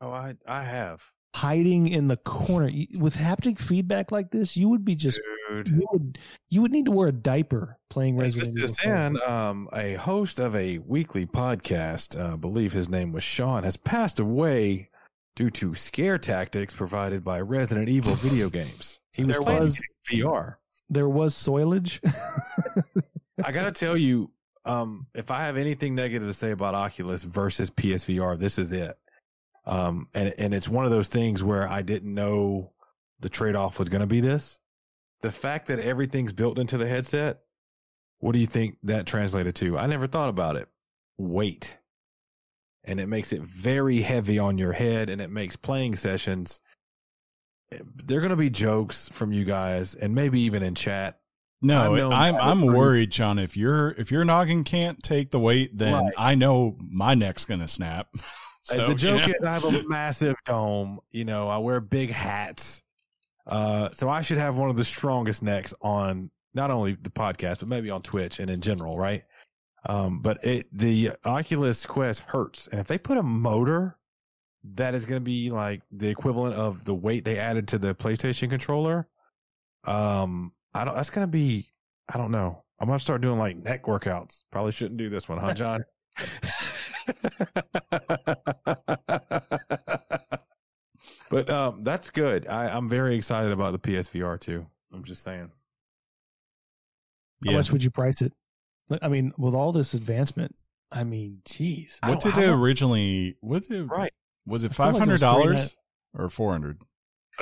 [0.00, 1.02] oh, I I have
[1.34, 4.56] hiding in the corner with haptic feedback like this.
[4.56, 5.68] You would be just Dude.
[5.68, 6.18] you would
[6.50, 8.64] you would need to wear a diaper playing Resident Evil.
[8.64, 9.16] as 7.
[9.16, 13.62] in, um, a host of a weekly podcast, uh, I believe his name was Sean,
[13.64, 14.90] has passed away
[15.36, 19.00] due to scare tactics provided by Resident Evil video games.
[19.16, 19.78] He was There playing was-
[20.10, 20.54] VR.
[20.90, 22.00] There was soilage.
[23.44, 24.30] I gotta tell you,
[24.64, 28.98] um, if I have anything negative to say about Oculus versus PSVR, this is it.
[29.68, 32.72] Um, and and it's one of those things where I didn't know
[33.20, 34.58] the trade off was going to be this.
[35.20, 37.40] The fact that everything's built into the headset,
[38.18, 39.76] what do you think that translated to?
[39.76, 40.68] I never thought about it.
[41.18, 41.76] Weight,
[42.84, 46.60] and it makes it very heavy on your head, and it makes playing sessions.
[47.70, 51.20] They're going to be jokes from you guys, and maybe even in chat.
[51.60, 53.38] No, I'm I'm worried, John.
[53.38, 56.14] If your if your noggin can't take the weight, then Right.
[56.16, 58.08] I know my neck's gonna snap.
[58.70, 61.00] Uh, so the joke is I have a massive dome.
[61.10, 62.82] You know, I wear big hats.
[63.46, 67.60] Uh, so I should have one of the strongest necks on not only the podcast,
[67.60, 69.22] but maybe on Twitch and in general, right?
[69.86, 73.96] Um, but it the Oculus Quest hurts, and if they put a motor
[74.74, 77.94] that is going to be like the equivalent of the weight they added to the
[77.94, 79.08] PlayStation controller,
[79.84, 80.94] um, I don't.
[80.94, 81.70] That's going to be.
[82.12, 82.64] I don't know.
[82.80, 84.42] I'm going to start doing like neck workouts.
[84.50, 85.84] Probably shouldn't do this one, huh, John?
[91.30, 92.48] but um, that's good.
[92.48, 94.66] I, I'm very excited about the PSVR too.
[94.92, 95.50] I'm just saying.
[97.46, 98.32] How much would you price it?
[99.02, 100.54] I mean, with all this advancement,
[100.90, 102.00] I mean, geez.
[102.02, 103.36] What did it originally?
[103.40, 104.12] What did Right.
[104.46, 105.76] was it I feel five like it hundred was dollars
[106.14, 106.82] or four hundred?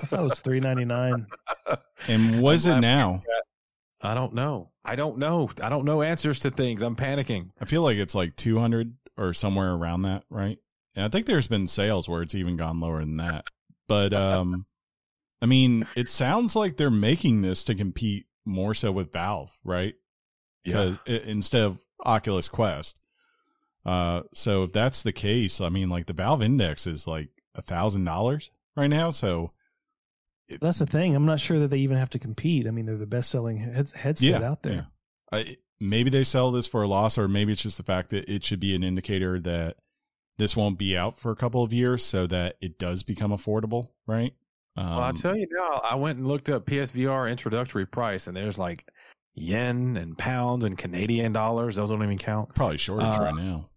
[0.03, 1.27] I thought it was three ninety nine.
[2.09, 3.23] And was it now?
[4.03, 4.71] I don't know.
[4.85, 5.49] I don't know.
[5.63, 6.83] I don't know answers to things.
[6.83, 7.49] I'm panicking.
[7.61, 10.59] I feel like it's like two hundred or somewhere around that, right?
[10.95, 13.45] And I think there's been sales where it's even gone lower than that.
[13.89, 14.67] But um,
[15.41, 19.95] I mean, it sounds like they're making this to compete more so with Valve, right?
[20.65, 22.99] because instead of Oculus Quest.
[23.85, 27.63] Uh, so if that's the case, I mean, like the Valve Index is like a
[27.63, 29.11] thousand dollars right now.
[29.11, 29.53] So
[30.61, 31.15] That's the thing.
[31.15, 32.67] I'm not sure that they even have to compete.
[32.67, 34.73] I mean, they're the best selling head- headset out there.
[34.73, 34.83] yeah.
[35.33, 38.29] I, maybe they sell this for a loss, or maybe it's just the fact that
[38.29, 39.77] it should be an indicator that
[40.39, 43.89] this won't be out for a couple of years, so that it does become affordable,
[44.07, 44.35] right?
[44.77, 45.81] Um, well, I'll tell you now.
[45.83, 48.87] I went and looked up PSVR introductory price, and there's like
[49.35, 51.77] yen and pounds and Canadian dollars.
[51.77, 52.55] Those don't even count.
[52.55, 53.71] probably shortage uh, right now.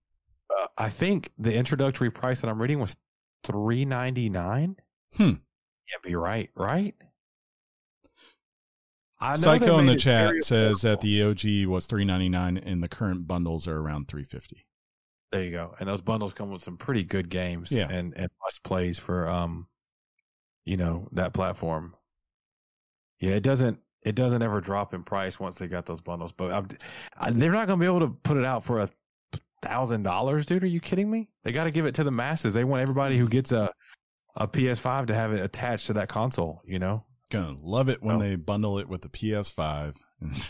[0.50, 2.98] Uh, I think the introductory price that I'm reading was
[3.44, 4.76] three ninety nine.
[5.16, 5.24] Hmm.
[5.90, 6.96] Can't be right, right?
[9.22, 12.58] I know Psycho in the chat very says that the OG was three ninety nine,
[12.58, 14.66] and the current bundles are around three fifty.
[15.32, 15.76] There you go.
[15.80, 17.88] And those bundles come with some pretty good games Yeah.
[17.90, 19.68] and, and must plays for um
[20.66, 21.96] you know, that platform.
[23.20, 26.52] Yeah, it doesn't it doesn't ever drop in price once they got those bundles, but
[26.54, 26.68] I'm,
[27.18, 28.90] I, they're not going to be able to put it out for a
[29.62, 30.64] thousand dollars, dude.
[30.64, 31.30] Are you kidding me?
[31.44, 32.54] They got to give it to the masses.
[32.54, 33.72] They want everybody who gets a
[34.36, 37.04] a PS5 to have it attached to that console, you know.
[37.32, 38.20] Gonna love it when Oh.
[38.20, 39.96] they bundle it with the PS5.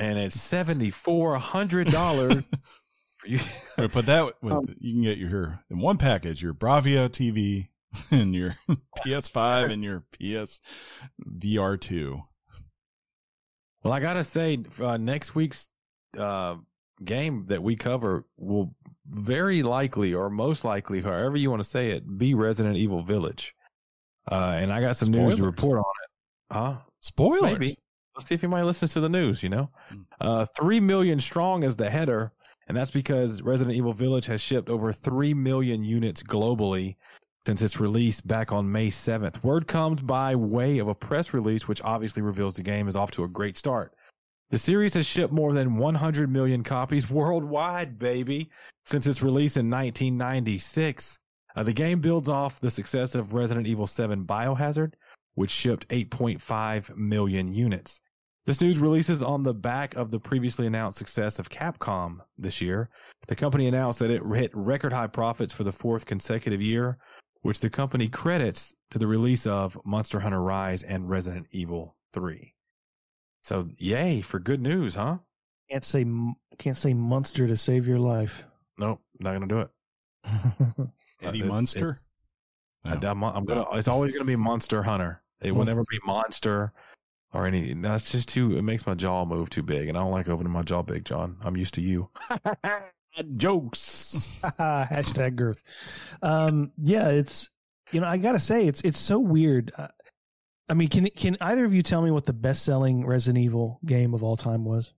[0.00, 2.44] And it's seventy four hundred dollars
[3.18, 3.40] for you.
[3.88, 7.66] Put that with Um, you can get your in one package your Bravia TV
[8.12, 8.54] and your
[9.04, 10.60] PS5 and your PS
[11.28, 12.22] VR two.
[13.82, 15.68] Well, I gotta say, uh, next week's
[16.16, 16.58] uh,
[17.04, 21.90] game that we cover will very likely, or most likely, however you want to say
[21.90, 23.52] it, be Resident Evil Village.
[24.30, 26.54] Uh, and I got some news to report on it.
[26.54, 26.76] Huh?
[27.00, 27.42] Spoilers.
[27.42, 27.74] Maybe.
[28.14, 29.42] Let's see if you might listen to the news.
[29.42, 30.00] You know, Hmm.
[30.20, 32.32] uh, three million strong is the header,
[32.66, 36.96] and that's because Resident Evil Village has shipped over three million units globally
[37.46, 39.42] since its release back on May seventh.
[39.44, 43.10] Word comes by way of a press release, which obviously reveals the game is off
[43.12, 43.94] to a great start.
[44.50, 48.50] The series has shipped more than 100 million copies worldwide, baby,
[48.84, 51.18] since its release in 1996.
[51.58, 54.92] Uh, the game builds off the success of Resident Evil 7 Biohazard,
[55.34, 58.00] which shipped 8.5 million units.
[58.46, 62.90] This news releases on the back of the previously announced success of Capcom this year.
[63.26, 66.96] The company announced that it hit record high profits for the fourth consecutive year,
[67.42, 72.54] which the company credits to the release of Monster Hunter Rise and Resident Evil 3.
[73.42, 75.18] So, yay for good news, huh?
[75.68, 76.06] Can't say
[76.56, 78.44] can't say monster to save your life.
[78.78, 80.88] Nope, not gonna do it.
[81.20, 82.00] Eddie Uh, it- Munster.
[82.84, 83.10] I, No.
[83.10, 83.64] am I'm gonna.
[83.72, 85.22] It's always gonna be Monster Hunter.
[85.40, 86.72] It will never be Monster
[87.32, 87.74] or any.
[87.74, 88.56] That's just too.
[88.56, 91.04] It makes my jaw move too big, and I don't like opening my jaw big,
[91.04, 91.36] John.
[91.42, 92.08] I'm used to you.
[93.36, 94.28] Jokes.
[94.42, 95.62] Hashtag girth.
[96.22, 97.50] Um, yeah, it's
[97.90, 99.72] you know, I gotta say, it's it's so weird.
[99.76, 99.88] Uh,
[100.68, 103.80] I mean, can can either of you tell me what the best selling Resident Evil
[103.84, 104.92] game of all time was?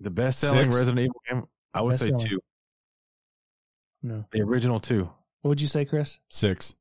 [0.00, 2.30] The best selling Resident Evil game, I would say Best-selling.
[2.38, 2.40] two.
[4.02, 4.24] No.
[4.30, 5.10] The original two.
[5.42, 6.18] What would you say, Chris?
[6.28, 6.74] Six.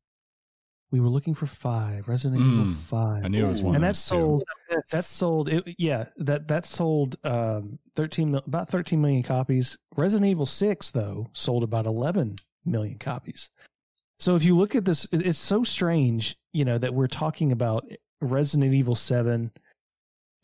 [0.90, 2.08] We were looking for five.
[2.08, 3.26] Resident Mm, Evil Five.
[3.26, 4.16] I knew it was one and of that those two.
[4.16, 4.44] sold.
[4.92, 5.50] That sold.
[5.50, 9.78] It, yeah, that that sold um, thirteen about thirteen million copies.
[9.98, 13.50] Resident Evil Six though sold about eleven million copies.
[14.20, 17.86] So if you look at this, it's so strange, you know, that we're talking about
[18.22, 19.52] Resident Evil Seven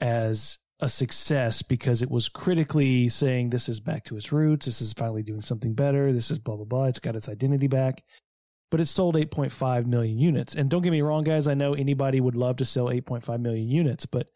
[0.01, 4.65] as a success because it was critically saying this is back to its roots.
[4.65, 6.13] This is finally doing something better.
[6.13, 6.85] This is blah blah blah.
[6.85, 8.03] It's got its identity back
[8.73, 10.55] but it sold 8.5 million units.
[10.55, 13.69] And don't get me wrong, guys, I know anybody would love to sell 8.5 million
[13.69, 14.29] units, but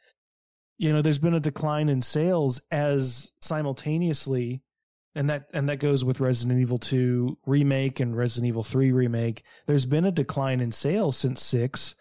[0.78, 4.61] you know, there's been a decline in sales as simultaneously
[5.15, 9.44] and that and that goes with Resident Evil 2 remake and Resident Evil 3 remake.
[9.65, 11.95] There's been a decline in sales since 6,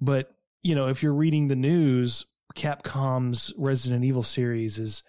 [0.00, 0.30] but
[0.62, 5.02] you know, if you're reading the news, Capcom's Resident Evil series is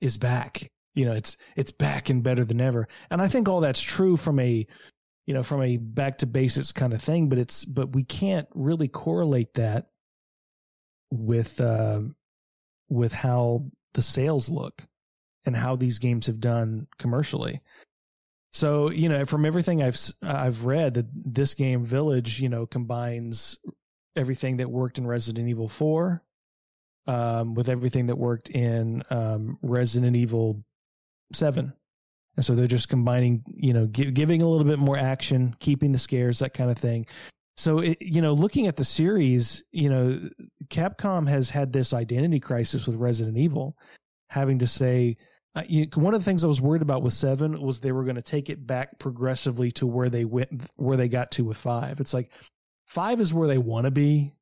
[0.00, 0.70] is back.
[0.94, 2.88] You know, it's it's back and better than ever.
[3.10, 4.66] And I think all that's true from a
[5.26, 8.48] you know from a back to basics kind of thing but it's but we can't
[8.54, 9.88] really correlate that
[11.10, 12.14] with um
[12.88, 13.64] with how
[13.94, 14.86] the sales look
[15.44, 17.60] and how these games have done commercially
[18.52, 23.58] so you know from everything i've I've read that this game village you know combines
[24.14, 26.22] everything that worked in resident evil 4
[27.06, 30.62] um, with everything that worked in um, resident evil
[31.32, 31.72] 7
[32.36, 35.92] and so they're just combining, you know, gi- giving a little bit more action, keeping
[35.92, 37.06] the scares, that kind of thing.
[37.56, 40.20] So, it, you know, looking at the series, you know,
[40.68, 43.78] Capcom has had this identity crisis with Resident Evil,
[44.28, 45.16] having to say,
[45.54, 45.62] uh,
[45.94, 48.22] one of the things I was worried about with seven was they were going to
[48.22, 51.98] take it back progressively to where they went, where they got to with five.
[51.98, 52.30] It's like
[52.84, 54.34] five is where they want to be,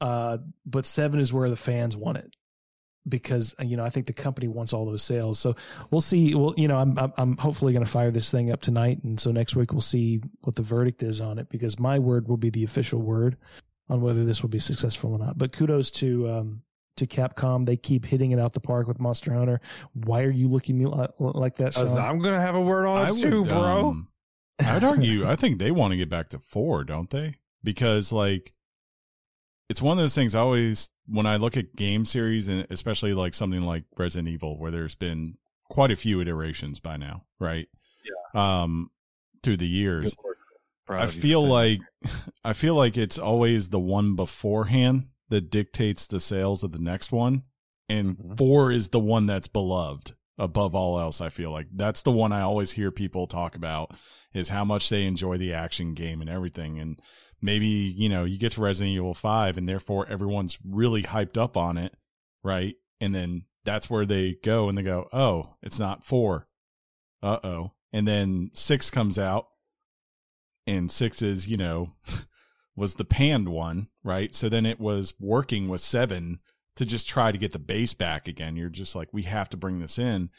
[0.00, 2.34] uh, but seven is where the fans want it
[3.08, 5.38] because you know I think the company wants all those sales.
[5.38, 5.56] So
[5.90, 6.34] we'll see.
[6.34, 9.18] Well, you know, I'm I'm, I'm hopefully going to fire this thing up tonight, and
[9.18, 12.36] so next week we'll see what the verdict is on it because my word will
[12.36, 13.36] be the official word
[13.88, 15.38] on whether this will be successful or not.
[15.38, 16.62] But kudos to um
[16.96, 17.64] to Capcom.
[17.66, 19.60] They keep hitting it out the park with Monster Hunter.
[19.94, 20.86] Why are you looking me
[21.18, 21.98] like that, Sean?
[21.98, 23.88] I'm gonna have a word on it too, would, bro.
[23.88, 24.08] um,
[24.60, 25.26] I'd argue.
[25.26, 27.36] I think they want to get back to four, don't they?
[27.62, 28.52] Because like,
[29.68, 30.34] it's one of those things.
[30.34, 34.58] I always when I look at game series, and especially like something like Resident Evil,
[34.58, 35.36] where there's been
[35.68, 37.68] quite a few iterations by now, right?
[38.34, 38.62] Yeah.
[38.62, 38.90] Um,
[39.42, 40.14] through the years,
[40.86, 41.80] Proud I feel like
[42.44, 47.12] I feel like it's always the one beforehand that dictates the sales of the next
[47.12, 47.42] one,
[47.88, 48.38] and Mhm.
[48.38, 51.20] four is the one that's beloved above all else.
[51.20, 53.92] I feel like that's the one I always hear people talk about
[54.32, 56.78] is how much they enjoy the action game and everything.
[56.78, 57.00] And
[57.40, 61.56] maybe you know you get to Resident Evil Five, and therefore everyone's really hyped up
[61.56, 61.94] on it,
[62.42, 62.76] right?
[63.00, 66.48] And then that's where they go and they go, oh, it's not four.
[67.22, 67.72] Uh oh.
[67.92, 69.48] And then six comes out
[70.66, 71.94] and six is, you know,
[72.76, 74.34] was the panned one, right?
[74.34, 76.40] So then it was working with seven
[76.76, 78.56] to just try to get the base back again.
[78.56, 80.30] You're just like, we have to bring this in.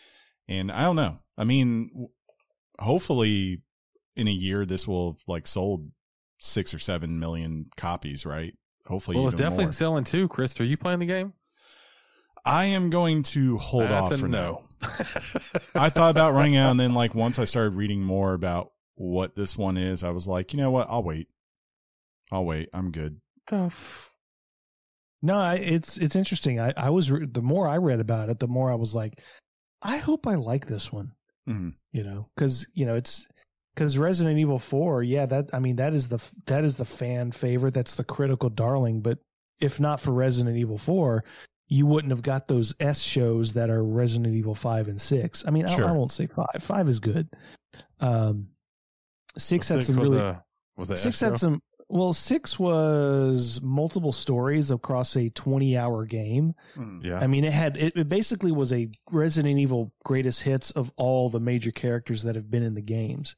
[0.48, 1.20] And I don't know.
[1.38, 2.10] I mean,
[2.80, 3.62] hopefully
[4.16, 5.92] in a year, this will have like sold
[6.40, 8.54] six or seven million copies, right?
[8.88, 9.72] Hopefully, Well, it's definitely more.
[9.74, 10.28] selling too.
[10.28, 11.34] Chris, are you playing the game?
[12.46, 14.64] I am going to hold That's off a for now.
[15.76, 19.36] I thought about running out, and then like once I started reading more about what
[19.36, 20.88] this one is, I was like, you know what?
[20.90, 21.28] I'll wait.
[22.32, 22.70] I'll wait.
[22.74, 23.20] I'm good.
[23.48, 24.10] the f-
[25.22, 26.60] No, I, it's it's interesting.
[26.60, 29.20] I I was re- the more I read about it, the more I was like,
[29.82, 31.12] I hope I like this one.
[31.48, 31.74] Mhm.
[31.92, 33.28] You know, because you know it's
[33.80, 35.04] because Resident Evil Four.
[35.04, 37.74] Yeah, that I mean that is the that is the fan favorite.
[37.74, 39.00] That's the critical darling.
[39.00, 39.20] But
[39.62, 41.24] if not for Resident Evil Four,
[41.70, 45.46] you wouldn't have got those S shows that are Resident Evil Five and Six.
[45.48, 45.88] I mean, I, Sure.
[45.88, 46.62] I won't say five.
[46.62, 47.30] Five is good.
[48.02, 48.50] Um,
[49.38, 50.44] six had Six some was really a
[50.76, 51.26] was a six S show?
[51.28, 56.54] had some well six was multiple stories across a 20 hour game
[57.02, 60.92] Yeah, i mean it had it, it basically was a resident evil greatest hits of
[60.98, 63.36] all the major characters that have been in the games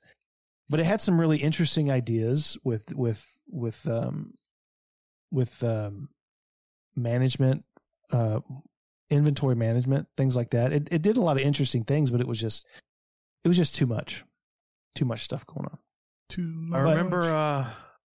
[0.72, 4.34] but it had some really interesting ideas with with with um
[5.32, 6.10] with um
[6.96, 7.64] management
[8.12, 8.40] uh
[9.10, 12.28] inventory management things like that it, it did a lot of interesting things but it
[12.28, 12.66] was just
[13.44, 14.24] it was just too much
[14.96, 15.78] too much stuff going on
[16.30, 17.24] Too I remember.
[17.24, 17.70] uh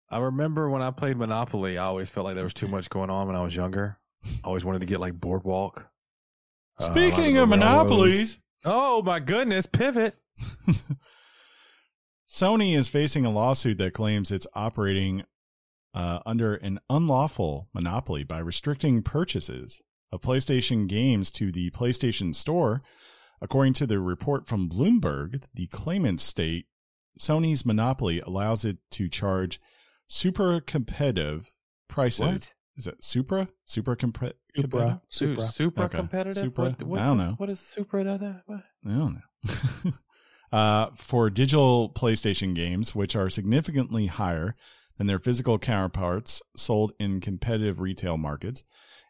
[0.08, 1.78] I remember when I played Monopoly.
[1.78, 3.98] I always felt like there was too much going on when I was younger.
[4.24, 5.80] I always wanted to get like Boardwalk.
[6.80, 7.50] Uh, a lot Speaking the of railroads.
[7.50, 9.66] monopolies, Oh my goodness!
[9.66, 10.14] Pivot.
[12.28, 15.24] Sony is facing a lawsuit that claims it's operating
[15.94, 19.80] uh, under an unlawful monopoly by restricting purchases
[20.12, 22.82] of PlayStation games to the PlayStation Store.
[23.40, 26.66] According to the report from Bloomberg, the claimants state
[27.18, 29.60] Sony's monopoly allows it to charge
[30.06, 31.50] super competitive
[31.88, 32.20] prices.
[32.20, 32.52] What?
[32.76, 33.48] Is it Supra?
[33.64, 34.70] Super compre- competitive?
[34.70, 35.00] Supra.
[35.08, 35.44] Super, Supra.
[35.44, 35.96] super Okay.
[35.98, 36.42] competitive.
[36.42, 36.64] Supra?
[36.70, 37.32] What, what I don't the- know.
[37.38, 38.02] What is super?
[38.04, 38.62] da- da- what?
[38.86, 39.92] I don't know.
[40.56, 44.56] uh, for digital PlayStation games, which are significantly higher
[44.96, 48.64] than their physical counterparts sold in competitive retail markets,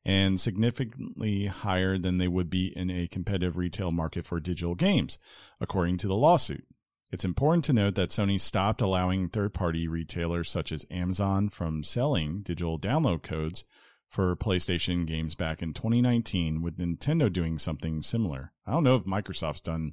[0.05, 5.21] and significantly higher than they would be in a competitive retail market for digital games,
[5.61, 6.65] according to the lawsuit.
[7.13, 11.85] It's important to note that Sony stopped allowing third party retailers such as Amazon from
[11.85, 13.63] selling digital download codes
[14.09, 18.53] for PlayStation games back in 2019, with Nintendo doing something similar.
[18.67, 19.93] I don't know if Microsoft's done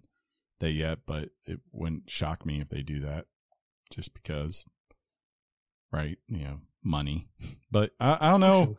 [0.63, 3.25] that yet, but it wouldn't shock me if they do that
[3.93, 4.65] just because,
[5.91, 6.17] right?
[6.27, 7.27] You know, money.
[7.71, 8.77] But I, I don't know.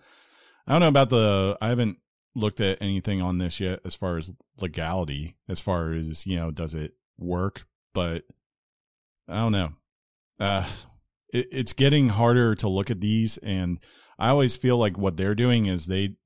[0.69, 1.59] I don't know about the.
[1.61, 1.99] I haven't
[2.37, 4.31] looked at anything on this yet as far as
[4.61, 7.67] legality, as far as, you know, does it work?
[7.93, 8.23] But
[9.29, 9.73] I don't know.
[10.39, 10.69] Uh,
[11.33, 13.37] it, it's getting harder to look at these.
[13.39, 13.79] And
[14.17, 16.17] I always feel like what they're doing is they,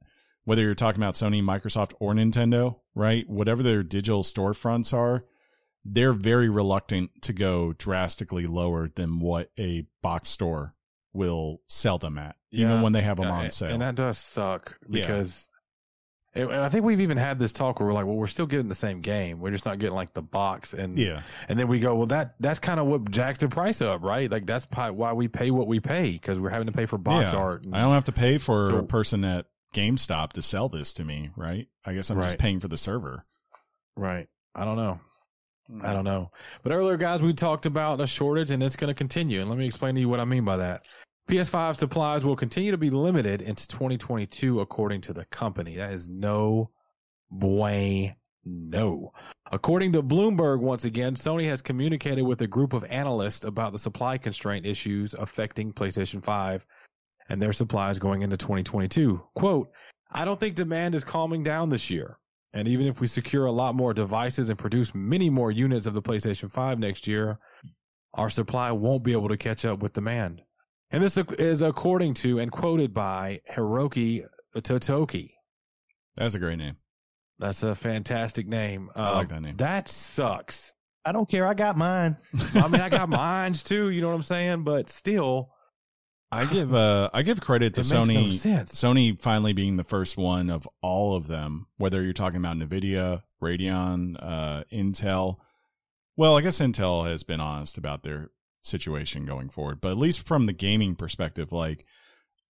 [0.44, 3.28] whether you're talking about Sony, Microsoft, or Nintendo, right?
[3.28, 5.24] Whatever their digital storefronts are,
[5.84, 10.74] they're very reluctant to go drastically lower than what a box store
[11.12, 13.70] will sell them at, even when they have them Yeah, on sale.
[13.72, 15.00] And that does suck Yeah.
[15.00, 15.48] because
[16.34, 18.68] and I think we've even had this talk where we're like, well, we're still getting
[18.68, 19.40] the same game.
[19.40, 20.72] We're just not getting like the box.
[20.74, 21.22] And yeah.
[21.48, 24.30] and then we go, well, that that's kind of what jacks the price up, right?
[24.30, 27.32] Like that's why we pay what we pay because we're having to pay for box
[27.32, 27.38] Yeah.
[27.38, 27.64] art.
[27.64, 30.92] and- I don't have to pay for So- a person at GameStop to sell this
[30.94, 31.66] to me, right?
[31.84, 33.24] I guess I'm just paying for the server.
[33.96, 34.28] right.
[34.54, 35.00] I don't know.
[35.82, 36.30] I don't know.
[36.62, 39.40] But earlier, guys, we talked about a shortage and it's going to continue.
[39.40, 40.86] And let me explain to you what I mean by that.
[41.28, 45.76] PS5 supplies will continue to be limited into 2022, according to the company.
[45.76, 46.70] That is no
[47.30, 48.14] bueno.
[48.44, 49.12] No.
[49.52, 53.78] According to Bloomberg, once again, Sony has communicated with a group of analysts about the
[53.78, 56.64] supply constraint issues affecting PlayStation 5
[57.28, 59.22] and their supplies going into 2022.
[59.34, 59.70] Quote,
[60.10, 62.16] I don't think demand is calming down this year.
[62.54, 65.94] And even if we secure a lot more devices and produce many more units of
[65.94, 67.38] the PlayStation 5 next year,
[68.14, 70.42] our supply won't be able to catch up with demand.
[70.90, 74.24] And this is according to and quoted by Hiroki
[74.56, 75.32] Totoki.
[76.16, 76.76] That's a great name.
[77.38, 78.90] That's a fantastic name.
[78.96, 79.56] I like Uh, that name.
[79.58, 80.72] That sucks.
[81.04, 81.46] I don't care.
[81.46, 82.16] I got mine.
[82.54, 83.90] I mean, I got mines too.
[83.90, 84.64] You know what I'm saying?
[84.64, 85.50] But still,
[86.30, 88.64] I give uh I give credit to Sony no.
[88.64, 93.22] Sony finally being the first one of all of them, whether you're talking about Nvidia,
[93.42, 95.36] Radeon, uh, Intel.
[96.16, 98.30] Well, I guess Intel has been honest about their
[98.62, 101.86] situation going forward, but at least from the gaming perspective, like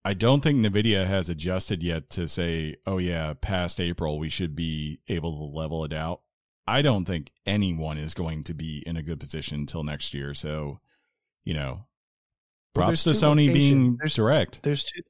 [0.05, 4.57] I don't think Nvidia has adjusted yet to say, "Oh yeah, past April we should
[4.57, 6.23] be able to level it out."
[6.67, 10.35] I don't think anyone is going to be in a good position until next year.
[10.35, 10.81] So,
[11.45, 11.87] you know,
[12.75, 13.97] props there's to Sony being.
[13.97, 14.63] There's- direct.
[14.63, 15.03] There's two.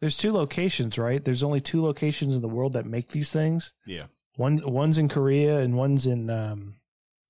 [0.00, 1.24] There's two locations, right?
[1.24, 3.72] There's only two locations in the world that make these things.
[3.86, 4.06] Yeah.
[4.36, 6.74] One one's in Korea and one's in um,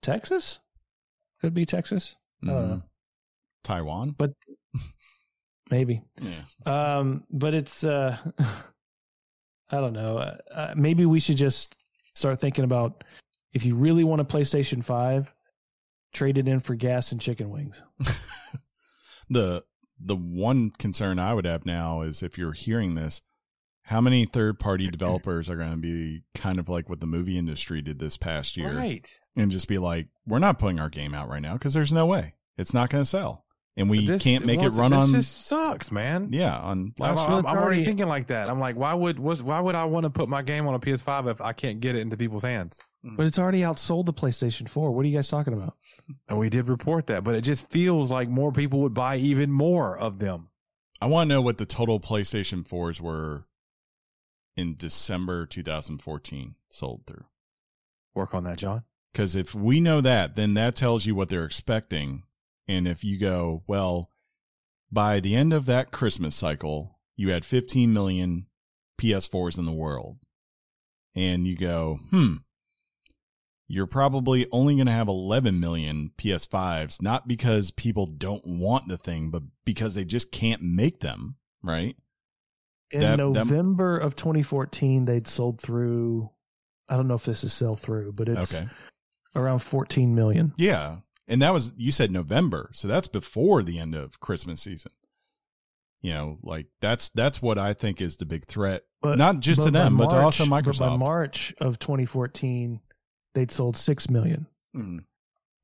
[0.01, 0.59] Texas.
[1.43, 2.75] Could be Texas, I don't know.
[2.77, 2.83] Mhm.
[5.71, 6.03] Maybe.
[6.21, 6.43] Yeah.
[6.99, 8.17] Um, but it's uh,
[9.71, 10.19] I don't know.
[10.19, 11.77] Uh, uh, maybe we should just
[12.15, 13.05] start thinking about
[13.53, 15.33] if you really want a PlayStation Five,
[16.13, 17.83] trade it in for gas and chicken wings.
[19.29, 19.65] the
[20.05, 23.23] the one concern I would have now is if you're hearing this,
[23.83, 27.39] how many third party developers are going to be kind of like what the movie
[27.39, 29.09] industry did this past year Right.
[29.37, 32.07] and just be like, we're not putting our game out right now because there's no
[32.07, 33.45] way it's not going to sell,
[33.77, 35.13] and we This- can't make it run this on.
[35.13, 36.29] just sucks, man.
[36.33, 38.49] yeah, on I'm, last I'm- I'm already already- thinking like that.
[38.51, 40.79] I'm like, why would was why would I want to put my game on a
[40.81, 42.81] PS5 if I can't get it into people's hands?
[43.05, 44.93] But it's already outsold the PlayStation Four.
[44.93, 45.75] What are you guys talking about?
[46.29, 49.51] And we did report that, but it just feels like more people would buy even
[49.51, 50.51] more of them.
[51.01, 53.47] I want to know what the total PlayStation 4s were
[54.57, 57.25] in December 2014 sold through.
[58.15, 58.85] Work on that, John.
[59.13, 62.23] Because if we know that, then that tells you what they're expecting.
[62.69, 64.11] And if you go, well,
[64.93, 68.47] by the end of that Christmas cycle, you had 15 million
[69.01, 70.19] PS4s in the world.
[71.15, 72.37] And you go, hmm,
[73.69, 78.99] you're probably only going to have 11 million PS5s, not because people don't want the
[78.99, 81.97] thing, but because they just can't make them, right?
[82.91, 86.31] In That- that- November of 2014, they'd sold through.
[86.89, 88.69] I don't know if this is sell through, but it's Okay.
[89.35, 90.53] around 14 million.
[90.59, 90.99] Yeah.
[91.27, 94.93] And that was you said November, so that's before the end of Christmas season.
[96.03, 99.63] You know, like that's that's what I think is the big threat, But- not just
[99.63, 100.81] to them, but to also Microsoft.
[100.81, 102.81] by March of 2014,
[103.35, 105.05] they'd sold six million, Mhm.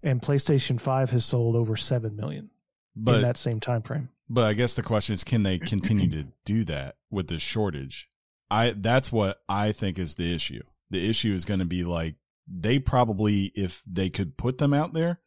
[0.03, 2.51] and PlayStation 5 has sold over seven million
[2.97, 4.09] in that same time frame.
[4.29, 8.09] But I guess the question is, can they continue to do that with this shortage?
[8.51, 10.63] I that's what I think is the issue.
[10.91, 12.17] The issue is going to be like
[12.47, 15.21] they probably, if they could put them out there,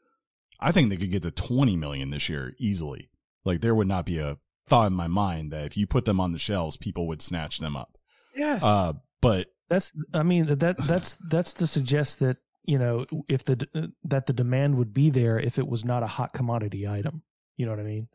[0.60, 3.10] I think they could get to twenty million this year easily.
[3.46, 4.38] Like there would not be a
[4.68, 7.58] thought in my mind that if you put them on the shelves, people would snatch
[7.60, 7.98] them up.
[8.36, 8.64] Yes.
[8.64, 12.36] Uh, but That's I mean that that's that's to suggest that
[12.66, 16.08] you know if the that the demand would be there if it was not a
[16.08, 17.24] hot commodity item.
[17.56, 18.10] You know what I mean?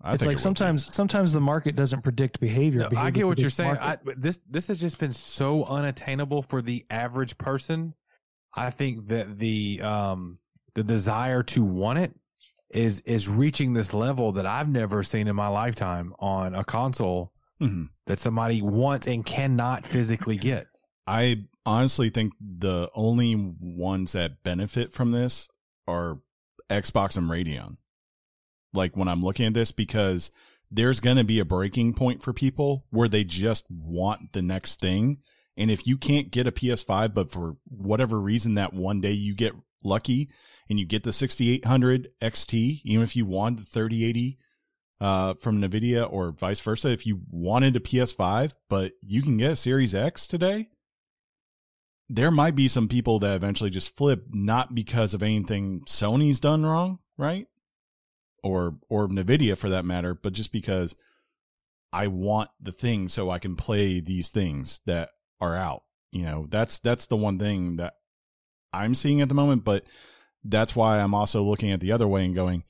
[0.00, 0.42] I it's think it like be.
[0.42, 2.88] sometimes sometimes the market doesn't predict behavior.
[2.92, 3.76] No, I get what you're saying.
[3.80, 7.94] I, this this has just been so unattainable for the average person.
[8.54, 10.36] I think that the um
[10.74, 12.12] the desire to want it
[12.70, 17.32] is is reaching this level that I've never seen in my lifetime on a console
[17.60, 17.90] Mhm.
[18.06, 20.66] that somebody wants and cannot physically get.
[21.06, 25.48] I honestly think the only ones that benefit from this
[25.86, 26.20] are
[26.70, 27.76] Xbox and Radeon.
[28.72, 30.30] Like when I'm looking at this, because
[30.70, 34.80] there's going to be a breaking point for people where they just want the next
[34.80, 35.18] thing.
[35.56, 39.34] And if you can't get a PS5, but for whatever reason that one day you
[39.34, 39.52] get
[39.84, 40.30] lucky
[40.70, 44.38] and you get the 6800 XT, even if you want the 3080
[45.02, 49.50] uh, from NVIDIA or vice versa, if you wanted a PS5, but you can get
[49.50, 50.68] a Series X today,
[52.08, 56.64] there might be some people that eventually just flip not because of anything Sony's done
[56.64, 57.48] wrong, right?
[58.44, 60.94] Or or Nvidia for that matter, but just because
[61.92, 65.10] I want the thing so I can play these things that
[65.40, 65.82] are out.
[66.12, 67.94] You know, that's that's the one thing that
[68.72, 69.84] I'm seeing at the moment, but
[70.44, 72.62] that's why I'm also looking at the other way and going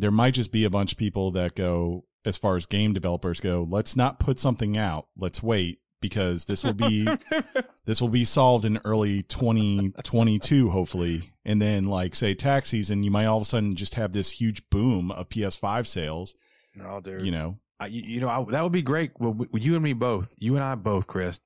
[0.00, 3.40] there might just be a bunch of people that go as far as game developers
[3.40, 5.08] go, let's not put something out.
[5.16, 7.08] Let's wait because this will be
[7.84, 13.10] this will be solved in early 2022 hopefully and then like say tax season you
[13.10, 16.36] might all of a sudden just have this huge boom of ps5 sales
[16.76, 17.22] No, dude.
[17.22, 19.12] you know I, you you know, I, that would be great.
[19.20, 21.40] Well, we, you and me both, you and I both, Chris,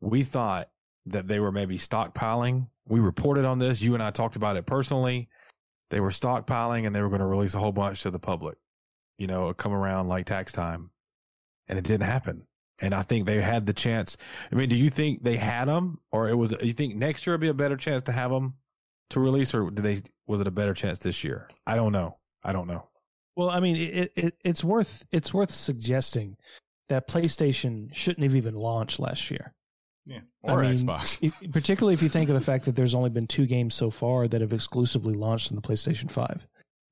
[0.00, 0.68] we thought
[1.06, 2.68] that they were maybe stockpiling.
[2.86, 3.82] We reported on this.
[3.82, 5.28] You and I talked about it personally.
[5.94, 8.58] They were stockpiling and they were going to release a whole bunch to the public,
[9.16, 10.90] you know, come around like tax time.
[11.68, 12.48] And it didn't happen.
[12.80, 14.16] And I think they had the chance.
[14.50, 17.34] I mean, do you think they had them or it was, you think next year
[17.34, 18.54] would be a better chance to have them
[19.10, 21.48] to release or did they, was it a better chance this year?
[21.64, 22.18] I don't know.
[22.42, 22.88] I don't know.
[23.36, 26.36] Well, I mean, it, it it's worth it's worth suggesting
[26.88, 29.54] that PlayStation shouldn't have even launched last year.
[30.06, 32.94] Yeah I or mean, xbox If, particularly if you think of the fact that there's
[32.94, 36.46] only been two games so far that have exclusively launched on the PlayStation 5.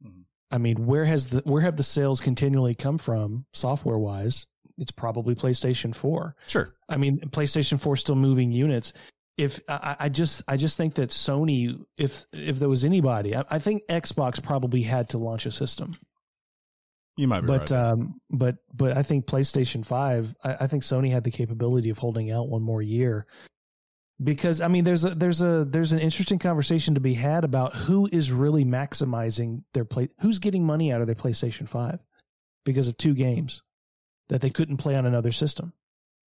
[0.05, 0.25] Mhm.
[0.51, 4.47] I mean, where has the where have the sales continually come from software wise?
[4.79, 6.35] It's probably PlayStation 4.
[6.47, 8.93] sure I mean, PlayStation 4 is still moving units.
[9.39, 13.45] If I, I just I just think that Sony, if if there was anybody, I,
[13.51, 15.97] I think Xbox probably had to launch a system
[17.17, 20.35] you might be but right um, but but I think PlayStation Five.
[20.43, 23.27] I, I think Sony had the capability of holding out one more year
[24.23, 27.75] because I mean, there's a there's a there's an interesting conversation to be had about
[27.75, 32.01] who is really maximizing their play, who's getting money out of their PlayStation Five
[32.65, 33.63] because of two games
[34.29, 35.73] that they couldn't play on another system.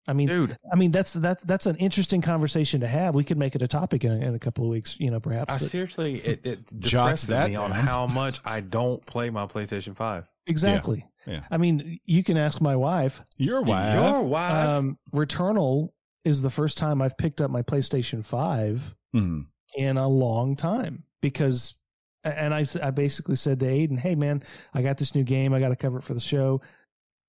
[0.07, 3.15] I mean, Dude, I mean that's that's that's an interesting conversation to have.
[3.15, 5.19] We could make it a topic in a, in a couple of weeks, you know,
[5.19, 5.51] perhaps.
[5.51, 9.29] I but- seriously, it, it Jots depresses that me on how much I don't play
[9.31, 10.29] my PlayStation 5.
[10.47, 11.05] exactly.
[11.25, 11.41] yeah.
[11.49, 13.21] I mean, you can ask my wife.
[13.37, 14.53] your wife Your wife.
[14.53, 15.89] Um, Returnal
[16.23, 19.45] is the first time I've picked up my PlayStation 5 Mhm.
[19.75, 21.77] in a long time because,
[22.23, 25.51] and I I basically said to Aiden, hey, man, I got this new game.
[25.53, 26.61] I got to cover it for the show.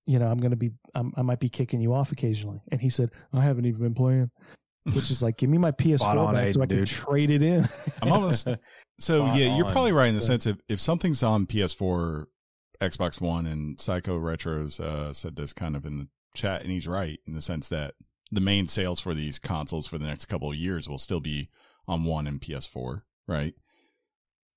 [0.07, 2.61] You know, I'm going to be, I'm, I might be kicking you off occasionally.
[2.71, 4.31] And he said, I haven't even been playing,
[4.85, 7.29] which is like, give me my PS4 Spot on, back so I Aiden, can trade
[7.29, 7.67] it in.
[8.01, 8.47] i'm almost
[8.99, 10.27] so Spot yeah you're probably right in the Yeah.
[10.27, 12.25] sense if if something's on ps4
[12.81, 16.87] xbox one and psycho retros uh said this kind of in the chat and he's
[16.87, 17.95] right in the sense that
[18.31, 21.49] the main sales for these consoles for the next couple of years will still be
[21.87, 23.55] on one and ps4 right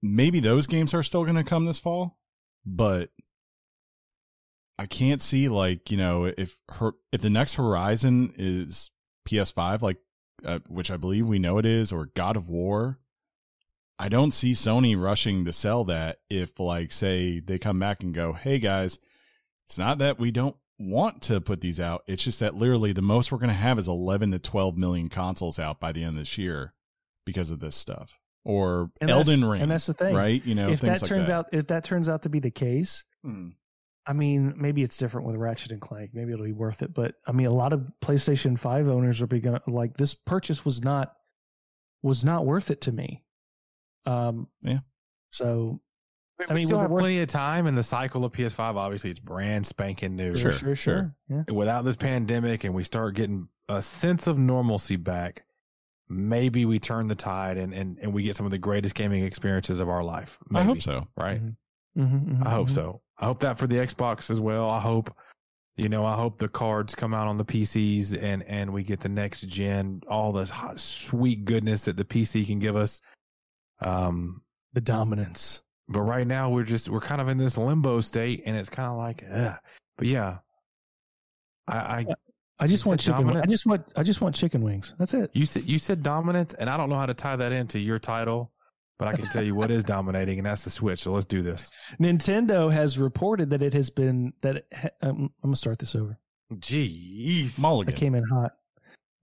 [0.02, 2.18] maybe those games are still going to come this fall
[2.64, 3.10] but
[4.80, 8.90] i can't see like you know if her if the next horizon is
[9.28, 9.98] ps5 like
[10.44, 12.98] uh, which i believe we know it is or god of war
[14.02, 18.14] I don't see Sony rushing to sell that if, like, say they come back and
[18.14, 18.98] go, hey guys,
[19.66, 22.02] it's not that we don't want to put these out.
[22.06, 25.10] It's just that literally the most we're going to have is 11 to 12 million
[25.10, 26.72] consoles out by the end of this year
[27.26, 28.18] because of this stuff.
[28.42, 30.16] or Elden Ring, and that's the thing.
[30.16, 30.42] right?
[30.46, 31.34] You know, if that like turns that.
[31.34, 33.48] out if that turns out to be the case, Hmm.
[34.06, 36.10] I mean, maybe it's different with Ratchet and Clank.
[36.14, 36.94] Maybe it'll be worth it.
[36.94, 40.64] But I mean, a lot of PlayStation Five owners are be gonna like this purchase
[40.64, 41.14] was not
[42.02, 43.22] was not worth it to me.
[44.06, 44.78] Um, Yeah.
[45.28, 45.80] So
[46.40, 48.32] I I mean, mean, we still have the plenty of time in the cycle of
[48.32, 48.76] PS5.
[48.76, 50.34] Obviously, it's brand spanking new.
[50.34, 51.14] Sure, sure, sure.
[51.28, 51.42] Yeah.
[51.52, 55.44] Without this pandemic, and we start getting a sense of normalcy back,
[56.08, 59.24] maybe we turn the tide and and, and we get some of the greatest gaming
[59.24, 60.38] experiences of our life.
[60.54, 61.06] I hope so.
[61.16, 61.42] Right.
[61.42, 61.56] Mhm,
[61.96, 62.72] mhm, I hope mhm.
[62.74, 63.02] so.
[63.20, 64.68] I hope that for the Xbox as well.
[64.70, 65.14] I hope,
[65.76, 69.00] you know, I hope the cards come out on the PCs and and we get
[69.00, 73.00] the next gen, all this hot, sweet goodness that the PC can give us.
[73.80, 74.42] Um,
[74.72, 75.62] The dominance.
[75.88, 78.88] but right now we're just we're kind of in this limbo state, and it's kind
[78.90, 79.56] of like, ugh.
[79.98, 80.38] but yeah,
[81.68, 82.06] I, I
[82.58, 83.36] I just want chicken.
[83.36, 83.90] I just want.
[83.96, 84.94] I just want chicken wings.
[84.98, 85.30] That's it.
[85.34, 87.98] you said you said dominance, and I don't know how to tie that into your
[87.98, 88.52] title,
[89.00, 91.00] but I can tell you what is dominating, and that's the Switch.
[91.00, 91.70] So let's do this.
[91.98, 94.56] Nintendo has reported that it has been that.
[94.56, 96.18] It ha- um, I'm gonna start this over.
[96.52, 97.94] Jeez, I Mulligan.
[97.94, 98.52] came in hot.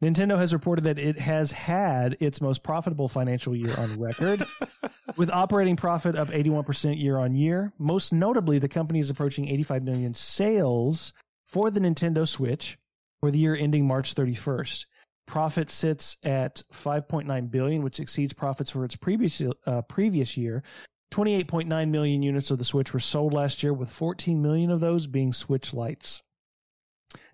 [0.03, 4.45] Nintendo has reported that it has had its most profitable financial year on record,
[5.15, 7.71] with operating profit up 81% year on year.
[7.77, 11.13] Most notably, the company is approaching 85 million sales
[11.47, 12.77] for the Nintendo Switch
[13.19, 14.85] for the year ending March 31st.
[15.27, 20.63] Profit sits at 5.9 billion, which exceeds profits for its previous uh, previous year.
[21.11, 25.05] 28.9 million units of the Switch were sold last year, with 14 million of those
[25.05, 26.23] being Switch Lights.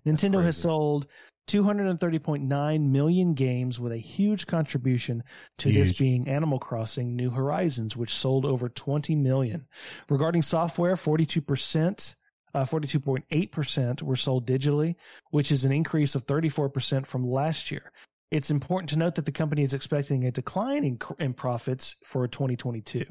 [0.05, 1.07] Nintendo has sold
[1.47, 5.23] 230.9 million games with a huge contribution
[5.57, 9.65] to this being Animal Crossing New Horizons, which sold over 20 million.
[10.09, 12.15] Regarding software, 42%,
[12.53, 14.95] uh, 42.8% were sold digitally,
[15.31, 17.91] which is an increase of 34% from last year.
[18.31, 22.27] It's important to note that the company is expecting a decline in, in profits for
[22.27, 23.05] 2022.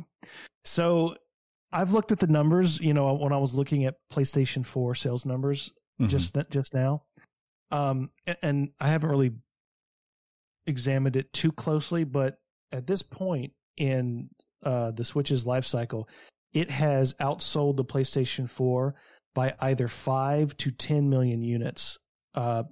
[0.64, 1.16] So
[1.72, 5.24] I've looked at the numbers, you know, when I was looking at PlayStation 4 sales
[5.24, 5.70] numbers
[6.00, 6.08] Mhm.
[6.08, 7.02] just just now.
[7.70, 8.10] Um,
[8.42, 9.32] and I haven't really
[10.66, 12.38] examined it too closely, but
[12.70, 14.28] at this point in
[14.62, 16.08] uh, the Switch's life cycle,
[16.52, 18.94] it has outsold the PlayStation 4
[19.34, 21.98] by either five to 10 million units.
[22.34, 22.64] Uh,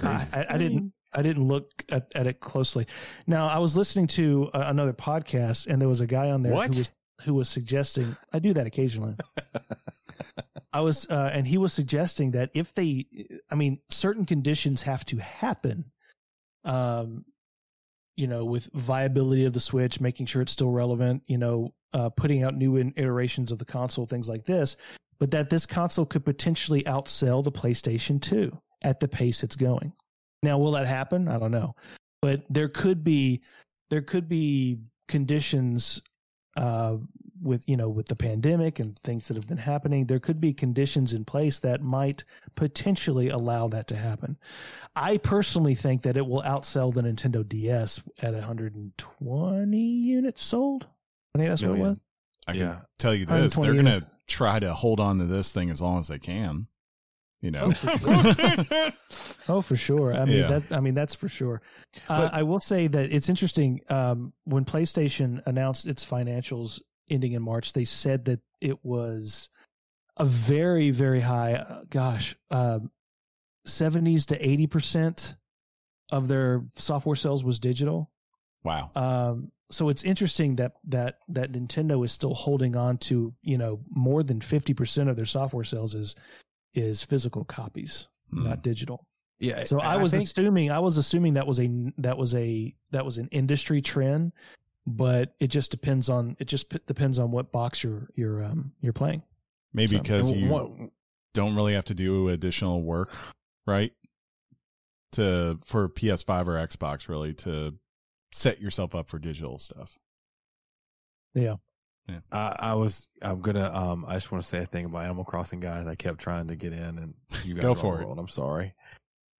[0.00, 0.92] I, I, I didn't.
[1.16, 2.88] I didn't look at, at it closely.
[3.28, 6.52] Now, I was listening to uh, another podcast, and there was a guy on there
[6.52, 6.74] What?
[6.74, 6.90] who was
[7.22, 8.16] who was suggesting.
[8.32, 9.14] I do that occasionally.
[10.72, 13.06] I was, uh, and he was suggesting that if they,
[13.48, 15.84] I mean, certain conditions have to happen,
[16.64, 17.24] um,
[18.16, 22.10] you know, with viability of the Switch, making sure it's still relevant, you know, uh,
[22.10, 24.76] putting out new in- iterations of the console, things like this,
[25.18, 29.92] but that this console could potentially outsell the PlayStation 2 at the pace it's going.
[30.42, 31.28] Now, will that happen?
[31.28, 31.74] I don't know,
[32.20, 33.42] but there could be,
[33.90, 34.78] there could be
[35.08, 36.00] conditions
[36.56, 36.96] uh,
[37.42, 40.54] with you know with the pandemic and things that have been happening there could be
[40.54, 42.22] conditions in place that might
[42.54, 44.38] potentially allow that to happen
[44.94, 50.86] i personally think that it will outsell the nintendo ds at 120 units sold
[51.34, 51.96] i think that's what it was
[52.46, 52.80] I can Yeah.
[52.98, 54.04] tell you this: they're going units.
[54.06, 56.66] to try to hold on to this thing as long as they can.
[57.40, 58.92] You know, Oh, for
[59.48, 60.14] Oh, for sure.
[60.14, 60.58] I mean, Yeah.
[60.60, 60.72] that.
[60.72, 61.60] I mean, that's for sure.
[62.08, 63.80] Uh, I will say that it's interesting.
[63.90, 66.80] Um, when PlayStation announced its financials
[67.10, 69.50] ending in March, they said that it was
[70.16, 71.54] a very, very high.
[71.56, 72.34] Uh, gosh,
[73.66, 75.34] seventies to eighty percent
[76.12, 78.10] of their software sales was digital.
[78.62, 78.90] wow.
[78.94, 83.80] Um, so it's interesting that that that Nintendo is still holding on to you know
[83.90, 86.14] more than fifty percent of their software sales is
[86.74, 88.42] is physical copies, Hmm.
[88.42, 89.06] not digital.
[89.38, 89.64] yeah.
[89.64, 93.04] So I was think, assuming I was assuming that was a that was a that
[93.04, 94.32] was an industry trend,
[94.86, 98.72] but it just depends on it just p- depends on what box you're you're um
[98.80, 99.22] you're playing.
[99.72, 100.90] Maybe so- because and you one-
[101.32, 103.12] don't really have to do additional work,
[103.66, 103.92] right?
[105.12, 107.74] To for PS5 or Xbox, really to
[108.34, 109.94] set yourself up for digital stuff.
[111.34, 111.54] Yeah.
[112.32, 113.08] I, I was.
[113.22, 113.72] I'm gonna.
[113.72, 114.04] Um.
[114.06, 115.86] I just want to say a thing about Animal Crossing, guys.
[115.86, 117.96] I kept trying to get in, and you guys Go are for it.
[118.00, 118.18] overruled.
[118.18, 118.74] I'm sorry,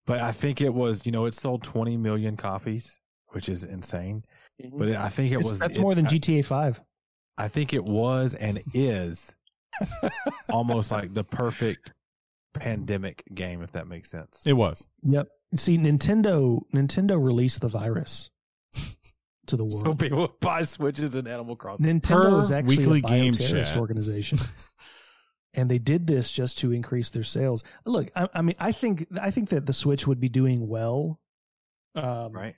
[0.06, 1.04] but I think it was.
[1.04, 2.98] You know, it sold 20 million copies,
[3.32, 4.24] which is insane.
[4.72, 5.58] But I think it It's- was.
[5.58, 6.80] that's it- more than I- GTA Five.
[7.36, 9.34] I think it was and is
[10.48, 11.92] almost like the perfect
[12.54, 14.42] pandemic game, if that makes sense.
[14.46, 14.86] It was.
[15.02, 15.28] Yep.
[15.56, 18.30] See, Nintendo Nintendo released the virus
[19.48, 19.80] to the world.
[19.84, 21.86] So people would buy switches and Animal Crossing.
[21.86, 23.76] Nintendo Per is actually weekly a game bioterrorist chat.
[23.76, 24.38] organization,
[25.54, 27.64] and they did this just to increase their sales.
[27.84, 31.20] Look, I, I mean, I think I think that the Switch would be doing well,
[31.94, 32.54] um, right?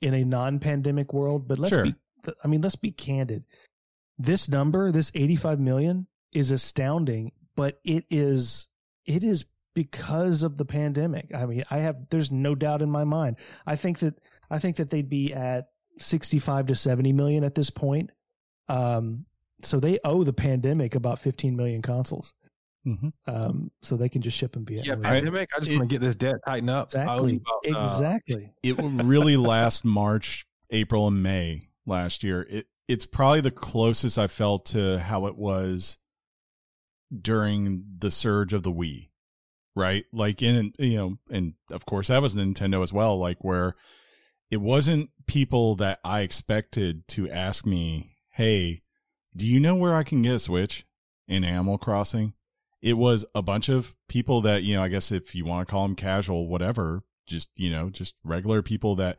[0.00, 1.46] in a non-pandemic world.
[1.48, 1.84] But let's Sure.
[1.84, 1.94] be
[2.44, 3.44] I mean, let's be candid.
[4.18, 8.68] This number, this 85 million, is astounding, but it is
[9.06, 9.44] it is
[9.74, 11.34] because of the pandemic.
[11.34, 13.36] I mean, I have there's no doubt in my mind.
[13.66, 14.20] I think that
[14.52, 15.68] I think that they'd be at
[15.98, 18.10] 65 to 70 million at this point.
[18.68, 19.24] Um,
[19.62, 22.34] so they owe the pandemic about 15 million consoles.
[22.86, 23.08] Mm-hmm.
[23.26, 25.12] Um, so they can just ship them via Yeah, Amazon.
[25.12, 25.48] pandemic.
[25.54, 26.90] I just it- want to get this debt tightened up.
[26.94, 28.52] I owe exactly, about, uh, exactly.
[28.62, 32.46] it would really last March, April, and May last year.
[32.48, 35.96] It it's probably the closest I felt to how it was
[37.20, 39.08] during the surge of the Wii,
[39.76, 40.04] right?
[40.12, 43.18] Like in you know, and of course that was Nintendo as well.
[43.18, 43.76] Like where
[44.52, 48.82] it wasn't people that I expected to ask me, "Hey,
[49.34, 50.84] do you know where I can get a Switch
[51.26, 52.34] in Animal Crossing?"
[52.82, 54.82] It was a bunch of people that you know.
[54.82, 58.60] I guess if you want to call them casual, whatever, just you know, just regular
[58.60, 59.18] people that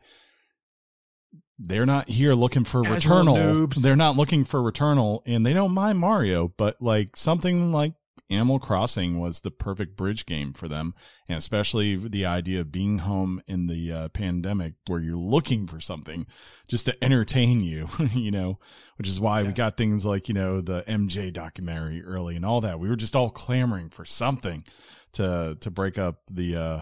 [1.58, 3.36] they're not here looking for Casual Returnal.
[3.36, 3.74] noobs.
[3.82, 7.94] They're not looking for Returnal, and they don't mind Mario, but like something like
[8.30, 10.94] Animal Crossing was the perfect bridge game for them,
[11.28, 15.78] and especially the idea of being home in the uh, pandemic, where you're looking for
[15.78, 16.26] something
[16.66, 18.58] just to entertain you, you know,
[18.96, 22.62] which is why we got things like you know the MJ documentary early and all
[22.62, 22.80] that.
[22.80, 24.64] We were just all clamoring for something
[25.12, 26.80] to to break up the uh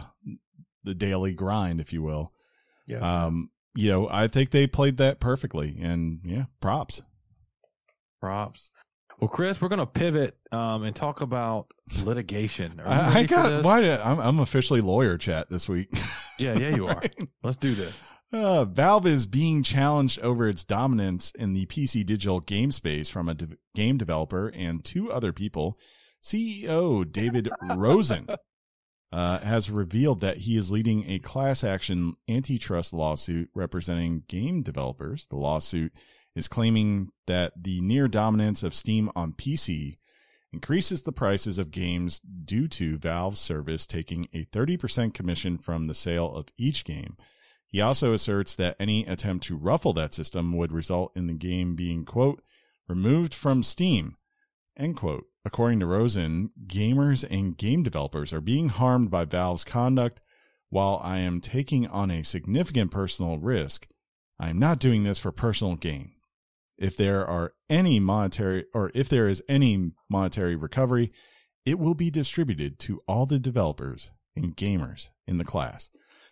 [0.84, 2.32] the daily grind, if you will.
[2.86, 3.24] Yeah.
[3.24, 7.02] Um, you know, I think they played that perfectly, and yeah, props.
[8.20, 8.70] props.
[9.22, 11.68] Well, Chris, we're gonna pivot um, and talk about
[12.02, 12.82] litigation.
[12.84, 15.88] I, I got why did I'm I'm officially lawyer chat this week.
[16.38, 17.00] Yeah, yeah, you are.
[17.44, 18.12] Let's do this.
[18.32, 23.28] Uh, Valve is being challenged over its dominance in the PC digital game space from
[23.28, 25.78] a de- game developer and two other people.
[26.20, 28.26] CEO David Rosen
[29.12, 35.28] uh, has revealed that he is leading a class action antitrust lawsuit representing game developers.
[35.28, 35.92] The lawsuit
[36.34, 39.98] is claiming that the near dominance of Steam on PC
[40.52, 45.94] increases the prices of games due to Valve's service taking a 30% commission from the
[45.94, 47.16] sale of each game.
[47.66, 51.74] He also asserts that any attempt to ruffle that system would result in the game
[51.74, 52.42] being, quote,
[52.86, 54.16] removed from Steam,
[54.76, 55.24] end quote.
[55.44, 60.20] According to Rosen, gamers and game developers are being harmed by Valve's conduct.
[60.68, 63.88] While I am taking on a significant personal risk,
[64.38, 66.12] I am not doing this for personal gain.
[66.78, 71.12] If there are any monetary or if there is any monetary recovery,
[71.64, 75.90] it will be distributed to all the developers and gamers in the class.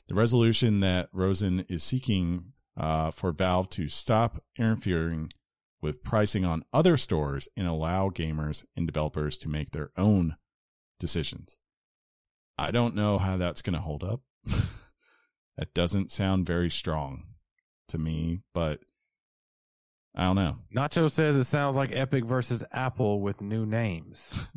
[0.09, 5.31] The resolution that Rosen is seeking uh, for Valve to stop interfering
[5.81, 10.37] with pricing on other stores and allow gamers and developers to make their own
[10.99, 11.59] decisions.
[12.59, 14.21] I don't know how that's going to hold up.
[15.57, 17.25] that doesn't sound very strong
[17.89, 18.81] to me, but
[20.15, 20.59] I don't know.
[20.75, 24.47] Nacho says it sounds like Epic versus Apple with new names.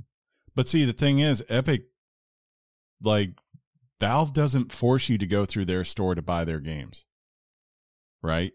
[0.56, 1.86] But see, the thing is, Epic,
[3.02, 3.32] like,
[4.00, 7.06] Valve doesn't force you to go through their store to buy their games,
[8.22, 8.52] right?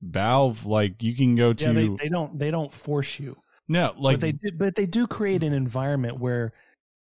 [0.00, 3.36] Valve, like, you can go to yeah, they, they don't they don't force you.
[3.68, 6.54] no, like but they do, but they do create an environment where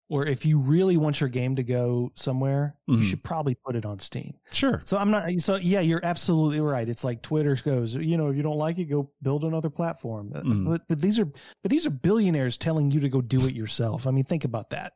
[0.09, 2.99] where if you really want your game to go somewhere, Mhm.
[2.99, 4.35] you should probably put it on Steam.
[4.53, 6.89] sure, So I'm not so yeah, you're absolutely right.
[6.89, 10.33] It's like Twitter goes, you know, if you don't like it, go build another platform.
[10.35, 10.65] Uh, Mhm.
[10.66, 14.07] But but these are but these are billionaires telling you to go do it yourself.
[14.07, 14.93] I mean, think about that.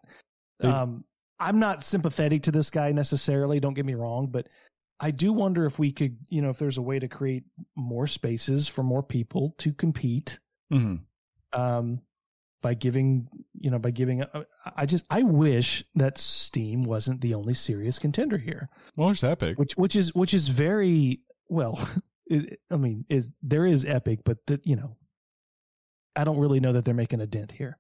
[0.61, 1.05] They- um
[1.43, 4.49] I'm not sympathetic to this guy necessarily, don't get me wrong, but
[5.01, 8.07] I do wonder if we could, you know, if there's a way to create more
[8.07, 10.39] spaces for more people to compete
[10.71, 10.97] hmm
[11.55, 12.01] um,
[12.63, 13.27] by giving
[13.61, 14.43] you know by giving uh,
[14.77, 19.59] I just I wish that Steam wasn't the only serious contender here, well, there's Epic.
[19.59, 21.79] which which is which is very well.
[22.27, 24.97] it- I mean, is there is Epic, but the you know,
[26.17, 27.79] I don't really know that they're making a dent here.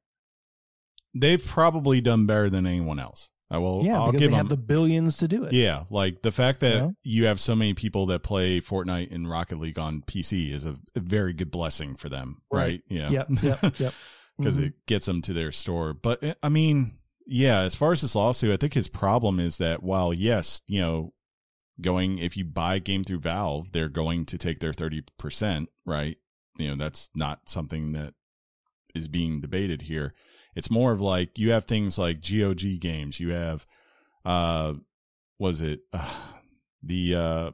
[1.15, 3.31] They've probably done better than anyone else.
[3.52, 3.82] I will.
[3.85, 4.36] yeah, I'll give they them.
[4.36, 5.52] have the billions to do it.
[5.52, 6.89] yeah, like the fact that Yeah.
[7.02, 10.77] you have so many people that play Fortnite and Rocket League on PC is a,
[10.94, 12.61] a very good blessing for them, right?
[12.61, 12.82] Right.
[12.89, 13.11] Yeah.
[13.11, 13.27] Yep.
[13.43, 13.78] Yep.
[13.81, 13.94] Yep.
[14.40, 14.66] because Mhm.
[14.66, 15.92] it gets them to their store.
[15.94, 19.58] But eh, I mean, yeah, as far as this lawsuit, I think his problem is
[19.58, 21.14] that while yes, you know,
[21.80, 25.68] going if you buy a game through Valve, they're going to take their thirty percent,
[25.86, 26.16] right?
[26.58, 28.14] You know, that's not something that
[28.94, 30.14] is being debated here.
[30.56, 33.66] It's more of like you have things like GOG games, you have
[34.24, 34.74] uh
[35.38, 36.12] was it uh,
[36.82, 37.50] the uh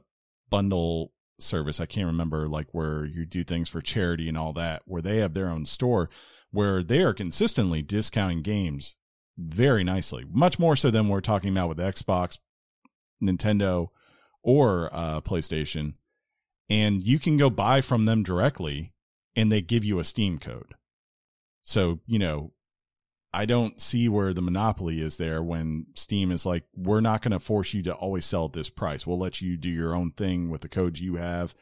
[0.49, 4.81] bundle service i can't remember like where you do things for charity and all that
[4.85, 6.09] where they have their own store
[6.51, 8.95] where they are consistently discounting games
[9.37, 12.39] very nicely much more so than we're talking about with xbox
[13.21, 13.89] nintendo
[14.43, 15.93] or uh playstation
[16.69, 18.93] and you can go buy from them directly
[19.35, 20.73] and they give you a Steam code.
[21.61, 22.53] So, you know,
[23.33, 27.33] I don't see where the monopoly is there when Steam is like, we're not going
[27.33, 29.05] to force you to always sell at this price.
[29.05, 31.53] We'll let you do your own thing with the codes you have.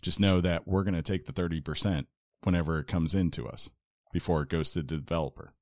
[0.00, 2.06] Just know that we're going to take the 30%
[2.42, 3.70] whenever it comes into us
[4.14, 5.52] before it goes to the developer.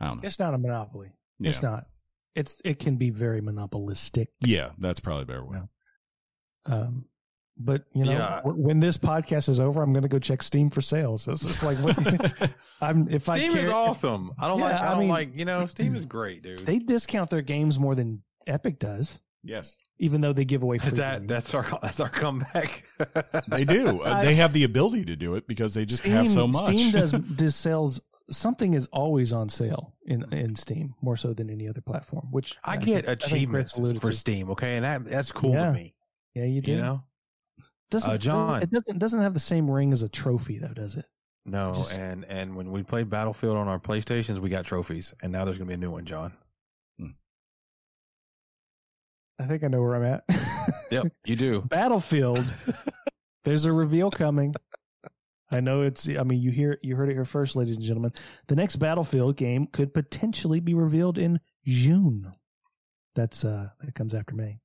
[0.00, 0.26] I don't know.
[0.26, 1.12] It's not a monopoly.
[1.38, 1.50] Yeah.
[1.50, 1.84] It's not.
[2.34, 4.30] It's it can be very monopolistic.
[4.40, 5.58] Yeah, that's probably a better way.
[6.66, 7.04] Um,
[7.58, 8.40] but you know, Yeah.
[8.44, 11.26] w- when this podcast is over, I'm going to go check Steam for sales.
[11.28, 12.50] It's just like what,
[12.80, 14.32] I'm if I Steam is awesome.
[14.38, 14.74] I don't Yeah, like.
[14.74, 15.36] I I don't mean- like.
[15.36, 16.64] You know, Steam is great, dude.
[16.64, 20.88] they discount their games more than Epic does, Yes, even though they give away free
[20.88, 21.28] is that games.
[21.28, 22.84] that's our that's our comeback?
[23.48, 24.02] they do.
[24.08, 26.66] Uh, they have the ability to do it because they just have so much.
[26.66, 28.00] Steam does does sales.
[28.30, 32.26] Something is always on sale in in Steam more so than any other platform.
[32.30, 34.12] Which I think- get think achievements alluded for.
[34.12, 34.50] Steam.
[34.50, 35.66] Okay, and that that's cool Yeah.
[35.68, 35.94] to me.
[36.34, 36.72] Yeah, you do.
[36.72, 37.04] You know,
[37.90, 38.62] doesn't, Uh, John.
[38.62, 41.06] it doesn't doesn't have the same ring as a trophy though, does it?
[41.46, 45.32] no, Just- and and when we played Battlefield on our PlayStations, we got trophies, and
[45.32, 46.32] now there's gonna be a new one, John.
[49.38, 50.24] I think I know where I'm at.
[50.90, 51.60] Yep, you do.
[51.62, 52.50] Battlefield.
[53.44, 54.54] There's a reveal coming.
[55.50, 56.08] I know it's.
[56.08, 58.12] I mean, you hear you heard it here first, ladies and gentlemen.
[58.46, 62.32] The next Battlefield game could potentially be revealed in June.
[63.14, 64.58] That's uh that comes after May.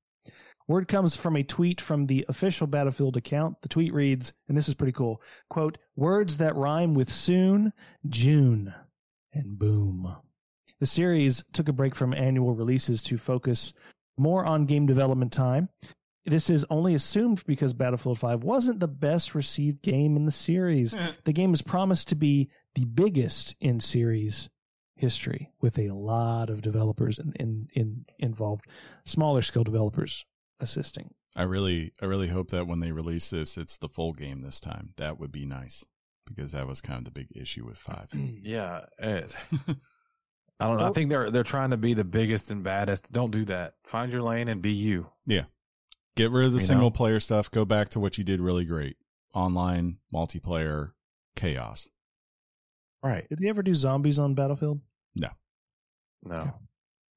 [0.67, 3.61] Word comes from a tweet from the official Battlefield account.
[3.61, 5.21] The tweet reads, and this is pretty cool.
[5.49, 7.73] Quote, words that rhyme with soon,
[8.07, 8.73] June,
[9.33, 10.15] and boom.
[10.79, 13.73] The series took a break from annual releases to focus
[14.17, 15.69] more on game development time.
[16.25, 20.95] This is only assumed because Battlefield 5 wasn't the best received game in the series.
[21.25, 24.49] the game is promised to be the biggest in series
[24.95, 28.65] history with a lot of developers in, in, in involved,
[29.05, 30.25] smaller scale developers
[30.59, 31.13] assisting.
[31.35, 34.59] I really, I really hope that when they release this, it's the full game this
[34.59, 34.93] time.
[34.97, 35.83] That would be nice
[36.25, 38.09] because that was kind of the big issue with five.
[38.43, 39.23] Yeah, eh,
[40.63, 40.87] I don't know.
[40.87, 43.11] I think they're they're trying to be the biggest and baddest.
[43.11, 43.75] Don't do that.
[43.83, 45.07] Find your lane and be you.
[45.25, 45.45] Yeah.
[46.15, 46.67] Get rid of the You know?
[46.67, 47.49] single player stuff.
[47.51, 48.97] Go back to what you did really great:
[49.33, 50.91] online multiplayer
[51.35, 51.89] chaos.
[53.03, 53.27] Right.
[53.29, 54.79] Did they ever do zombies on Battlefield?
[55.15, 55.29] No,
[56.23, 56.53] No.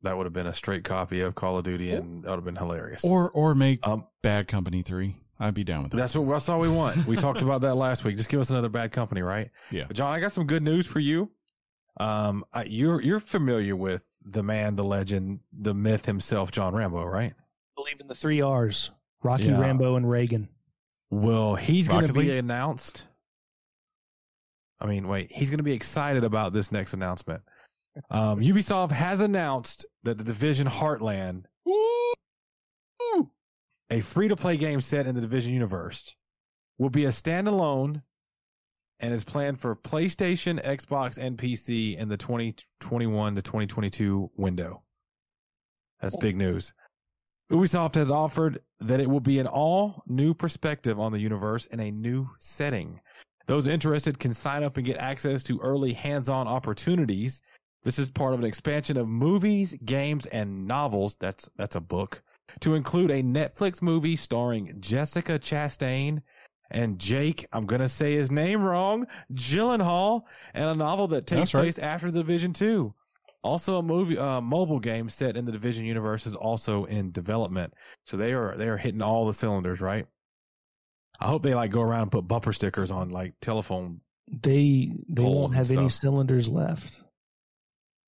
[0.02, 2.44] that would have been a straight copy of Call of Duty, and that would have
[2.44, 3.04] been hilarious.
[3.04, 5.16] Or, or make um, Bad Company three.
[5.38, 5.98] I'd be down with that.
[5.98, 7.06] that's what that's all we want.
[7.06, 8.16] We talked about that last week.
[8.16, 9.50] Just give us another bad company, right?
[9.70, 9.84] Yeah.
[9.86, 11.30] But John, I got some good news for you.
[11.98, 17.04] Um, I, you're you're familiar with the man, the legend, the myth himself, John Rambo,
[17.04, 17.32] right?
[17.76, 18.90] believe in the three R's
[19.22, 19.60] Rocky, Yeah.
[19.60, 20.48] Rambo, and Reagan.
[21.10, 22.30] Well, he's going to be League?
[22.38, 23.06] announced.
[24.80, 27.42] I mean, wait, he's going to be excited about this next announcement.
[28.10, 31.44] Um, Ubisoft has announced that the Division Heartland,
[33.90, 36.14] a free to play game set in the Division universe,
[36.78, 38.02] will be a standalone
[39.00, 44.82] and is planned for PlayStation, Xbox, and PC in the 2021 to 2022 window.
[46.00, 46.74] That's big news.
[47.50, 51.80] Ubisoft has offered that it will be an all new perspective on the universe in
[51.80, 53.00] a new setting.
[53.46, 57.42] Those interested can sign up and get access to early hands on opportunities.
[57.84, 61.16] This is part of an expansion of movies, games, and novels.
[61.20, 62.22] That's that's a book
[62.60, 66.22] to include a Netflix movie starring Jessica Chastain
[66.70, 67.46] and Jake.
[67.52, 69.06] I'm gonna say his name wrong.
[69.32, 70.22] Gyllenhaal,
[70.54, 71.62] and a novel that takes right.
[71.62, 72.94] place after the Division Two.
[73.42, 77.72] Also, a movie, uh, mobile game set in the Division universe is also in development.
[78.04, 80.06] So they are they are hitting all the cylinders, right?
[81.20, 84.00] I hope they like go around and put bumper stickers on like telephone.
[84.28, 87.02] They they won't have any cylinders left.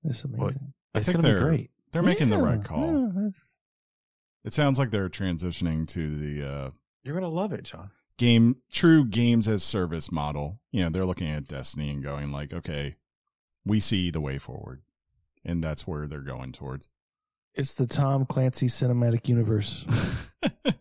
[0.05, 0.41] It's What?
[0.53, 0.73] amazing.
[0.95, 1.71] I It's think gonna be they're great.
[1.93, 3.13] they're making the right call.
[3.15, 3.29] yeah,
[4.45, 6.71] It sounds like they're transitioning to the uh,
[7.05, 7.91] You're gonna love it, John.
[8.19, 10.61] Game true games as service model.
[10.71, 12.97] You know, they're looking at Destiny and going like, okay,
[13.65, 14.83] we see the way forward,
[15.45, 16.89] and that's where they're going towards.
[17.55, 19.87] It's the Tom Clancy cinematic universe.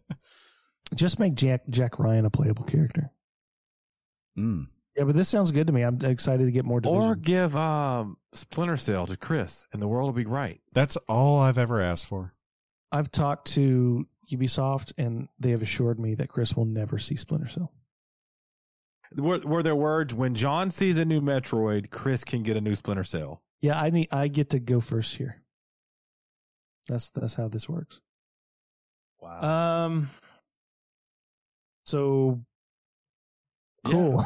[0.96, 3.12] Just make Jack Jack Ryan a playable character.
[4.38, 4.68] mm.
[4.96, 5.84] Yeah, but this sounds good to me.
[5.84, 6.82] I'm excited to get more.
[6.82, 7.04] Division.
[7.04, 10.60] Or give um, Splinter Cell to Chris, and the world will be right.
[10.74, 12.34] That's all I've ever asked for.
[12.92, 17.48] I've talked to Ubisoft, and they have assured me that Chris will never see Splinter
[17.48, 17.72] Cell.
[19.16, 22.76] Were, were their words when John sees a new Metroid, Chris can get a new
[22.76, 23.42] Splinter Cell?
[23.62, 24.10] Yeah, I need.
[24.12, 25.42] I get to go first here.
[26.88, 28.00] That's that's how this works.
[29.22, 29.86] Wow.
[29.86, 30.10] Um.
[31.86, 32.42] So
[33.86, 34.26] cool.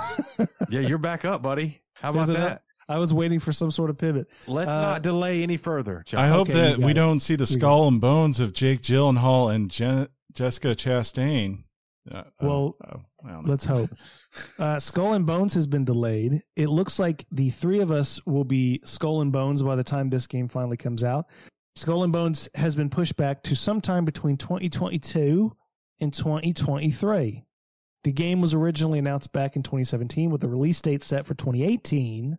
[0.70, 1.82] yeah, you're back up, buddy.
[1.94, 2.64] How about that?
[2.90, 2.96] Up?
[2.96, 4.28] I was waiting for some sort of pivot.
[4.48, 6.04] Let's Uh, not delay any further.
[6.06, 6.20] John.
[6.24, 6.96] I hope okay, that we it.
[6.96, 11.64] don't see the skull and bones of Jake Gyllenhaal and Je- Jessica Chastain
[12.12, 13.52] Uh, Well, uh, I don't know.
[13.52, 13.92] Let's hope.
[14.58, 16.42] Uh, Skull and Bones has been delayed.
[16.56, 20.10] It looks like the three of us will be Skull and Bones by the time
[20.10, 21.26] this game finally comes out.
[21.76, 25.52] Skull and Bones has been pushed back to sometime between 2022
[26.00, 27.44] and 2023.
[28.04, 32.38] The game was originally announced back in 2017 with a release date set for 2018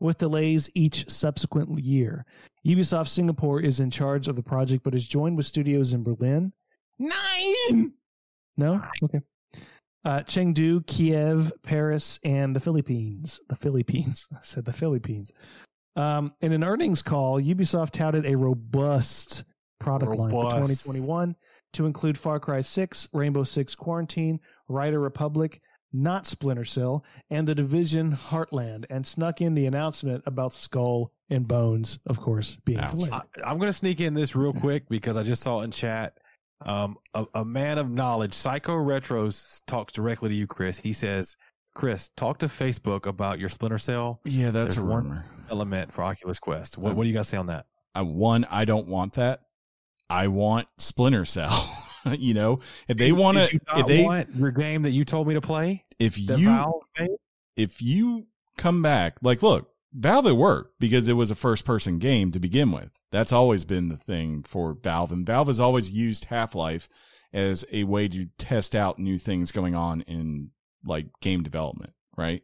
[0.00, 2.24] with delays each subsequent year.
[2.66, 6.52] Ubisoft Singapore is in charge of the project but is joined with studios in Berlin.
[6.98, 7.92] Nine!
[8.56, 8.82] No?
[9.02, 9.20] Okay
[10.04, 13.40] uh, Chengdu, Kiev, Paris, and the Philippines.
[13.48, 14.26] The Philippines.
[14.32, 15.32] I said the Philippines.
[15.96, 19.44] Um, in an earnings call, Ubisoft touted a robust
[19.80, 21.34] product line for 2021
[21.74, 25.60] to include Far Cry 6, Rainbow Six Quarantine, Rider Republic,
[25.92, 31.46] not Splinter Cell, and The Division Heartland, and snuck in the announcement about Skull and
[31.48, 32.92] Bones, of course, being Ouch.
[32.92, 33.12] delayed.
[33.12, 36.18] I, I'm going to sneak in this real quick because I just saw in chat.
[36.66, 40.76] Um, a, a man of knowledge, Psycho Retros, talks directly to you, Chris.
[40.78, 41.36] He says,
[41.74, 45.24] "Chris, talk to Facebook about your Splinter Cell yeah, that's There's a one- rumor.
[45.50, 46.76] element for Oculus Quest.
[46.76, 49.40] What, what do you guys say on that?" I, one, I don't want that.
[50.10, 51.84] I want Splinter Cell.
[52.18, 55.34] you know, if they want to, if they, want your game that you told me
[55.34, 56.82] to play, if you, Valve
[57.56, 58.26] if you
[58.56, 62.38] come back, like, look, Valve it worked because it was a first person game to
[62.38, 63.00] begin with.
[63.10, 66.88] That's always been the thing for Valve, and Valve has always used Half Life
[67.32, 70.50] as a way to test out new things going on in
[70.84, 72.42] like game development, right?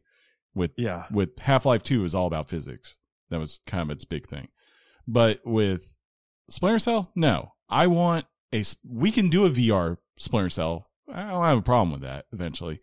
[0.55, 2.95] With Yeah, with Half Life Two is all about physics.
[3.31, 4.49] That was kind of its big thing.
[5.07, 5.97] But with
[6.49, 7.53] Splinter Cell, no.
[7.69, 8.61] I want a.
[8.61, 10.89] s- We can do a VR Splinter Cell.
[11.13, 12.27] I don't have a problem with that.
[12.33, 12.81] Eventually,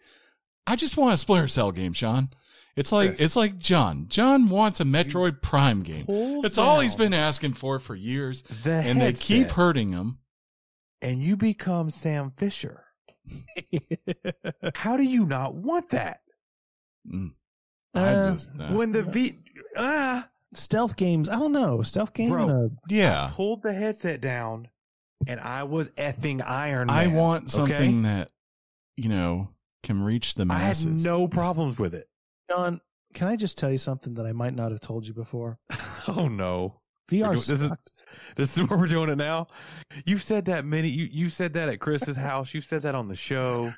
[0.67, 2.29] I just want a Splinter Cell game, Sean.
[2.75, 3.21] It's like Chris.
[3.21, 4.05] it's like John.
[4.07, 6.05] John wants a Metroid Prime game.
[6.05, 10.19] Pull It's all he's been asking for for years, The and they keep hurting him.
[11.01, 12.85] and you become Sam Fisher.
[14.75, 16.21] How do you not want that
[17.11, 17.33] Mm.
[17.95, 19.39] Uh, just uh, when the V
[19.75, 21.81] ah stealth games, I don't know.
[21.81, 22.29] Stealth game?
[22.29, 22.49] Bro.
[22.65, 23.31] uh, yeah.
[23.33, 24.67] pulled the headset down,
[25.27, 26.95] and I was effing Iron Man.
[26.97, 27.71] I want okay?
[27.71, 28.31] something that
[28.97, 29.49] you know
[29.83, 31.03] can reach the I had masses.
[31.03, 32.07] no problems with it.
[32.49, 32.81] John,
[33.13, 35.57] can I just tell you something that I might not have told you before?
[36.07, 36.79] Oh no.
[37.11, 37.91] VR We're doing- this is- sucks.
[38.35, 39.47] This is where we're doing it now.
[40.05, 40.87] You've said that many.
[40.89, 42.53] You you said that at Chris's house.
[42.55, 43.71] You said that on the show.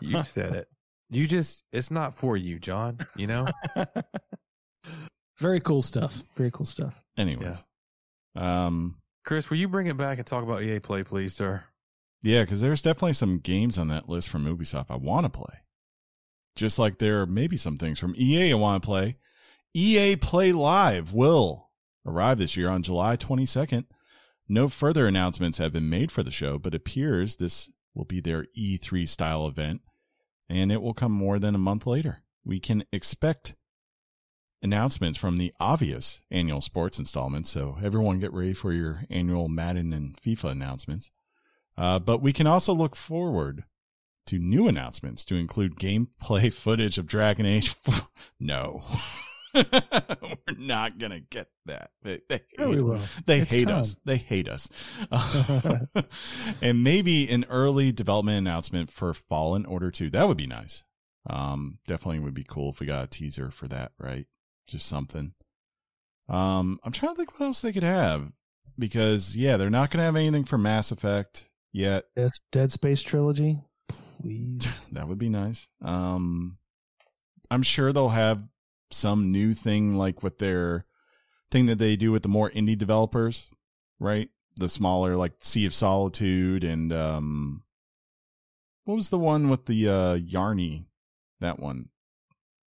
[0.00, 0.68] You said it.
[1.10, 2.98] You just it's not for you, John.
[3.14, 3.46] You know.
[5.38, 6.22] Very cool stuff.
[6.36, 6.94] Very cool stuff.
[7.18, 7.64] Anyways,
[8.36, 11.64] um, Chris, will you bring it back and talk about EA Play, please, sir?
[12.22, 15.60] yeah, because there's definitely some games on that list from Ubisoft I want to play.
[16.56, 19.18] Just like there are maybe some things from EA I want to play.
[19.74, 21.70] EA Play Live will
[22.06, 23.84] arrive this year on July 22nd.
[24.48, 28.46] No further announcements have been made for the show, but appears this will be their
[28.56, 29.82] E3 style event,
[30.48, 32.20] and it will come more than a month later.
[32.44, 33.54] We can expect
[34.64, 39.92] announcements from the obvious annual sports installments, so everyone get ready for your annual Madden
[39.92, 41.10] and FIFA announcements.
[41.76, 43.64] Uh, but we can also look forward
[44.26, 47.74] to new announcements to include gameplay footage of Dragon Age.
[48.40, 48.82] no.
[49.54, 51.90] We're not going to get that.
[52.02, 52.98] They, they hate, will.
[53.26, 53.80] they It's hate time.
[53.80, 53.96] us.
[54.04, 54.68] They hate us.
[56.62, 60.10] and maybe an early development announcement for Fallen Order 2.
[60.10, 60.84] That would be nice.
[61.28, 64.26] Um, definitely would be cool if we got a teaser for that, right?
[64.66, 65.34] Just something.
[66.28, 68.32] Um, I'm trying to think what else they could have
[68.78, 72.04] because yeah, they're not going to have anything for Mass Effect yet.
[72.16, 73.60] Dead, Dead Space trilogy,
[74.20, 74.66] please.
[74.92, 75.66] That would be nice.
[75.82, 76.58] Um,
[77.50, 78.48] I'm sure they'll have
[78.92, 80.86] some new thing like with their
[81.50, 83.50] thing that they do with the more indie developers,
[83.98, 84.28] right?
[84.56, 87.64] The smaller like Sea of Solitude and um,
[88.84, 90.84] what was the one with the uh Yarny?
[91.40, 91.88] That one.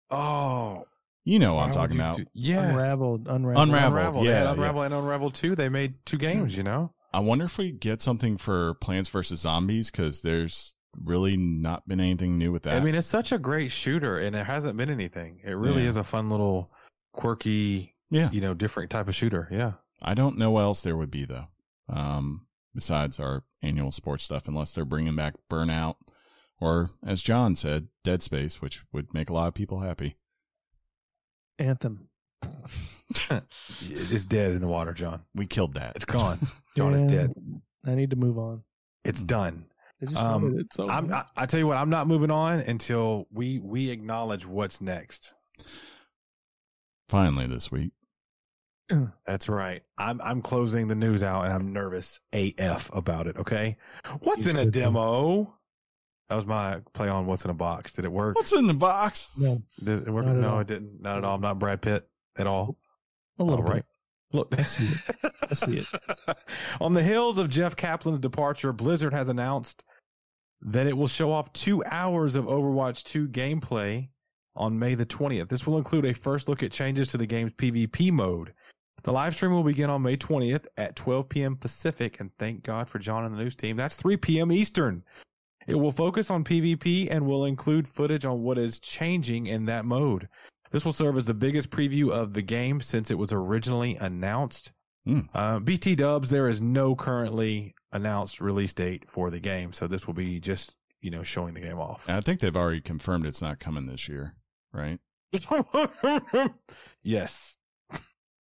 [0.09, 0.86] Oh,
[1.27, 2.17] You know what why I'm talking about.
[2.17, 2.71] do- Yes.
[2.71, 3.67] Unraveled, unraveled.
[3.67, 3.93] Unraveled.
[3.93, 4.25] Unraveled.
[4.25, 4.51] yeah, Yeah, yeah.
[4.53, 6.93] Unravel and Unravel 2, they made two games, you know?
[7.13, 11.99] I wonder if we get something for Plants vs Zombies because there's really not been
[11.99, 12.77] anything new with that.
[12.77, 15.39] I mean, it's such a great shooter and it hasn't been anything.
[15.43, 15.89] It really Yeah.
[15.89, 16.71] is a fun little
[17.11, 19.47] quirky, yeah, you know, different type of shooter.
[19.51, 19.73] Yeah.
[20.01, 21.47] I don't know what else there would be though.
[21.89, 25.95] Um, besides our annual sports stuff, unless they're bringing back Burnout
[26.61, 30.15] or, as John said, Dead Space, which would make a lot of people happy.
[31.59, 32.07] Anthem.
[33.29, 35.23] it's dead in the water, John.
[35.35, 35.95] We killed that.
[35.95, 36.39] It's gone.
[36.77, 37.33] John is dead.
[37.85, 38.63] I need to move on.
[39.03, 39.65] It's done.
[40.15, 43.27] I Um, it, so I'm, I, I tell you what, I'm not moving on until
[43.31, 45.33] we we acknowledge what's next.
[47.09, 47.91] Finally, this week.
[49.25, 49.81] That's right.
[49.97, 53.37] I'm I'm closing the news out, and I'm nervous AF about it.
[53.37, 53.77] Okay,
[54.21, 54.79] what's You in a could be.
[54.81, 55.56] demo?
[56.29, 57.93] That was my play on what's in a box.
[57.93, 58.35] Did it work?
[58.35, 59.29] What's in the box?
[59.37, 60.25] No, Did it work?
[60.25, 60.59] No, all.
[60.59, 61.01] it didn't.
[61.01, 61.35] Not at all.
[61.35, 62.77] I'm not Brad Pitt at all.
[63.39, 63.83] a little All right.
[64.33, 65.33] Look, I see it.
[65.49, 65.87] I see it.
[66.81, 69.85] On the heels of Jeff Kaplan's departure, Blizzard has announced
[70.61, 74.09] that it will show off two hours of Overwatch 2 gameplay
[74.55, 75.47] on May the 20th.
[75.47, 78.53] This will include a first look at changes to the game's PvP mode.
[79.03, 81.55] The live stream will begin on May 20th at 12 p.m.
[81.55, 83.77] Pacific, and thank God for John and the news team.
[83.77, 84.51] That's 3 p.m.
[84.51, 85.03] Eastern.
[85.67, 89.85] It will focus on PvP and will include footage on what is changing in that
[89.85, 90.27] mode.
[90.71, 94.71] This will serve as the biggest preview of the game since it was originally announced.
[95.05, 95.21] Hmm.
[95.33, 100.07] Uh, BT Dubs, there is no currently announced release date for the game, so this
[100.07, 102.05] will be just you know showing the game off.
[102.09, 104.35] I think they've already confirmed it's not coming this year,
[104.73, 104.99] right?
[107.03, 107.57] yes,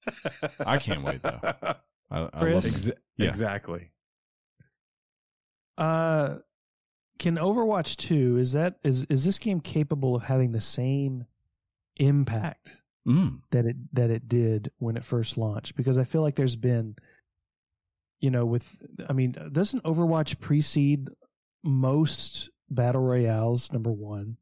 [0.65, 1.39] I can't wait, though.
[1.43, 1.75] I,
[2.11, 2.87] I love Chris?
[2.87, 2.99] it.
[3.17, 3.29] Yeah.
[3.29, 3.91] Exactly.
[5.77, 6.37] Uh,
[7.19, 11.25] can Overwatch two is that is is this game capable of having the same
[11.97, 13.41] impact Mm.
[13.51, 15.75] that it that it did when it first launched?
[15.75, 16.95] Because I feel like there's been,
[18.19, 21.09] you know, with I mean, doesn't Overwatch precede
[21.63, 23.71] most battle royales?
[23.71, 24.37] Number one,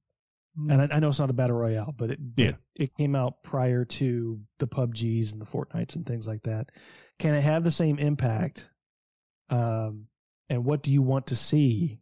[0.69, 2.47] and I, I know it's not a battle royale, but it Yeah.
[2.49, 6.69] it, it came out prior to the PUBGs and the Fortnites and things like that.
[7.19, 8.69] Can it have the same impact?
[9.49, 10.07] Um,
[10.49, 11.99] and what do you want to see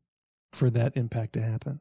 [0.52, 1.80] for that impact to happen?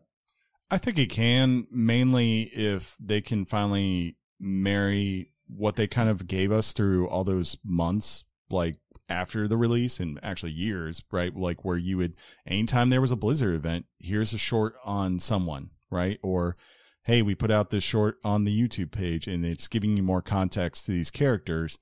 [0.71, 6.53] I think it can mainly if they can finally marry what they kind of gave
[6.53, 8.77] us through all those months, like
[9.09, 11.35] after the release and actually years, right?
[11.35, 12.15] Like where you would,
[12.47, 16.19] anytime there was a Blizzard event, here's a short on someone, right?
[16.23, 16.57] Or,
[17.03, 20.23] hey, we put out this short on the YouTube page and it's giving you more
[20.23, 21.79] context to these characters.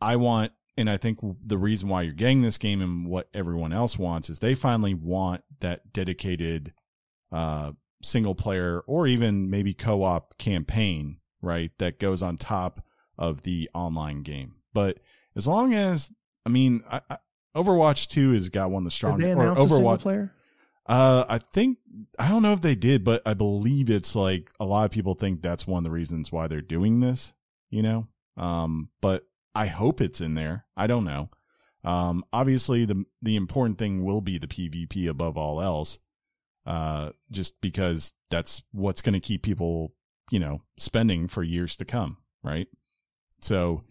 [0.00, 3.72] I want, and I think the reason why you're getting this game and what everyone
[3.72, 6.72] else wants is they finally want that dedicated
[7.30, 11.70] uh, single player or even maybe co-op campaign, right?
[11.78, 12.84] That goes on top
[13.18, 14.54] of the online game.
[14.72, 14.98] But
[15.36, 16.10] as long as,
[16.44, 17.18] I mean, I, I,
[17.54, 20.00] Overwatch 2 has got one of the Did strongest, they or announce a single Overwatch.
[20.00, 20.32] player?
[20.86, 21.78] Uh, I think,
[22.18, 25.14] I don't know if they did, but I believe it's like a lot of people
[25.14, 27.32] think that's one of the reasons why they're doing this,
[27.68, 28.08] you know?
[28.36, 29.24] Um, but
[29.54, 30.66] I hope it's in there.
[30.76, 31.30] I don't know.
[31.82, 35.98] Um, obviously the, the important thing will be the PvP above all else
[36.66, 39.94] uh, just because that's what's going to keep people,
[40.30, 42.68] you know, spending for years to come, right?
[43.40, 43.84] So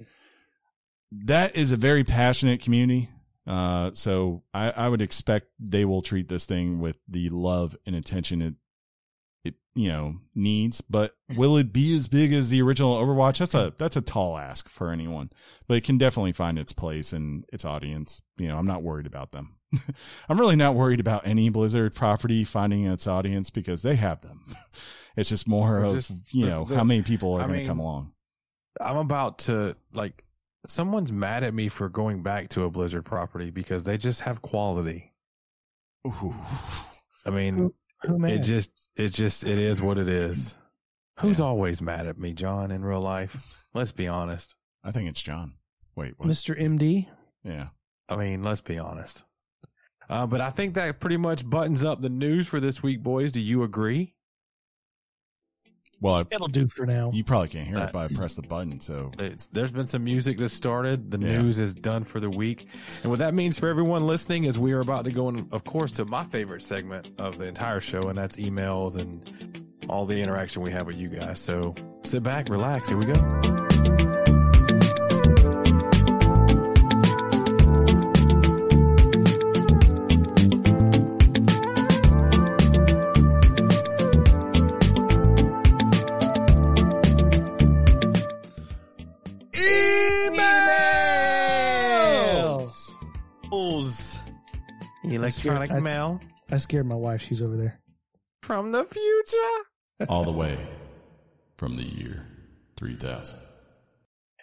[1.11, 3.09] that is a very passionate community.
[3.47, 7.95] Uh, so I, I would expect they will treat this thing with the love and
[7.95, 8.53] attention it,
[9.79, 10.81] you know needs.
[10.81, 11.39] But mm-hmm.
[11.39, 13.37] will it be as big as the original Overwatch?
[13.37, 15.29] That's a that's a tall ask for anyone.
[15.67, 18.21] But it can definitely find its place and its audience.
[18.37, 19.55] You know, I'm not worried about them.
[20.29, 24.43] I'm really not worried about any Blizzard property finding its audience because they have them.
[25.17, 27.65] It's just more They're of just- you know they're- how many people are going to
[27.65, 28.13] come along.
[28.79, 30.23] I'm about to like
[30.65, 34.41] someone's mad at me for going back to a Blizzard property because they just have
[34.41, 35.11] quality.
[36.07, 36.33] Ooh.
[37.25, 37.73] I mean,
[38.03, 40.55] Who- who it just it just it is what it is.
[41.19, 43.65] Who's always mad at me, John, in real life?
[43.73, 44.55] Let's be honest.
[44.83, 45.55] I think it's John.
[45.95, 46.29] Wait, what?
[46.29, 46.57] Mr.
[46.57, 47.07] MD.
[47.43, 47.67] Yeah.
[48.07, 49.23] I mean, let's be honest.
[50.09, 53.31] Uh, but I think that pretty much buttons up the news for this week, boys.
[53.33, 54.15] Do you agree?
[56.01, 57.11] Well, I, It'll do for now.
[57.13, 58.79] you probably can't hear Uh, it, but I pressed the button.
[58.79, 61.11] So It's, there's been some music that started.
[61.11, 61.41] The Yeah.
[61.41, 62.67] news is done for the week.
[63.03, 65.63] And what that means for everyone listening is we are about to go in, of
[65.63, 69.21] course, to my favorite segment of the entire show, and that's emails and
[69.89, 71.39] all the interaction we have with you guys.
[71.39, 72.87] So sit back, relax.
[72.89, 73.68] Here we go.
[95.37, 96.19] Electronic I- mail
[96.51, 97.21] I scared my wife.
[97.21, 97.79] She's over there.
[98.41, 100.07] from the future.
[100.07, 100.57] all the way
[101.57, 102.25] from the year
[102.77, 103.37] 3000.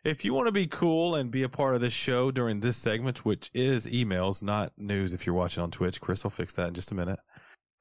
[0.04, 2.76] If you want to be cool and be a part of this show during this
[2.76, 6.68] segment, which is emails, not news, if you're watching on Twitch, Chris will fix that
[6.68, 7.18] in just a minute.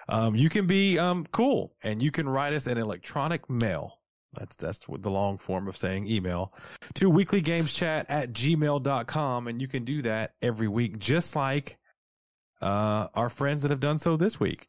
[0.10, 3.99] Um, you can be um, cool and you can write us an electronic mail.
[4.34, 6.53] That's that's what the long form of saying email
[6.95, 9.48] to weeklygameschat at gmail.com.
[9.48, 11.77] And you can do that every week, just like
[12.65, 14.67] uh, our friends that have done so this week.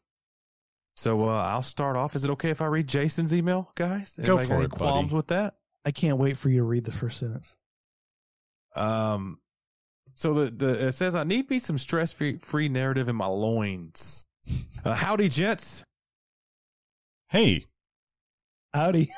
[0.95, 2.15] So uh, I'll start off.
[2.15, 4.19] Is it okay if I read Jason's email, guys?
[4.23, 4.77] Go Anybody got for any it, buddy.
[4.79, 5.55] qualms with that?
[5.83, 7.55] I can't wait for you to read the first sentence.
[8.75, 9.39] Um,
[10.13, 13.27] so the, the it says I need me some stress free free narrative in my
[13.27, 14.25] loins.
[14.85, 15.83] Uh, howdy, gents.
[17.29, 17.65] Hey,
[18.77, 19.11] Howdy.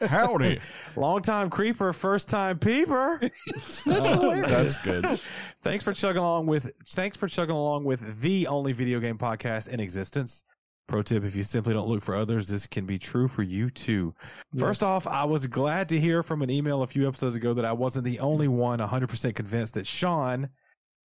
[0.00, 0.58] howdy.
[0.96, 3.20] Long time creeper, first time peeper.
[3.46, 5.20] That's Uh, that's good.
[5.62, 9.68] thanks for chugging along with thanks for chugging along with the only video game podcast
[9.68, 10.42] in existence.
[10.88, 13.70] Pro tip: If you simply don't look for others, this can be true for you
[13.70, 14.12] too.
[14.58, 17.64] First off, I was glad to hear from an email a few episodes ago that
[17.64, 20.48] I wasn't the only one 100% convinced that Sean,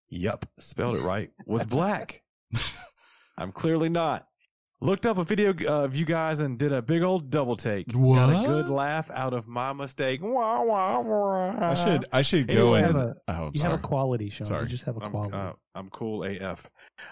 [0.08, 2.22] yup, spelled it right, was black.
[3.36, 4.26] I'm clearly not.
[4.84, 7.90] Looked up a video of you guys and did a big old double take.
[7.92, 8.16] What?
[8.16, 10.20] Got a good laugh out of my mistake.
[10.22, 11.56] Wah, wah, wah.
[11.58, 13.70] I should I should go have a- oh, you sorry.
[13.70, 14.46] have a quality, Sean.
[14.46, 14.64] Sorry.
[14.64, 15.34] You just have a I'm, quality.
[15.38, 16.68] uh, I'm cool AF.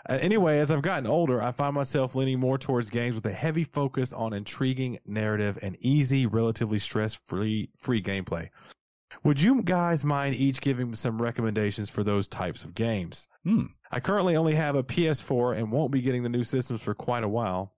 [0.07, 3.32] Uh, anyway, as I've gotten older, I find myself leaning more towards games with a
[3.32, 8.51] heavy focus on intriguing narrative and easy, relatively stress-free free gameplay.
[9.24, 13.28] Would you guys mind each giving some recommendations for those types of games?
[13.44, 13.66] Hmm.
[13.90, 17.23] I currently only have a PS4 and won't be getting the new systems for quite
[17.24, 17.74] a while.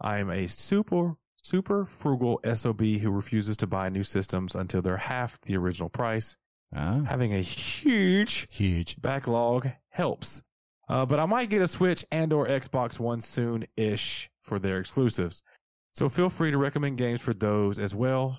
[0.00, 4.96] I am a super super frugal SOB who refuses to buy new systems until they're
[4.96, 6.36] half the original price.
[6.74, 9.00] Ah, Having a huge huge.
[9.00, 10.42] backlog helps.
[10.88, 15.42] Uh, but I might get a Switch and or Xbox One soon-ish for their exclusives.
[15.94, 18.38] So feel free to recommend games for those as well.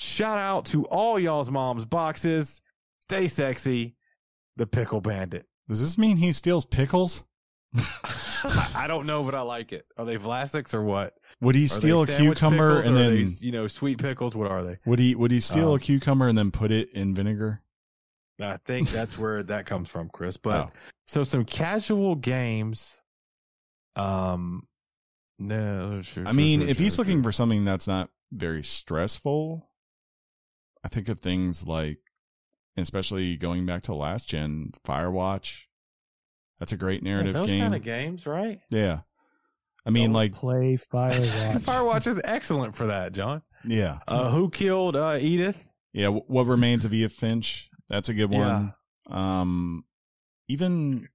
[0.00, 2.60] Shout out to all y'all's mom's boxes.
[3.02, 3.96] Stay sexy.
[4.56, 5.46] The Pickle Bandit.
[5.66, 7.24] Does this mean he steals pickles?
[8.74, 9.86] I don't know, but I like it.
[9.96, 11.14] Are they Vlasics or what?
[11.40, 14.34] Would he steal a cucumber and then they, you know sweet pickles?
[14.34, 14.78] What are they?
[14.86, 17.62] would he would he steal Um, a cucumber and then put it in vinegar?
[18.40, 20.36] I think that's where that comes from, Chris.
[20.36, 20.70] But Oh.
[21.06, 23.00] so some casual games.
[23.96, 24.66] Um,
[25.38, 26.02] no.
[26.02, 29.67] Sure, I sure, mean, sure, if he's looking for something that's not very stressful,
[30.84, 31.98] I think of things like,
[32.76, 35.62] especially going back to last gen, Firewatch.
[36.58, 37.60] That's a great narrative those game.
[37.62, 38.58] kind of games, right?
[38.70, 39.00] yeah,
[39.86, 41.58] I mean, Don't like, play Firewatch.
[41.60, 43.42] Firewatch is excellent for that, John.
[43.64, 45.66] yeah, Uh, who killed uh, Edith?
[45.92, 46.08] yeah.
[46.08, 47.68] What remains of Edith Finch?
[47.88, 48.74] That's a good one.
[49.08, 49.84] Um,
[50.48, 51.08] even,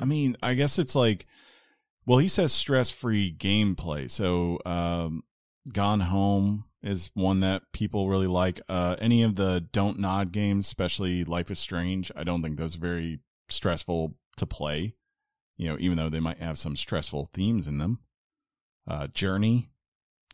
[0.00, 1.26] I mean, I guess it's like,
[2.06, 4.10] well, he says stress free gameplay.
[4.10, 5.22] So, um,
[5.72, 8.60] Gone Home is one that people really like.
[8.68, 12.76] Uh, any of the Don't Nod games, especially Life is Strange, I don't think those
[12.76, 14.94] are very stressful to play.
[15.56, 18.00] You know, even though they might have some stressful themes in them.
[18.88, 19.70] Uh, Journey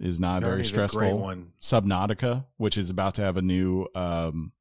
[0.01, 1.19] is not very Journey's a great stressful.
[1.19, 1.53] one.
[1.61, 4.53] Subnautica, which is about to have a new um,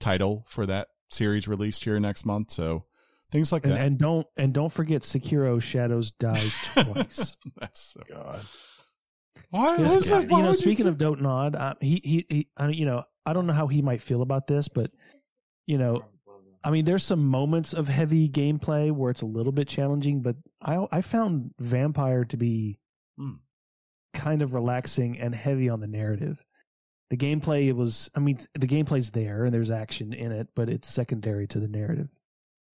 [0.00, 2.50] title for that series released here next month.
[2.50, 2.84] So
[3.30, 3.80] things like and, that.
[3.80, 7.36] and don't and don't forget Sekiro Shadows dies twice.
[7.60, 8.00] That's so.
[8.08, 8.40] God.
[9.50, 9.76] Why?
[9.78, 12.48] Yes, is yeah, that- why you know, speaking of Don't Nod, uh, he he he.
[12.56, 14.90] I, you know, I don't know how he might feel about this, but
[15.66, 16.04] you know,
[16.64, 20.36] I mean, there's some moments of heavy gameplay where it's a little bit challenging, but
[20.60, 22.78] I I found Vampyr to be
[23.18, 23.34] Hmm.
[24.14, 26.42] kind of relaxing and heavy on the narrative.
[27.10, 30.68] The gameplay it was I mean the gameplay's there and there's action in it, but
[30.70, 32.08] it's secondary to the narrative.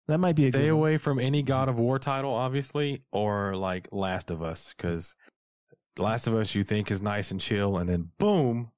[0.07, 0.79] That might be a Stay good one.
[0.79, 5.15] away from any God of War title, obviously, or like Last of Us, because
[5.97, 8.71] Last of Us you think is nice and chill, and then boom,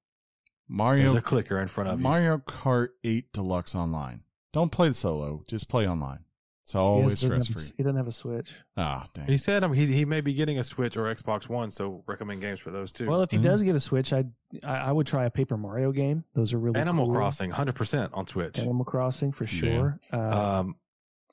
[0.68, 2.02] there's a clicker in front of you.
[2.02, 4.22] Mario Kart 8 Deluxe Online.
[4.52, 5.42] Don't play solo.
[5.48, 6.20] Just play online.
[6.62, 7.72] It's always has- stress free.
[7.76, 8.52] He doesn't have a Switch.
[8.76, 9.26] Ah, dang.
[9.26, 12.40] He said um, he he may be getting a Switch or Xbox One, so recommend
[12.40, 13.06] games for those too.
[13.08, 13.42] Well, if he Mhm.
[13.44, 14.30] does get a Switch, I'd,
[14.64, 16.24] I I would try a Paper Mario game.
[16.34, 17.14] Those are really Animal cool.
[17.14, 18.58] Crossing, hundred percent on Switch.
[18.58, 19.50] Animal Crossing for Yeah.
[19.50, 20.00] sure.
[20.12, 20.76] Uh, Um,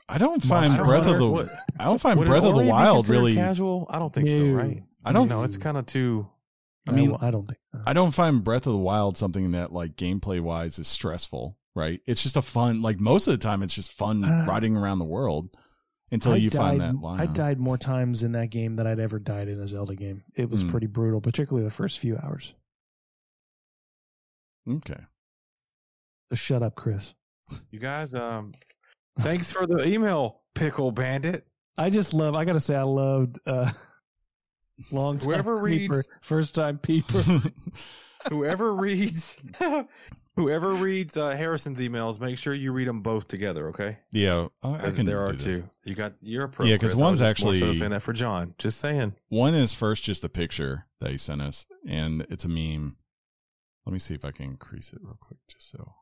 [0.07, 1.49] I don't Monster find Breath of the what-
[1.79, 3.87] I don't find Breath of the Wild really casual.
[3.89, 4.83] I don't think so, right?
[5.05, 6.27] I don't know, it's kind of too.
[6.87, 7.81] I mean, I don't think so.
[7.85, 12.01] I don't find Breath of the Wild something that like gameplay wise is stressful, right?
[12.05, 14.99] It's just a fun like most of the time it's just fun Uh, riding around
[14.99, 15.49] the world
[16.11, 17.19] until I you died, find that line.
[17.21, 20.23] I died more times in that game than I'd ever died in a Zelda game.
[20.35, 20.71] It was Hmm.
[20.71, 22.53] pretty brutal, particularly the first few hours.
[24.69, 24.99] Okay.
[26.29, 27.13] So shut up, Chris.
[27.71, 28.53] You guys, um,
[29.19, 31.45] thanks for the email, Pickle Bandit.
[31.77, 32.35] I just love.
[32.35, 33.71] I gotta say, I loved uh,
[34.91, 37.21] long time Whoever peeper, reads- first time peeper.
[38.29, 39.35] Whoever reads,
[40.37, 43.97] whoever reads uh, Harrison's emails, make sure you read them both together, okay?
[44.11, 45.43] yeah, I, I can there do are this.
[45.43, 45.69] two.
[45.83, 46.65] You got you're a pro.
[46.65, 47.01] Yeah, 'cause Chris.
[47.01, 48.55] I one's was just more so saying that for John.
[48.57, 49.15] Just saying.
[49.27, 52.95] One is first just a picture that he sent us, and it's a meme.
[53.85, 55.93] Let me see if I can increase it real quick, just so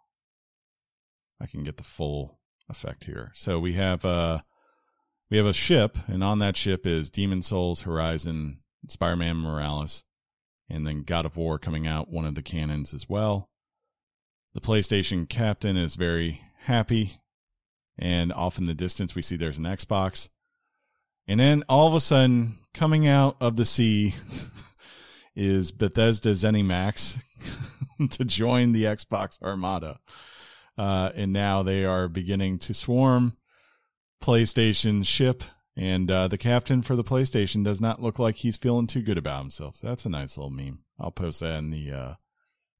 [1.41, 2.39] I can get the full
[2.69, 3.31] effect here.
[3.33, 4.41] So we have uh
[5.31, 10.03] we have a ship, and on that ship is Demon's Souls, Horizon, Spider-Man Morales,
[10.69, 13.49] and then God of War coming out, one of the cannons as well.
[14.53, 17.21] The PlayStation captain is very happy,
[17.97, 20.29] and off in the distance we see there's an Xbox.
[21.27, 24.15] And then all of a sudden, coming out of the sea
[25.35, 27.21] is Bethesda ZeniMax
[28.09, 29.99] to join the Xbox Armada.
[30.77, 33.37] Uh, and now they are beginning to swarm
[34.21, 35.43] PlayStation's ship.
[35.77, 39.17] And uh, the captain for the PlayStation does not look like he's feeling too good
[39.17, 39.77] about himself.
[39.77, 40.79] So that's a nice little meme.
[40.99, 42.13] I'll post that in the uh,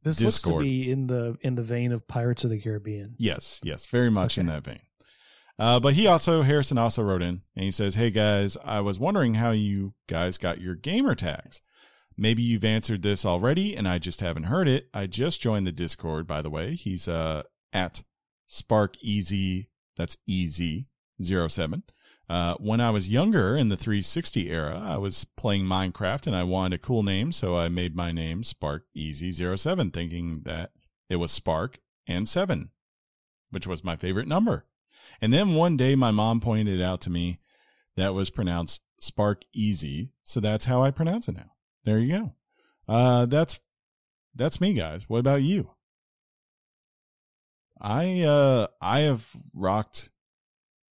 [0.03, 0.55] This Discord.
[0.55, 3.15] looks to be in the in the vein of Pirates of the Caribbean.
[3.17, 4.81] Yes, yes, very much in that vein.
[5.57, 8.99] Uh, but he also Harrison also wrote in and he says, "Hey guys, I was
[8.99, 11.61] wondering how you guys got your gamer tags.
[12.17, 14.89] Maybe you've answered this already, and I just haven't heard it.
[14.93, 16.75] I just joined the Discord, by the way.
[16.75, 18.01] He's uh at
[18.47, 19.69] Spark Easy.
[19.97, 20.87] That's Easy
[21.21, 21.83] 07.
[22.31, 26.43] Uh, when I was younger in the 360 era, I was playing Minecraft and I
[26.43, 30.71] wanted a cool name, so I made my name Spark Easy 07, thinking that
[31.09, 32.69] it was Spark and 7,
[33.49, 34.65] which was my favorite number.
[35.21, 37.41] And then one day my mom pointed out to me
[37.97, 41.51] that was pronounced Spark Easy, so that's how I pronounce it now.
[41.83, 42.33] There you go.
[42.87, 43.59] Uh, that's
[44.33, 45.09] that's me, guys.
[45.09, 45.71] What about you?
[47.81, 50.11] I uh I have rocked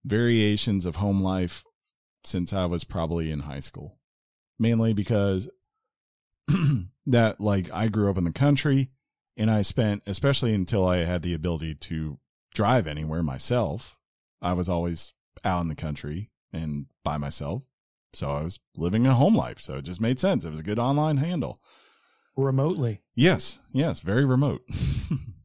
[0.04, 1.64] variations of home life
[2.24, 3.98] since I was probably in high school.
[4.58, 5.50] Mainly because
[7.06, 8.90] that like I grew up in the country
[9.38, 12.20] and I spent especially until I had the ability to
[12.54, 13.98] drive anywhere myself.
[14.42, 15.14] I was always
[15.46, 17.70] out in the country and by myself.
[18.14, 19.60] So I was living a home life.
[19.62, 20.44] So it just made sense.
[20.44, 21.62] It was a good online handle.
[22.36, 23.02] Remotely.
[23.16, 23.60] Yes.
[23.72, 24.00] Yes.
[24.00, 24.62] Very remote.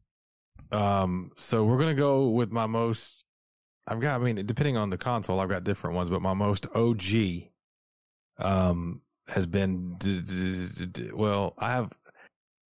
[0.71, 3.24] Um, so we're gonna go with my most.
[3.87, 4.19] I've got.
[4.19, 7.49] I mean, depending on the console, I've got different ones, but my most OG,
[8.39, 9.95] um, has been.
[9.97, 11.93] D- d- d- d- well, I have,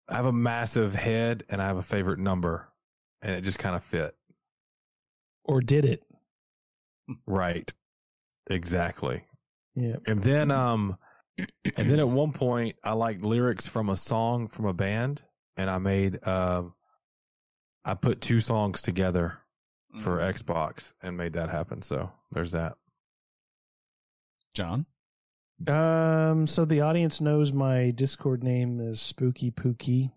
[0.08, 2.68] I have a massive head, and I have a favorite number,
[3.22, 4.16] and it just kind of fit.
[5.44, 6.02] Or did it?
[7.26, 7.72] Right.
[8.48, 9.24] Exactly.
[9.74, 9.96] Yeah.
[10.06, 10.96] And then, um,
[11.38, 15.22] and then at one point, I liked lyrics from a song from a band,
[15.56, 16.18] and I made.
[16.22, 16.64] Uh,
[17.84, 19.38] I put two songs together
[19.96, 20.32] for Mm.
[20.34, 21.82] Xbox and made that happen.
[21.82, 22.74] So there's that.
[24.54, 24.86] John?
[25.66, 26.46] Um.
[26.46, 30.10] So the audience knows my Discord name is Spooky Pookie.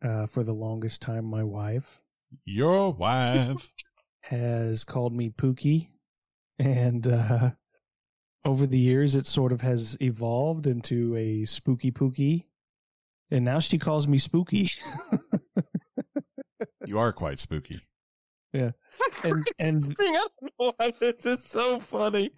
[0.00, 2.00] Uh, for the longest time, my wife
[2.44, 3.72] Your wife.
[4.22, 5.88] has called me Pookie,
[6.58, 7.50] and uh,
[8.44, 12.44] over the years, it sort of has evolved into a Spooky Pookie,
[13.30, 14.70] and now she calls me Spooky.
[16.86, 17.80] you are quite spooky.
[19.24, 20.16] And and thing.
[20.16, 22.30] I don't know why this is so funny,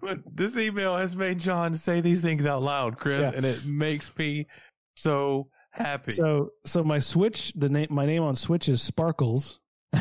[0.00, 3.32] but this email has made John say these things out loud, Chris, Yeah.
[3.36, 4.46] and it makes me
[4.96, 6.12] so happy.
[6.12, 9.60] so so my Switch, the name my name on Switch is Sparkles.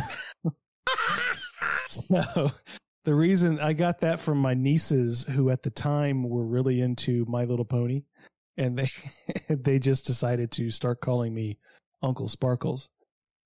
[1.85, 2.51] So
[3.03, 7.25] the reason I got that from my nieces, who at the time were really into
[7.27, 8.03] My Little Pony,
[8.57, 8.87] and they
[9.55, 11.57] they just decided to start calling me
[12.01, 12.89] Uncle Sparkles.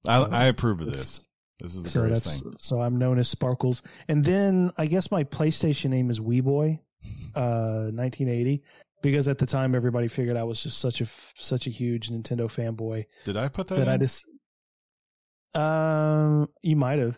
[0.07, 1.21] I, I approve of It's- this.
[1.59, 2.53] This is the so greatest that's thing.
[2.57, 6.79] so I'm known as Sparkles, and then I guess my PlayStation name is Weeboy,
[7.35, 8.61] uh, 1980,
[9.01, 12.47] because at the time everybody figured I was just such a such a huge Nintendo
[12.47, 14.25] fanboy Did I put that, that I just
[15.53, 17.17] um you might have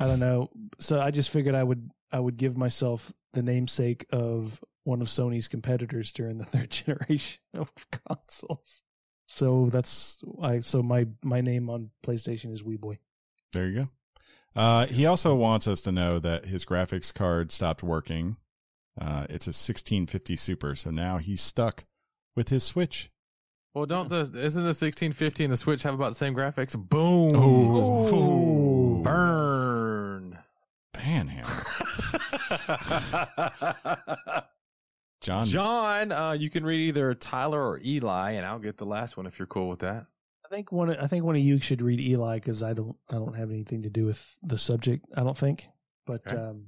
[0.00, 0.48] I don't know.
[0.78, 5.08] So I just figured I would I would give myself the namesake of one of
[5.08, 7.70] Sony's competitors during the third generation of
[8.08, 8.82] consoles.
[9.26, 12.98] So that's I so my my name on PlayStation is Weeboy.
[13.52, 13.88] There you go.
[14.60, 18.36] Uh, he also wants us to know that his graphics card stopped working.
[19.00, 21.84] Uh, it's a 1650 Super, so now he's stuck
[22.34, 23.10] with his Switch.
[23.74, 26.76] well, don't the isn't the 1650 and the Switch have about the same graphics?
[26.76, 27.32] Boom.
[27.36, 29.02] Oh.
[29.02, 30.38] Burn.
[30.92, 31.66] Banhammer.
[35.20, 39.16] John, John, uh, you can read either Tyler or Eli, and I'll get the last
[39.18, 40.06] one if you're cool with that.
[40.50, 43.14] I think one I think one of you should read Eli because I don't I
[43.14, 45.06] don't have anything to do with the subject.
[45.16, 45.68] I don't think,
[46.06, 46.40] but Okay.
[46.42, 46.66] um,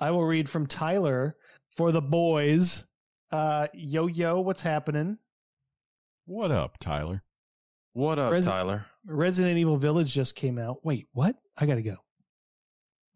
[0.00, 1.36] I will read from Tyler
[1.70, 2.84] for the boys.
[3.30, 5.18] Uh, yo yo, what's happening?
[6.26, 7.22] what up, Tyler?
[7.92, 8.86] What up, Resi- Tyler?
[9.06, 10.84] Resident Evil Village just came out.
[10.84, 11.36] Wait, what?
[11.56, 11.96] I gotta go.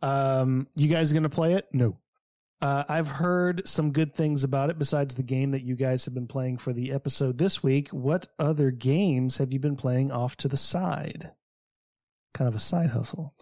[0.02, 1.66] Um, you guys gonna play it?
[1.72, 1.98] No.
[2.60, 6.14] Uh, I've heard some good things about it besides the game that you guys have
[6.14, 7.88] been playing for the episode this week.
[7.90, 11.30] What other games have you been playing off to the side?
[12.34, 13.32] Kind of a side hustle.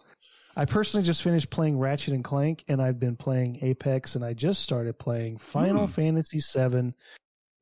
[0.54, 4.32] I personally just finished playing Ratchet and Clank, and I've been playing Apex, and I
[4.34, 5.92] just started playing Final Hmm.
[5.92, 6.92] Fantasy VII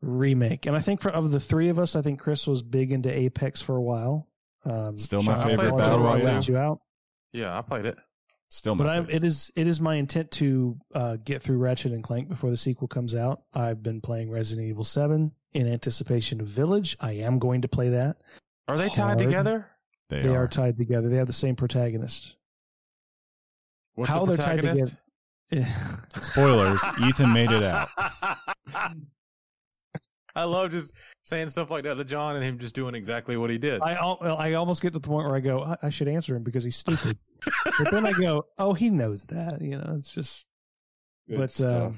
[0.00, 0.66] Remake.
[0.66, 3.10] And I think for of the three of us, I think Chris was big into
[3.16, 4.28] Apex for a while.
[4.64, 6.42] Um, Still my Sean, favorite battle let royale.
[6.42, 6.80] You out.
[7.32, 7.96] Yeah, I played it.
[8.54, 11.90] Still, my But I'm, it is it is my intent to uh, get through Ratchet
[11.90, 13.42] and Clank before the sequel comes out.
[13.52, 16.96] I've been playing Resident Evil Seven in anticipation of Village.
[17.00, 18.18] I am going to play that.
[18.68, 19.18] Are they tied Hard.
[19.18, 19.66] together?
[20.08, 20.44] they, They, are.
[20.44, 20.48] are.
[20.48, 21.08] tied together.
[21.08, 22.36] They have the same protagonist.
[23.96, 24.94] What's How the they're tied protagonist?
[26.22, 26.80] Spoilers.
[27.02, 27.88] Ethan made it out.
[30.36, 30.94] I love just
[31.24, 33.82] saying stuff like that to John and him just doing exactly what he did.
[33.82, 36.36] I al- I almost get to the point where I go, I, I should answer
[36.36, 37.18] him because he's stupid.
[37.78, 39.60] but then I go, oh, he knows that.
[39.60, 40.46] You know, it's just,
[41.28, 41.92] Good but stuff.
[41.92, 41.96] uh,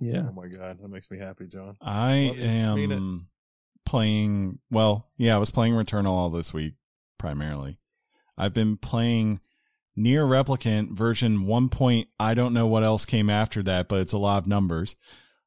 [0.00, 0.26] yeah.
[0.28, 1.76] Oh my god, that makes me happy, John.
[1.80, 2.74] I Love it.
[2.74, 2.96] Mean it.
[2.96, 3.28] am
[3.86, 4.58] playing.
[4.70, 6.74] Well, yeah, I was playing Returnal all this week
[7.18, 7.78] primarily.
[8.36, 9.40] I've been playing
[9.96, 12.08] NieR Replicant version one point.
[12.18, 14.96] I don't know what else came after that, but it's a lot of numbers,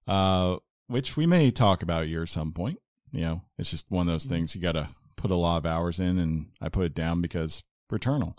[0.07, 2.79] uh, which we may talk about here at some point.
[3.11, 5.65] You know, it's just one of those things you got to put a lot of
[5.65, 8.35] hours in, and I put it down because Returnal.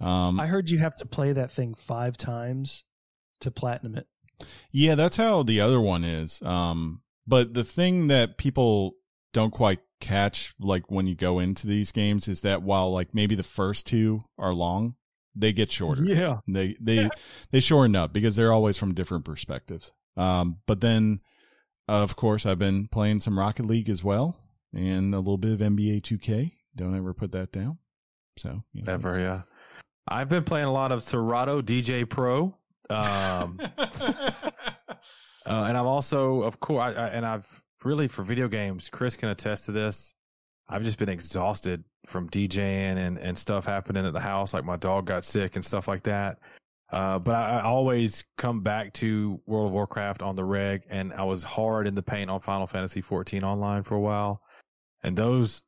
[0.00, 2.84] Um, I heard you have to play that thing five times
[3.40, 4.06] to platinum it.
[4.70, 6.42] Yeah, that's how the other one is.
[6.42, 8.96] Um, but the thing that people
[9.32, 13.34] don't quite catch, like when you go into these games, is that while like maybe
[13.34, 14.96] the first two are long,
[15.34, 16.04] they get shorter.
[16.06, 16.38] Yeah.
[16.46, 17.08] They they
[17.50, 19.92] they shorten up because they're always from different perspectives.
[20.16, 21.20] Um, but then,
[21.88, 24.36] of course, I've been playing some Rocket League as well,
[24.72, 26.52] and a little bit of NBA 2K.
[26.76, 27.78] Don't ever put that down.
[28.36, 29.42] So you know, Ever, yeah.
[30.08, 32.56] I've been playing a lot of Serato DJ Pro.
[32.90, 33.60] Um,
[35.46, 38.88] Uh, and I'm also, of course, I, I, and I've really for video games.
[38.88, 40.14] Chris can attest to this.
[40.68, 44.54] I've just been exhausted from DJing and and stuff happening at the house.
[44.54, 46.38] Like my dog got sick and stuff like that.
[46.94, 51.12] Uh, but I, I always come back to World of Warcraft on the reg, and
[51.12, 54.40] I was hard in the paint on Final Fantasy 14 online for a while,
[55.02, 55.64] and those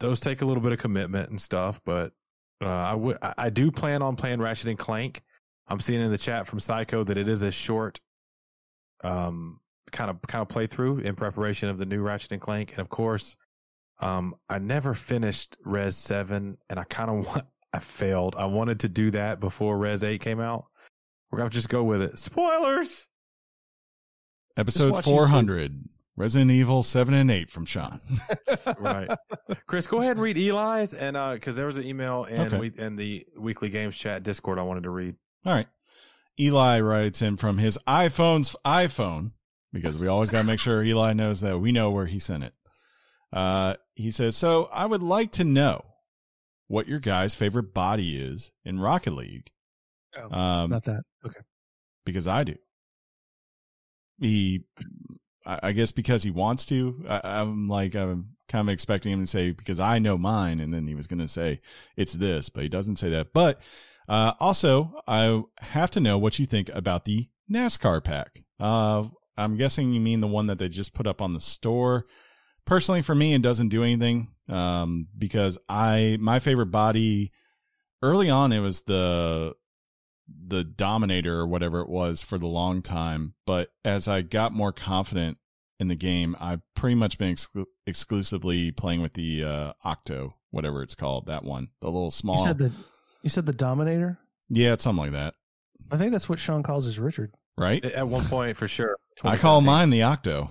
[0.00, 1.80] those take a little bit of commitment and stuff.
[1.84, 2.14] But
[2.60, 5.22] uh, I would I do plan on playing Ratchet and Clank.
[5.68, 8.00] I'm seeing in the chat from Psycho that it is a short
[9.04, 9.60] um
[9.92, 12.88] kind of kind of playthrough in preparation of the new Ratchet and Clank, and of
[12.88, 13.36] course,
[14.00, 17.44] um I never finished Res Seven, and I kind of want
[17.76, 18.34] I failed.
[18.38, 20.64] I wanted to do that before Res Eight came out.
[21.30, 22.18] We're gonna just go with it.
[22.18, 23.06] Spoilers.
[24.56, 25.84] Episode watch 400,
[26.16, 28.00] Resident Evil 7 and 8 from Sean.
[28.78, 29.10] right.
[29.66, 32.58] Chris, go ahead and read Eli's, and uh, because there was an email in Okay.
[32.58, 35.14] we, in the weekly games chat Discord I wanted to read.
[35.44, 35.68] All right.
[36.40, 39.32] Eli writes in from his iPhone's iPhone
[39.74, 42.44] because we always got to make sure Eli knows that we know where he sent
[42.44, 42.54] it.
[43.30, 45.84] Uh, he says, So I would like to know
[46.68, 49.50] what your guy's favorite body is in Rocket League.
[50.16, 51.02] Oh, Um, Not that.
[51.24, 51.40] Okay.
[52.04, 52.56] because I do.
[54.20, 54.64] He,
[55.44, 57.04] I I guess because he wants to.
[57.08, 60.72] I, I'm like, I'm kind of expecting him to say because I know mine, and
[60.72, 61.60] then he was going to say
[61.96, 63.32] it's this, but he doesn't say that.
[63.34, 63.60] But
[64.08, 68.42] uh, also, I have to know what you think about the NASCAR pack.
[68.58, 69.04] Uh,
[69.36, 72.06] I'm guessing you mean the one that they just put up on the store.
[72.66, 77.32] Personally, for me, it doesn't do anything um, because I my favorite body
[78.02, 79.54] early on it was the
[80.46, 84.72] the dominator or whatever it was for the long time but as i got more
[84.72, 85.38] confident
[85.78, 90.82] in the game i've pretty much been exclu- exclusively playing with the uh octo whatever
[90.82, 92.72] it's called that one the little small You said the
[93.22, 94.18] you said the Dominator.
[94.50, 95.34] yeah it's something like that
[95.90, 97.32] I think that's what Sean calls his Richard.
[97.56, 98.96] right At one point, for sure.
[99.24, 100.50] i call mine the octo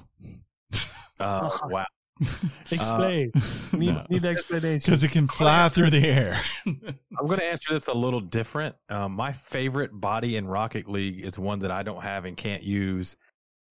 [1.19, 1.85] Uh, wow.
[2.71, 3.31] Explain.
[3.73, 4.79] need, need explanation.
[4.85, 8.75] because it can fly through the air I'm going to answer this a little different.
[8.89, 12.63] Um, my favorite body in Rocket League is one that I don't have and can't
[12.63, 13.17] use.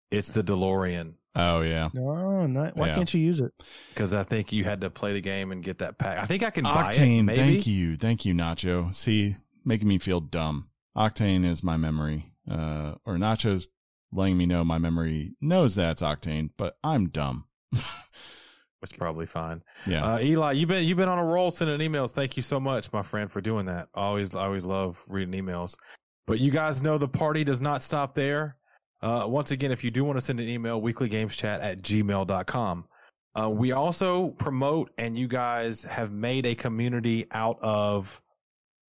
[0.10, 2.96] It's the DeLorean oh yeah No, not, why Yeah.
[2.96, 3.54] can't you use it?
[3.94, 6.18] because I think you had to play the game and get that pack.
[6.18, 6.96] I think I can buy it.
[6.96, 12.34] octane thank you thank you nacho see making me feel dumb octane is my memory
[12.50, 13.68] uh or nacho's
[14.12, 17.46] letting me know my memory knows that's octane but i'm dumb
[18.84, 19.62] It's probably fine.
[19.86, 22.12] yeah Uh, Eli, you've been you've been on a roll sending emails.
[22.12, 23.90] Thank you so much, my friend, for doing that.
[23.94, 25.76] Always always love reading emails.
[26.26, 28.58] But you guys know the party does not stop there.
[29.02, 32.86] Uh, once again, if you do want to send an email, weeklygameschat at gmail.com.
[33.40, 38.22] Uh, we also promote, and you guys have made a community out of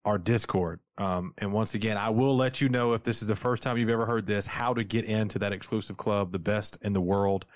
[0.04, 0.80] our Discord.
[0.98, 3.78] Um, and once again, I will let you know if this is the first time
[3.78, 7.00] you've ever heard this, how to get into that exclusive club, the best in the
[7.00, 7.46] world.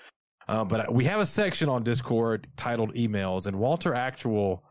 [0.47, 4.63] Uh, but we have a section on Discord titled emails, and Walter Actual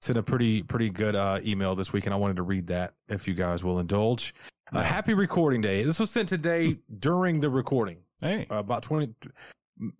[0.00, 2.94] sent a pretty pretty good uh, email this week, and I wanted to read that
[3.08, 4.34] if you guys will indulge.
[4.72, 5.82] Uh, happy recording day.
[5.82, 9.14] This was sent today during the recording, hey uh, about twenty.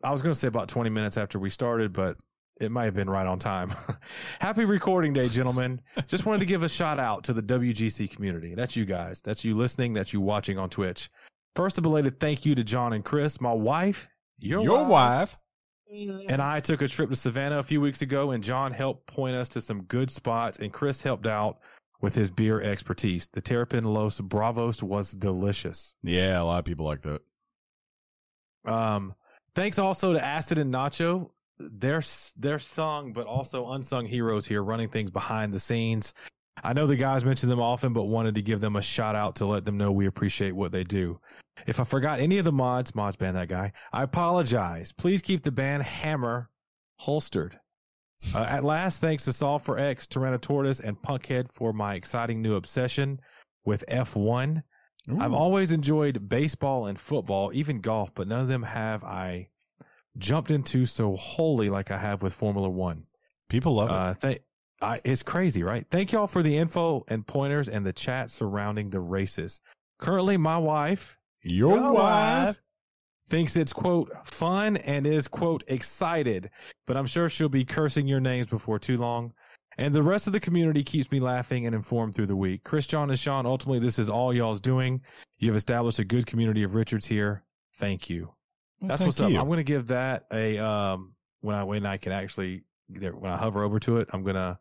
[0.03, 2.17] I was going to say about twenty minutes after we started, but
[2.61, 3.73] it might have been right on time.
[4.41, 5.81] Happy recording day, gentlemen.
[6.07, 8.55] Just wanted to give a shout out to the WGC community.
[8.55, 9.21] That's you guys.
[9.21, 9.93] That's you listening.
[9.93, 11.11] That's you watching on Twitch.
[11.55, 14.09] First, a belated thank you to John and Chris, my wife,
[14.43, 15.39] your, Your wife,
[15.90, 16.27] wife.
[16.28, 19.36] and I took a trip to Savannah a few weeks ago, and John helped point
[19.36, 21.59] us to some good spots, and Chris helped out
[22.01, 23.28] with his beer expertise.
[23.32, 25.94] The Terrapin Los Bravos was delicious.
[26.02, 27.23] Yeah, a lot of people like that.
[28.64, 29.14] Um,
[29.55, 31.31] thanks also to Acid and Nacho.
[31.59, 32.02] Their
[32.36, 36.12] their sung but also unsung heroes here, running things behind the scenes.
[36.62, 39.37] I know the guys mention them often, but wanted to give them a shout out
[39.37, 41.19] to let them know we appreciate what they do.
[41.66, 44.93] If I forgot any of the mods, mods ban that guy, I apologize.
[44.93, 46.51] Please keep the band Hammer
[46.97, 47.59] holstered.
[48.35, 52.55] Uh, at last, thanks to Saul for X, Tyrannotortoise, and Punkhead for my exciting new
[52.55, 53.20] obsession
[53.65, 54.62] with F1.
[55.19, 59.49] I've always enjoyed baseball and football, even golf, but none of them have I
[60.16, 63.07] jumped into so wholly like I have with Formula One.
[63.49, 63.95] people love it.
[63.95, 64.43] Uh, th-
[64.83, 65.87] I, it's crazy, right?
[65.91, 69.61] Thank y'all for the info and pointers and the chat surrounding the races.
[69.99, 72.47] Currently, my wife Your, Your wife.
[72.47, 72.61] wife.
[73.29, 76.51] thinks it's quote fun and is quote excited,
[76.87, 79.33] but I'm sure she'll be cursing your names before too long.
[79.79, 82.63] And the rest of the community keeps me laughing and informed through the week.
[82.63, 85.01] Chris, John, and Sean, ultimately, this is all y'all's doing.
[85.39, 87.43] You have established a good community of Richards here.
[87.77, 88.35] Thank you.
[88.81, 89.33] Well, That's thank what's up.
[89.33, 93.37] I'm going to give that a um when I when I can actually when I
[93.39, 94.59] hover over to it, I'm going to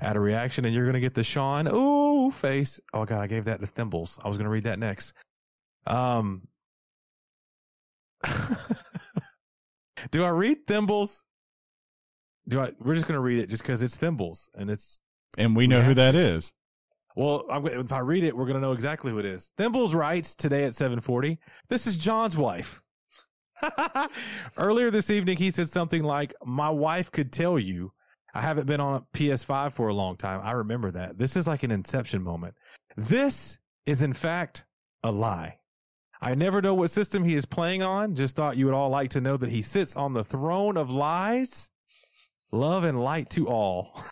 [0.00, 2.80] add a reaction, and you're going to get the Sean ooh face.
[2.92, 4.18] Oh god, I gave that to Thimbles.
[4.24, 5.14] I was going to read that next.
[5.86, 6.46] Um,
[10.10, 11.22] do I read Thimbles?
[12.48, 12.72] Do I?
[12.80, 15.00] We're just going to read it just because it's Thimbles, and it's
[15.38, 16.52] and we know who that is.
[17.16, 19.52] well, I'm, if I read it, we're going to know exactly who it is.
[19.56, 21.38] Thimbles writes today at 7:40.
[21.68, 22.82] This is John's wife.
[24.58, 27.92] Earlier this evening, he said something like, "My wife could tell you."
[28.36, 30.40] I haven't been on a PS5 for a long time.
[30.42, 31.16] I remember that.
[31.16, 32.54] This is like an inception moment.
[32.96, 33.56] This
[33.86, 34.64] is in fact
[35.02, 35.58] a lie.
[36.20, 38.14] I never know what system he is playing on.
[38.14, 40.90] Just thought you would all like to know that he sits on the throne of
[40.90, 41.70] lies.
[42.52, 43.98] Love and light to all.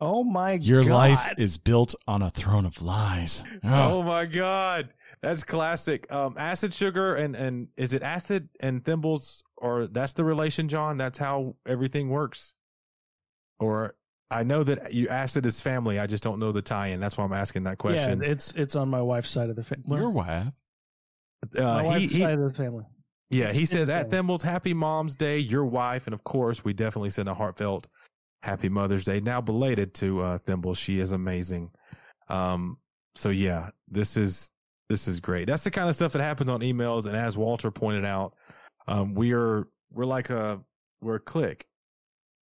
[0.00, 0.64] Oh my God.
[0.64, 0.90] Your god.
[0.90, 3.44] life is built on a throne of lies.
[3.62, 4.88] Oh my god,
[5.22, 6.10] that's classic.
[6.10, 10.96] Um, acid sugar and and is it acid and thimbles or that's the relation, John?
[10.96, 12.54] That's how everything works.
[13.60, 13.94] Or
[14.30, 15.98] I know that you acid as family.
[15.98, 17.00] I just don't know the tie-in.
[17.00, 18.22] That's why I'm asking that question.
[18.22, 19.98] Yeah, it's it's on my wife's side of the family.
[19.98, 20.48] Your wife.
[21.54, 22.84] my uh, he, wife's he- side of the family.
[23.30, 24.10] yeah, he it's says at.
[24.10, 27.86] Thimbles, Happy Mom's Day, your wife, and of course, we definitely send a heartfelt
[28.42, 29.20] Happy Mother's Day.
[29.20, 31.70] Now belated to uh, Thimbles, she is amazing.
[32.28, 32.78] Um,
[33.14, 34.50] so yeah, this is
[34.88, 35.46] this is great.
[35.46, 37.06] That's the kind of stuff that happens on emails.
[37.06, 38.34] And as Walter pointed out,
[38.86, 40.60] um, we are we're like a
[41.00, 41.66] we're a click,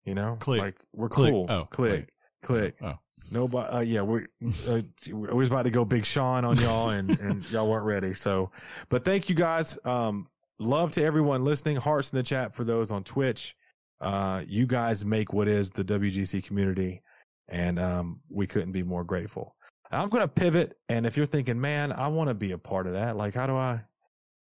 [0.04, 0.60] you know, Click.
[0.60, 1.32] like we're Click.
[1.32, 1.46] cool.
[1.48, 2.76] Oh, click, click.
[2.82, 2.94] Oh.
[3.30, 4.26] Nobody, uh, yeah, we
[4.68, 8.12] uh, we was about to go Big Sean on y'all, and and y'all weren't ready.
[8.14, 8.50] So,
[8.88, 9.78] but thank you guys.
[9.84, 11.76] Um, love to everyone listening.
[11.76, 13.56] Hearts in the chat for those on Twitch.
[14.00, 17.00] Uh, you guys make what is the WGC community,
[17.48, 19.54] and um, we couldn't be more grateful.
[19.90, 22.86] I'm going to pivot, and if you're thinking, man, I want to be a part
[22.86, 23.80] of that, like, how do I,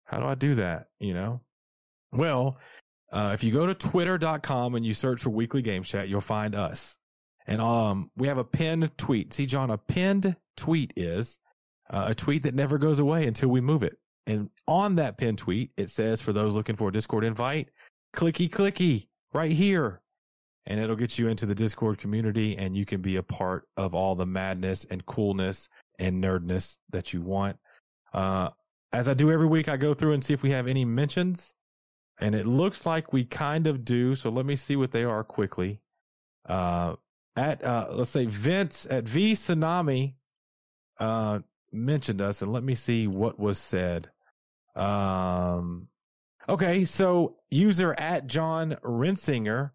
[0.03, 0.87] how do I do that?
[0.99, 1.41] You know,
[2.11, 2.57] well,
[3.11, 6.55] uh, if you go to twitter.com and you search for weekly game chat, you'll find
[6.55, 6.97] us.
[7.45, 9.33] And um, we have a pinned tweet.
[9.33, 11.39] See, John, a pinned tweet is
[11.89, 13.97] uh, a tweet that never goes away until we move it.
[14.25, 17.69] And on that pinned tweet, it says for those looking for a Discord invite,
[18.13, 20.01] clicky clicky right here.
[20.65, 23.95] And it'll get you into the Discord community and you can be a part of
[23.95, 27.57] all the madness and coolness and nerdness that you want.
[28.13, 28.49] Uh,
[28.91, 31.53] as I do every week, I go through and see if we have any mentions.
[32.19, 34.15] And it looks like we kind of do.
[34.15, 35.81] So let me see what they are quickly.
[36.47, 36.95] Uh,
[37.37, 40.15] at uh let's say Vince at V Tsunami
[40.99, 41.39] uh
[41.71, 44.09] mentioned us and let me see what was said.
[44.75, 45.87] Um
[46.49, 49.71] okay, so user at John Rensinger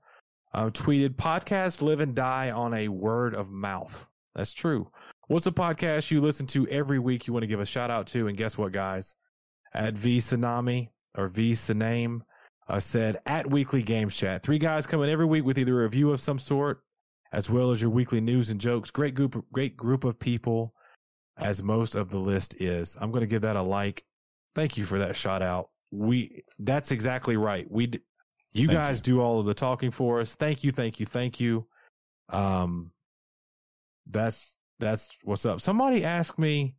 [0.55, 4.09] uh, tweeted podcasts live and die on a word of mouth.
[4.35, 4.91] That's true.
[5.29, 8.07] What's a podcast you listen to every week you want to give a shout out
[8.09, 8.29] to?
[8.29, 9.15] And guess what, guys?
[9.73, 12.21] At V Tsunami or V Tsuname
[12.68, 14.42] uh, said at weekly games chat.
[14.42, 16.82] Three guys coming every week with either a review of some sort
[17.32, 18.91] as well as your weekly news and jokes.
[18.91, 20.74] Great group, great group of people,
[21.39, 22.97] as most of the list is.
[23.00, 24.05] I'm going to give that a like.
[24.55, 25.70] Thank you for that shout out.
[25.91, 27.70] We that's exactly right.
[27.70, 28.00] We d-
[28.52, 29.02] you Thank guys you.
[29.02, 30.36] do all of the talking for us.
[30.36, 31.66] Thank you, thank you, thank you.
[32.28, 32.92] Um,
[34.07, 35.60] that's that's what's up.
[35.60, 36.74] Somebody asked me,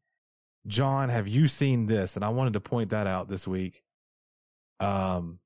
[0.68, 2.16] John, have you seen this?
[2.16, 3.82] And I wanted to point that out this week.
[4.80, 5.40] Um,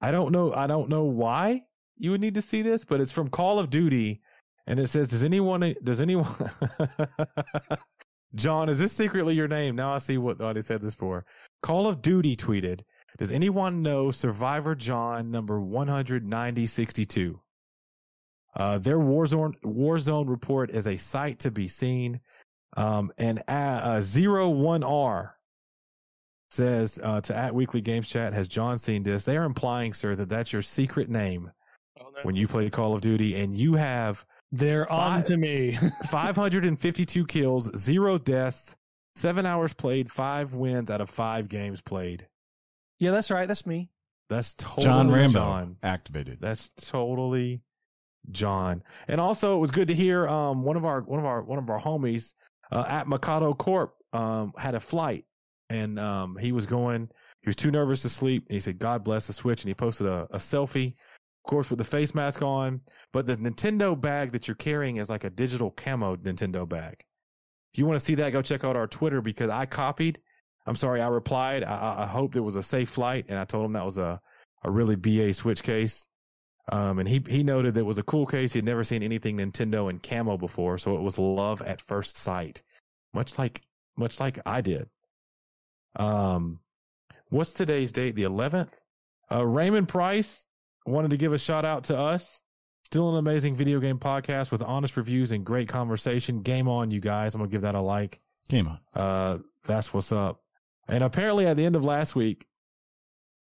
[0.00, 0.52] I don't know.
[0.52, 1.62] I don't know why
[1.96, 4.20] you would need to see this, but it's from Call of Duty,
[4.66, 5.74] and it says, "Does anyone?
[5.84, 6.26] Does anyone?"
[8.34, 9.76] John, is this secretly your name?
[9.76, 11.24] Now I see what he said this for.
[11.62, 12.80] Call of Duty tweeted,
[13.18, 17.40] "Does anyone know Survivor John number one hundred ninety sixty two?
[18.56, 22.20] Uh, their Warzone Warzone report is a sight to be seen."
[22.76, 25.36] Um, and uh, zero one R
[26.52, 29.24] says uh, to at Weekly Games Chat, has John seen this?
[29.24, 31.50] They are implying, sir, that that's your secret name
[32.22, 35.78] when you play Call of Duty, and you have They're on to me.
[36.10, 38.76] 552 kills, zero deaths,
[39.14, 42.26] seven hours played, five wins out of five games played.
[42.98, 43.48] Yeah, that's right.
[43.48, 43.90] That's me.
[44.28, 45.76] That's totally John Rambo John.
[45.82, 46.38] activated.
[46.40, 47.62] That's totally
[48.30, 48.82] John.
[49.08, 51.58] And also, it was good to hear um, one of our one of our one
[51.58, 52.34] of our homies
[52.70, 55.24] uh, at Mikado Corp um, had a flight,
[55.72, 57.08] and um, he was going.
[57.42, 58.44] He was too nervous to sleep.
[58.48, 61.70] And he said, "God bless the Switch," and he posted a, a selfie, of course,
[61.70, 62.80] with the face mask on.
[63.12, 66.96] But the Nintendo bag that you're carrying is like a digital camo Nintendo bag.
[67.72, 70.20] If you want to see that, go check out our Twitter because I copied.
[70.66, 71.64] I'm sorry, I replied.
[71.64, 74.20] I, I- hope it was a safe flight, and I told him that was a
[74.64, 76.06] a really BA Switch case.
[76.70, 78.52] Um, and he he noted that it was a cool case.
[78.52, 82.62] He'd never seen anything Nintendo in camo before, so it was love at first sight,
[83.12, 83.62] much like
[83.96, 84.88] much like I did.
[85.96, 86.60] Um,
[87.28, 88.14] what's today's date?
[88.14, 88.70] The 11th.
[89.30, 90.46] Uh, Raymond Price
[90.86, 92.42] wanted to give a shout out to us.
[92.84, 96.42] Still an amazing video game podcast with honest reviews and great conversation.
[96.42, 97.34] Game on, you guys.
[97.34, 98.20] I'm gonna give that a like.
[98.48, 98.78] Game on.
[98.94, 100.42] Uh, that's what's up.
[100.88, 102.46] And apparently, at the end of last week,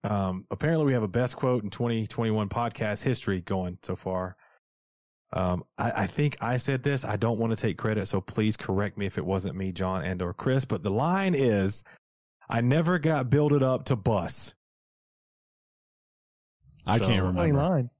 [0.05, 4.37] um, apparently we have a best quote in 2021 podcast history going so far.
[5.33, 7.05] Um, I, I think I said this.
[7.05, 10.05] I don't want to take credit, so please correct me if it wasn't me, John
[10.05, 10.65] and or Chris.
[10.65, 11.83] But the line is,
[12.49, 14.55] "I never got builded up to bus."
[16.87, 17.59] I So- can't remember.
[17.59, 17.85] line.
[17.85, 17.91] You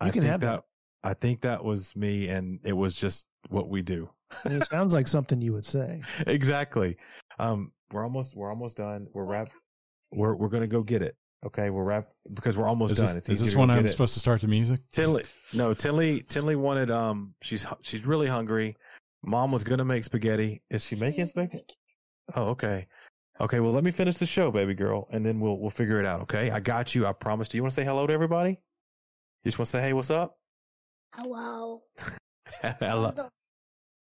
[0.00, 0.64] I can think have that.
[1.02, 4.08] I think that was me, and it was just what we do.
[4.44, 6.02] It sounds like something you would say.
[6.26, 6.96] exactly.
[7.38, 9.06] Um, we're almost we're almost done.
[9.12, 9.48] We're wrap.
[10.12, 11.16] We're we're gonna go get it.
[11.46, 13.14] Okay, we're wrap because we're almost Is done.
[13.16, 13.90] this, is easy this to go when I'm it.
[13.90, 14.80] supposed to start the music?
[14.92, 16.90] Tinley, no, Tinley, Tinley wanted.
[16.90, 18.76] Um, she's she's really hungry.
[19.22, 20.62] Mom was gonna make spaghetti.
[20.70, 21.64] Is she making spaghetti?
[22.34, 22.86] Oh, okay,
[23.40, 23.60] okay.
[23.60, 26.22] Well, let me finish the show, baby girl, and then we'll we'll figure it out.
[26.22, 27.06] Okay, I got you.
[27.06, 27.48] I promise.
[27.48, 28.50] Do you want to say hello to everybody?
[29.44, 30.38] You just want to say, hey, what's up?
[31.14, 31.82] Hello.
[32.80, 33.30] hello.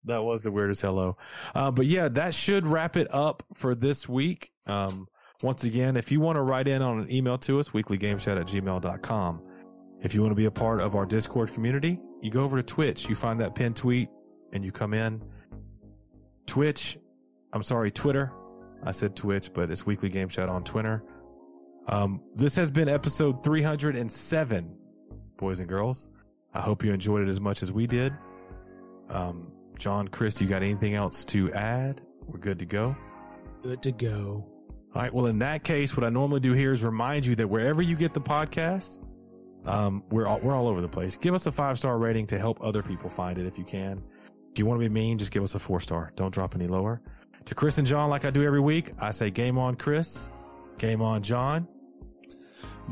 [0.05, 1.17] That was the weirdest hello.
[1.55, 4.51] Uh, but yeah, that should wrap it up for this week.
[4.67, 5.09] Um,
[5.43, 8.47] once again, if you want to write in on an email to us, weeklygamechat at
[8.47, 9.43] gmail.com.
[10.02, 12.62] If you want to be a part of our Discord community, you go over to
[12.62, 13.09] Twitch.
[13.09, 14.10] You find that pinned tweet
[14.52, 15.23] and you come in.
[16.47, 16.99] Twitch,
[17.55, 18.31] I'm sorry, Twitter.
[18.84, 21.02] I said Twitch, but it's Weekly Game Chat on Twitter.
[21.86, 24.76] Um, this has been episode 307,
[25.36, 26.08] boys and girls.
[26.52, 28.12] I hope you enjoyed it as much as we did.
[29.08, 32.00] Um, John, Chris, you got anything else to add?
[32.26, 32.96] We're good to go.
[33.62, 34.46] Good to go.
[34.94, 35.12] All right.
[35.12, 37.96] Well, in that case, what I normally do here is remind you that wherever you
[37.96, 38.98] get the podcast,
[39.66, 41.16] um, we're all, we're all over the place.
[41.16, 44.02] Give us a five star rating to help other people find it if you can.
[44.52, 46.12] If you want to be mean, just give us a four star.
[46.14, 47.02] Don't drop any lower.
[47.47, 50.28] To Chris and John, like I do every week, I say game on, Chris.
[50.78, 51.68] Game on, John.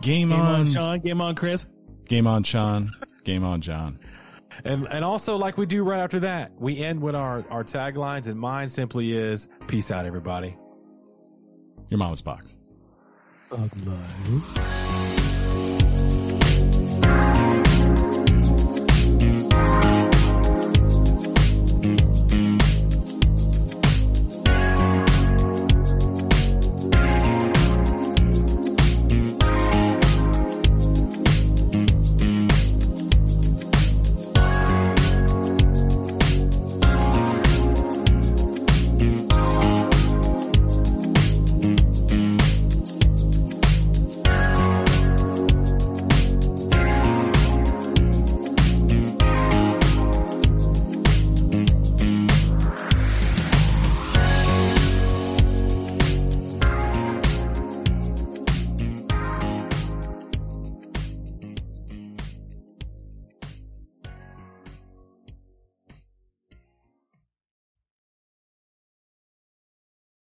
[0.00, 1.00] Game, Game on, on, Sean.
[1.00, 1.66] Game on, Chris.
[2.06, 2.92] Game on, Sean.
[3.24, 3.98] Game on, John.
[4.64, 8.26] And and also like we do right after that, we end with our our taglines,
[8.26, 10.54] and mine simply is peace out, everybody.
[11.88, 12.56] Your mama's box.
[13.50, 15.21] Oh, Bug life.